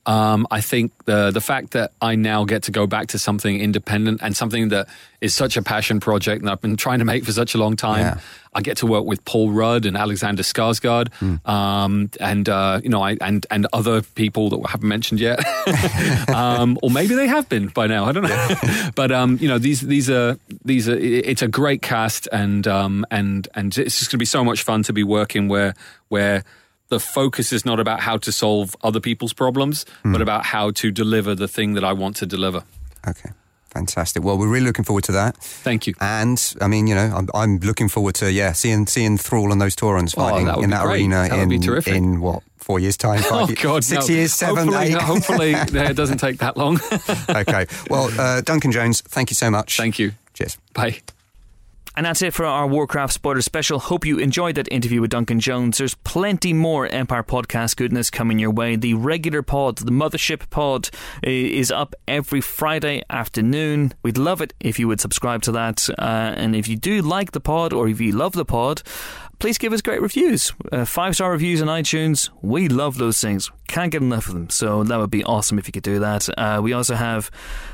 Um, 0.06 0.48
I 0.50 0.62
think 0.62 0.92
the 1.06 1.30
the 1.32 1.42
fact 1.42 1.72
that 1.72 1.92
I 2.02 2.16
now 2.16 2.44
get 2.44 2.64
to 2.64 2.72
go 2.72 2.88
back 2.88 3.08
to 3.08 3.20
something 3.20 3.60
independent 3.60 4.22
and 4.24 4.36
something 4.36 4.70
that 4.70 4.88
is 5.22 5.36
such 5.36 5.58
a 5.58 5.62
passion 5.62 6.00
project 6.00 6.44
that 6.44 6.52
I've 6.52 6.62
been 6.62 6.76
trying 6.76 7.00
to 7.00 7.06
make 7.06 7.24
for 7.24 7.32
such 7.32 7.54
a 7.54 7.60
long 7.60 7.76
time. 7.76 8.00
Yeah. 8.00 8.20
I 8.54 8.62
get 8.62 8.78
to 8.78 8.88
work 8.88 9.06
with 9.06 9.24
Paul 9.24 9.52
Rudd 9.52 9.86
and 9.86 9.96
Alexander 9.96 10.44
Skarsgård, 10.44 11.10
um, 11.48 12.10
and 12.20 12.50
uh, 12.50 12.82
you 12.84 12.90
know, 12.90 13.02
I 13.02 13.16
and 13.22 13.46
and 13.50 13.68
other 13.72 14.02
people 14.02 14.50
that 14.50 14.58
we 14.58 14.66
haven't 14.68 14.90
mentioned 14.90 15.22
yet, 15.22 15.40
um, 16.30 16.78
or 16.82 16.90
maybe 16.90 17.16
they 17.16 17.28
have 17.28 17.48
been 17.48 17.68
by 17.68 17.88
now. 17.88 18.06
I 18.06 18.12
don't 18.12 18.24
know, 18.24 18.56
but 18.96 19.12
um, 19.12 19.38
you 19.40 19.48
know, 19.48 19.58
these 19.58 19.82
these 19.82 20.10
are 20.10 20.38
these 20.66 20.90
are. 20.90 20.98
It's 20.98 21.42
a 21.42 21.48
great 21.48 21.82
cast, 21.82 22.28
and 22.34 22.68
um, 22.68 23.06
and 23.10 23.48
and 23.54 23.78
it's 23.78 24.00
just 24.00 24.12
going 24.12 24.18
to 24.18 24.22
be 24.22 24.26
so 24.26 24.44
much 24.44 24.64
fun 24.64 24.84
to 24.84 24.94
be 24.94 25.04
working 25.04 25.48
where 25.48 25.76
where. 26.10 26.44
The 26.92 27.00
focus 27.00 27.52
is 27.54 27.66
not 27.66 27.80
about 27.80 28.00
how 28.02 28.18
to 28.18 28.32
solve 28.32 28.76
other 28.84 29.00
people's 29.00 29.34
problems, 29.34 29.86
but 30.04 30.22
about 30.22 30.46
how 30.46 30.72
to 30.72 30.92
deliver 30.92 31.34
the 31.36 31.48
thing 31.48 31.74
that 31.76 31.84
I 31.86 31.94
want 31.94 32.18
to 32.18 32.26
deliver. 32.26 32.64
okay, 33.08 33.30
fantastic. 33.74 34.24
Well, 34.26 34.38
we're 34.38 34.50
really 34.52 34.66
looking 34.66 34.84
forward 34.86 35.06
to 35.06 35.14
that. 35.14 35.38
Thank 35.38 35.88
you. 35.88 35.94
And 36.02 36.38
I 36.60 36.68
mean, 36.68 36.88
you 36.88 36.96
know, 36.96 37.10
I'm, 37.16 37.28
I'm 37.34 37.58
looking 37.60 37.88
forward 37.90 38.16
to 38.16 38.30
yeah, 38.30 38.52
seeing 38.52 38.88
seeing 38.88 39.18
Thrall 39.18 39.52
and 39.54 39.62
those 39.62 39.76
Taurens 39.76 40.14
Oh, 40.18 40.22
fighting 40.22 40.48
that 40.48 40.58
in 40.60 40.70
that 40.72 40.84
great. 40.84 41.00
arena 41.02 41.28
That 41.30 41.88
in 41.88 41.96
in 41.96 42.20
what 42.20 42.44
four 42.58 42.80
years 42.80 42.98
time? 42.98 43.20
Five 43.24 43.32
Oh 43.32 43.48
years- 43.48 43.62
God, 43.62 43.84
six 43.86 44.10
no. 44.10 44.16
years, 44.16 44.34
seven, 44.34 44.68
hopefully, 44.68 44.88
eight. 44.94 45.02
Hopefully, 45.02 45.52
it 45.90 45.96
doesn't 45.96 46.18
take 46.20 46.40
that 46.40 46.58
long. 46.58 46.78
okay. 47.30 47.66
Well, 47.90 48.12
uh, 48.20 48.42
Duncan 48.42 48.72
Jones, 48.74 49.00
thank 49.02 49.32
you 49.32 49.36
so 49.36 49.50
much. 49.50 49.78
Thank 49.78 49.98
you. 49.98 50.12
Cheers. 50.34 50.58
Bye. 50.74 51.00
And 51.98 52.06
that's 52.06 52.22
it 52.22 52.34
for 52.34 52.46
our 52.46 52.68
Warcraft 52.68 53.12
spoiler 53.14 53.42
special. 53.42 53.78
Hope 53.78 54.06
you 54.06 54.18
enjoyed 54.18 54.56
that 54.56 54.72
interview 54.72 55.02
with 55.02 55.12
Duncan 55.12 55.42
Jones. 55.42 55.78
There's 55.78 55.96
plenty 55.96 56.54
more 56.54 56.88
Empire 56.88 57.22
podcast 57.22 57.76
goodness 57.76 58.10
coming 58.10 58.40
your 58.40 58.50
way. 58.52 58.78
The 58.78 58.94
regular 58.94 59.42
pod, 59.42 59.78
the 59.78 59.92
Mothership 59.92 60.50
pod, 60.50 60.90
is 61.22 61.70
up 61.70 61.94
every 62.08 62.40
Friday 62.40 63.04
afternoon. 63.10 63.94
We'd 64.04 64.18
love 64.18 64.42
it 64.42 64.54
if 64.62 64.80
you 64.80 64.88
would 64.88 65.02
subscribe 65.02 65.42
to 65.44 65.52
that. 65.52 65.90
Uh, 66.00 66.34
and 66.38 66.56
if 66.56 66.70
you 66.70 66.78
do 66.78 67.02
like 67.02 67.32
the 67.32 67.42
pod 67.42 67.74
or 67.74 67.90
if 67.90 68.00
you 68.00 68.14
love 68.14 68.34
the 68.34 68.46
pod, 68.46 68.82
please 69.40 69.58
give 69.58 69.74
us 69.74 69.82
great 69.82 70.02
reviews. 70.02 70.54
Uh, 70.72 70.86
Five 70.86 71.16
star 71.16 71.32
reviews 71.32 71.62
on 71.62 71.68
iTunes. 71.68 72.30
We 72.42 72.70
love 72.70 73.00
those 73.00 73.20
things. 73.20 73.52
Can't 73.72 73.90
get 73.90 74.02
enough 74.02 74.28
of 74.28 74.34
them. 74.34 74.50
So 74.50 74.84
that 74.84 75.00
would 75.00 75.10
be 75.10 75.24
awesome 75.24 75.58
if 75.58 75.66
you 75.66 75.72
could 75.72 75.84
do 75.84 76.00
that. 76.00 76.28
Uh, 76.38 76.60
we 76.62 76.74
also 76.74 76.94
have 76.94 77.32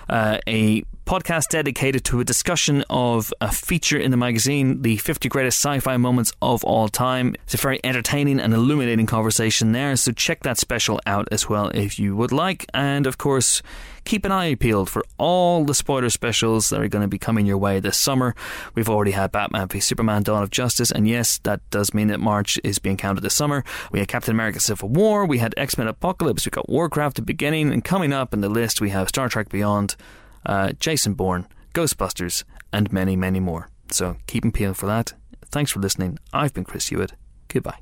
uh, 0.08 0.38
a 0.46 0.84
podcast 1.08 1.48
dedicated 1.48 2.04
to 2.04 2.20
a 2.20 2.24
discussion 2.24 2.84
of 2.88 3.34
a 3.42 3.52
feature 3.52 3.98
in 3.98 4.12
the 4.12 4.18
magazine, 4.18 4.84
the 4.84 4.98
50 4.98 5.28
greatest 5.28 5.58
sci 5.60 5.80
fi 5.80 5.98
moments 5.98 6.34
of 6.40 6.64
all 6.64 6.88
time. 6.88 7.34
It's 7.46 7.56
a 7.56 7.58
very 7.58 7.80
entertaining 7.84 8.40
and 8.40 8.54
illuminating 8.54 9.08
conversation 9.08 9.72
there. 9.72 9.96
So 9.96 10.12
check 10.12 10.44
that 10.44 10.60
special 10.60 11.00
out 11.08 11.28
as 11.32 11.50
well 11.50 11.70
if 11.70 11.98
you 11.98 12.16
would 12.16 12.32
like. 12.32 12.68
And 12.76 13.08
of 13.08 13.18
course, 13.18 13.64
keep 14.08 14.24
an 14.24 14.32
eye 14.32 14.56
peeled 14.56 14.90
for 14.90 15.04
all 15.18 15.66
the 15.66 15.74
spoiler 15.74 16.10
specials 16.10 16.70
that 16.70 16.82
are 16.82 16.88
going 16.88 17.02
to 17.02 17.10
be 17.10 17.18
coming 17.18 17.46
your 17.46 17.58
way 17.58 17.80
this 17.80 17.98
summer. 17.98 18.34
We've 18.74 18.90
already 18.90 19.12
had 19.12 19.34
Batman 19.34 19.68
v 19.68 19.82
Superman 19.82 20.24
Dawn 20.24 20.44
of 20.44 20.50
Justice, 20.50 20.92
and 20.92 21.08
yes, 21.08 21.40
that 21.40 21.60
does 21.72 21.94
mean 21.94 22.08
that 22.08 22.20
March 22.20 22.58
is 22.64 22.80
being 22.80 22.96
counted 22.96 23.22
this 23.22 23.34
summer. 23.34 23.66
We 23.92 24.00
had 24.00 24.08
Captain 24.08 24.32
America 24.34 24.62
Civil 24.62 24.90
War, 24.90 25.26
we 25.26 25.40
had 25.40 25.54
X 25.58 25.78
Men 25.78 25.87
Apocalypse, 25.88 26.46
we've 26.46 26.52
got 26.52 26.70
Warcraft 26.70 27.16
the 27.18 27.22
beginning, 27.22 27.72
and 27.72 27.84
coming 27.84 28.14
up 28.14 28.34
in 28.34 28.42
the 28.42 28.50
list 28.50 28.82
we 28.82 28.90
have 28.92 29.10
Star 29.10 29.30
Trek 29.30 29.50
Beyond. 29.50 29.96
uh, 30.46 30.72
Jason 30.80 31.14
Bourne, 31.14 31.46
Ghostbusters, 31.74 32.44
and 32.72 32.92
many, 32.92 33.16
many 33.16 33.40
more. 33.40 33.70
So 33.92 34.16
keep 34.28 34.44
and 34.44 34.54
peel 34.54 34.74
for 34.74 34.86
that. 34.86 35.14
Thanks 35.46 35.72
for 35.72 35.80
listening. 35.80 36.20
I've 36.32 36.54
been 36.54 36.64
Chris 36.64 36.88
Hewitt. 36.88 37.14
Goodbye. 37.50 37.80